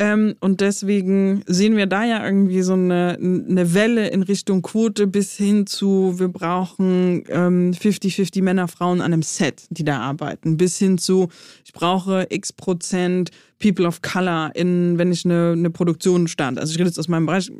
Ähm, 0.00 0.36
und 0.38 0.60
deswegen 0.60 1.42
sehen 1.46 1.76
wir 1.76 1.86
da 1.86 2.04
ja 2.04 2.24
irgendwie 2.24 2.62
so 2.62 2.74
eine, 2.74 3.18
eine 3.20 3.74
Welle 3.74 4.08
in 4.08 4.22
Richtung 4.22 4.62
Quote 4.62 5.08
bis 5.08 5.36
hin 5.36 5.66
zu, 5.66 6.14
wir 6.18 6.28
brauchen 6.28 7.24
50-50 7.24 8.38
ähm, 8.38 8.44
Männer, 8.44 8.68
Frauen 8.68 9.00
an 9.00 9.12
einem 9.12 9.22
Set, 9.22 9.64
die 9.70 9.82
da 9.82 9.98
arbeiten, 9.98 10.56
bis 10.56 10.78
hin 10.78 10.98
zu, 10.98 11.28
ich 11.64 11.72
brauche 11.72 12.26
x 12.30 12.52
Prozent 12.52 13.32
People 13.58 13.88
of 13.88 14.00
Color, 14.00 14.52
in, 14.54 14.98
wenn 14.98 15.10
ich 15.10 15.24
eine, 15.24 15.54
eine 15.56 15.70
Produktion 15.70 16.28
stand. 16.28 16.60
Also 16.60 16.70
ich 16.72 16.78
rede 16.78 16.88
jetzt 16.88 16.98
aus 17.00 17.08
meinem 17.08 17.26
Bereich, 17.26 17.50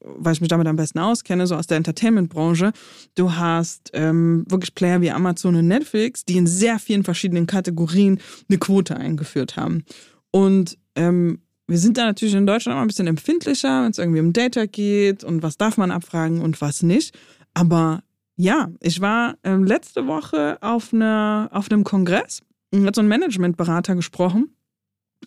weil 0.00 0.32
ich 0.32 0.40
mich 0.40 0.50
damit 0.50 0.68
am 0.68 0.76
besten 0.76 1.00
auskenne, 1.00 1.48
so 1.48 1.56
aus 1.56 1.66
der 1.66 1.78
Entertainment-Branche. 1.78 2.72
Du 3.16 3.34
hast 3.34 3.90
ähm, 3.92 4.44
wirklich 4.48 4.76
Player 4.76 5.00
wie 5.00 5.10
Amazon 5.10 5.56
und 5.56 5.66
Netflix, 5.66 6.24
die 6.24 6.36
in 6.36 6.46
sehr 6.46 6.78
vielen 6.78 7.02
verschiedenen 7.02 7.48
Kategorien 7.48 8.20
eine 8.48 8.58
Quote 8.58 8.96
eingeführt 8.96 9.56
haben. 9.56 9.82
Und 10.30 10.78
ähm, 10.94 11.40
wir 11.68 11.78
sind 11.78 11.98
da 11.98 12.06
natürlich 12.06 12.34
in 12.34 12.46
Deutschland 12.46 12.74
immer 12.74 12.82
ein 12.82 12.88
bisschen 12.88 13.06
empfindlicher, 13.06 13.82
wenn 13.82 13.90
es 13.90 13.98
irgendwie 13.98 14.20
um 14.20 14.32
Data 14.32 14.66
geht 14.66 15.22
und 15.22 15.42
was 15.42 15.58
darf 15.58 15.76
man 15.76 15.90
abfragen 15.90 16.40
und 16.40 16.60
was 16.60 16.82
nicht. 16.82 17.16
Aber 17.54 18.02
ja, 18.36 18.70
ich 18.80 19.00
war 19.00 19.36
ähm, 19.44 19.64
letzte 19.64 20.06
Woche 20.06 20.58
auf, 20.62 20.94
einer, 20.94 21.50
auf 21.52 21.70
einem 21.70 21.84
Kongress 21.84 22.42
und 22.72 22.86
hat 22.86 22.94
so 22.94 23.02
ein 23.02 23.08
Managementberater 23.08 23.94
gesprochen 23.94 24.56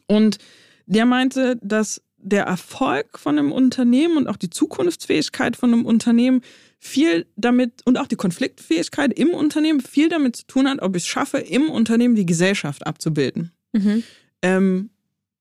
und 0.08 0.38
der 0.86 1.06
meinte, 1.06 1.58
dass 1.62 2.02
der 2.18 2.46
Erfolg 2.46 3.18
von 3.18 3.38
einem 3.38 3.52
Unternehmen 3.52 4.18
und 4.18 4.28
auch 4.28 4.38
die 4.38 4.50
Zukunftsfähigkeit 4.50 5.56
von 5.56 5.74
einem 5.74 5.86
Unternehmen 5.86 6.42
viel 6.80 7.28
damit 7.36 7.86
und 7.86 7.98
auch 7.98 8.08
die 8.08 8.16
Konfliktfähigkeit 8.16 9.18
im 9.18 9.30
Unternehmen 9.30 9.82
viel 9.82 10.10
damit 10.10 10.36
zu 10.36 10.48
tun 10.48 10.70
hat, 10.70 10.82
ob 10.82 10.96
ich 10.96 11.04
es 11.04 11.08
schaffe, 11.08 11.40
im 11.40 11.70
Unternehmen 11.70 12.16
die 12.16 12.26
Gesellschaft 12.26 12.86
abzubilden. 12.86 13.52
Mhm. 13.74 14.04
Ähm, 14.42 14.90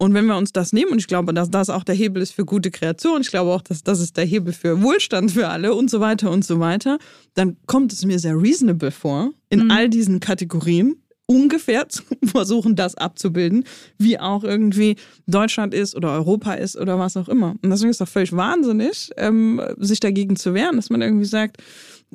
und 0.01 0.14
wenn 0.14 0.24
wir 0.24 0.36
uns 0.38 0.53
das 0.53 0.72
nehmen, 0.72 0.92
und 0.92 0.98
ich 0.98 1.09
glaube, 1.09 1.34
dass 1.34 1.51
das 1.51 1.68
auch 1.68 1.84
der 1.84 1.94
Hebel 1.94 2.22
ist 2.22 2.32
für 2.32 2.46
gute 2.46 2.70
Kreation, 2.70 3.20
ich 3.20 3.30
glaube 3.30 3.51
auch, 3.51 3.61
dass 3.61 3.84
das 3.84 4.01
ist 4.01 4.16
der 4.16 4.24
Hebel 4.24 4.55
für 4.55 4.80
Wohlstand 4.80 5.32
für 5.32 5.48
alle 5.48 5.74
und 5.74 5.90
so 5.90 6.01
weiter 6.01 6.30
und 6.30 6.42
so 6.42 6.59
weiter, 6.59 6.98
dann 7.34 7.59
kommt 7.66 7.92
es 7.92 8.07
mir 8.07 8.18
sehr 8.18 8.34
reasonable 8.34 8.92
vor, 8.92 9.32
in 9.51 9.64
mhm. 9.64 9.70
all 9.70 9.90
diesen 9.90 10.18
Kategorien 10.18 10.96
ungefähr 11.26 11.86
zu 11.90 12.03
versuchen, 12.24 12.76
das 12.76 12.94
abzubilden, 12.94 13.64
wie 13.98 14.18
auch 14.18 14.42
irgendwie 14.42 14.96
Deutschland 15.26 15.74
ist 15.74 15.94
oder 15.94 16.12
Europa 16.12 16.55
ist 16.55 16.76
oder 16.76 16.98
was 16.98 17.18
auch 17.18 17.28
immer. 17.28 17.57
Und 17.62 17.68
deswegen 17.68 17.90
ist 17.90 18.01
es 18.01 18.07
doch 18.07 18.11
völlig 18.11 18.34
wahnsinnig, 18.34 19.11
ähm, 19.18 19.61
sich 19.76 20.01
dagegen 20.01 20.36
zu 20.36 20.55
wehren, 20.55 20.76
dass 20.76 20.88
man 20.88 21.03
irgendwie 21.03 21.26
sagt, 21.26 21.59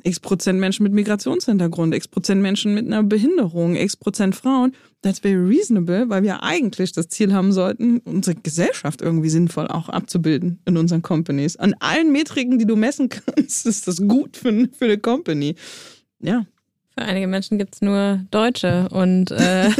x 0.02 0.18
Prozent 0.18 0.58
Menschen 0.58 0.82
mit 0.82 0.92
Migrationshintergrund, 0.92 1.94
x 1.94 2.08
Prozent 2.08 2.42
Menschen 2.42 2.74
mit 2.74 2.84
einer 2.84 3.04
Behinderung, 3.04 3.76
x 3.76 3.96
Prozent 3.96 4.34
Frauen. 4.34 4.72
That's 5.06 5.20
very 5.20 5.36
reasonable, 5.36 6.08
weil 6.08 6.24
wir 6.24 6.42
eigentlich 6.42 6.90
das 6.90 7.08
Ziel 7.08 7.32
haben 7.32 7.52
sollten, 7.52 7.98
unsere 7.98 8.34
Gesellschaft 8.34 9.02
irgendwie 9.02 9.28
sinnvoll 9.28 9.68
auch 9.68 9.88
abzubilden 9.88 10.58
in 10.64 10.76
unseren 10.76 11.00
Companies. 11.02 11.56
An 11.56 11.76
allen 11.78 12.10
Metriken, 12.10 12.58
die 12.58 12.66
du 12.66 12.74
messen 12.74 13.08
kannst, 13.08 13.66
ist 13.66 13.86
das 13.86 14.04
gut 14.08 14.36
für, 14.36 14.68
für 14.76 14.86
eine 14.86 14.98
Company. 14.98 15.54
Ja. 16.18 16.44
Für 16.98 17.04
einige 17.04 17.28
Menschen 17.28 17.56
gibt 17.56 17.76
es 17.76 17.82
nur 17.82 18.20
Deutsche 18.32 18.88
und, 18.90 19.30
äh, 19.30 19.70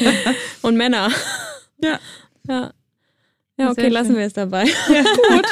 und 0.62 0.76
Männer. 0.76 1.10
Ja. 1.80 2.00
Ja. 2.48 2.72
Ja, 3.56 3.70
okay, 3.70 3.86
lassen 3.86 4.16
wir 4.16 4.24
es 4.24 4.32
dabei. 4.32 4.64
Ja, 4.92 5.02
gut. 5.02 5.46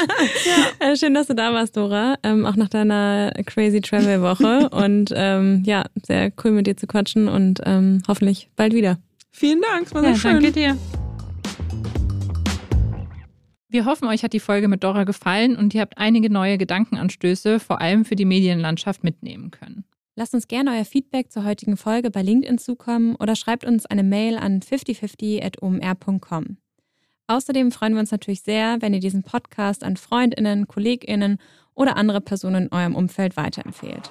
ja. 0.80 0.88
Äh, 0.88 0.96
schön, 0.96 1.14
dass 1.14 1.28
du 1.28 1.34
da 1.36 1.52
warst, 1.52 1.76
Dora. 1.76 2.16
Ähm, 2.24 2.44
auch 2.44 2.56
nach 2.56 2.68
deiner 2.68 3.30
Crazy 3.46 3.80
Travel 3.80 4.20
Woche. 4.22 4.68
und 4.70 5.12
ähm, 5.14 5.62
ja, 5.64 5.84
sehr 6.04 6.32
cool 6.42 6.50
mit 6.50 6.66
dir 6.66 6.76
zu 6.76 6.88
quatschen 6.88 7.28
und 7.28 7.60
ähm, 7.64 8.02
hoffentlich 8.08 8.48
bald 8.56 8.74
wieder. 8.74 8.98
Vielen 9.32 9.60
Dank, 9.62 9.86
es 9.86 9.94
war 9.94 10.02
sehr 10.02 10.10
ja, 10.10 10.16
schön. 10.16 10.32
Danke 10.34 10.52
dir. 10.52 10.78
Wir 13.68 13.86
hoffen, 13.86 14.06
euch 14.06 14.22
hat 14.22 14.34
die 14.34 14.40
Folge 14.40 14.68
mit 14.68 14.84
Dora 14.84 15.04
gefallen 15.04 15.56
und 15.56 15.72
ihr 15.74 15.80
habt 15.80 15.96
einige 15.96 16.28
neue 16.28 16.58
Gedankenanstöße, 16.58 17.58
vor 17.58 17.80
allem 17.80 18.04
für 18.04 18.16
die 18.16 18.26
Medienlandschaft, 18.26 19.02
mitnehmen 19.02 19.50
können. 19.50 19.84
Lasst 20.14 20.34
uns 20.34 20.46
gerne 20.46 20.72
euer 20.72 20.84
Feedback 20.84 21.32
zur 21.32 21.44
heutigen 21.44 21.78
Folge 21.78 22.10
bei 22.10 22.20
LinkedIn 22.20 22.58
zukommen 22.58 23.16
oder 23.16 23.34
schreibt 23.34 23.64
uns 23.64 23.86
eine 23.86 24.02
Mail 24.02 24.36
an 24.36 24.60
5050.omr.com. 24.60 26.58
Außerdem 27.28 27.72
freuen 27.72 27.94
wir 27.94 28.00
uns 28.00 28.10
natürlich 28.10 28.42
sehr, 28.42 28.82
wenn 28.82 28.92
ihr 28.92 29.00
diesen 29.00 29.22
Podcast 29.22 29.84
an 29.84 29.96
Freundinnen, 29.96 30.68
Kolleginnen 30.68 31.38
oder 31.74 31.96
andere 31.96 32.20
Personen 32.20 32.64
in 32.64 32.72
eurem 32.72 32.94
Umfeld 32.94 33.38
weiterempfehlt. 33.38 34.10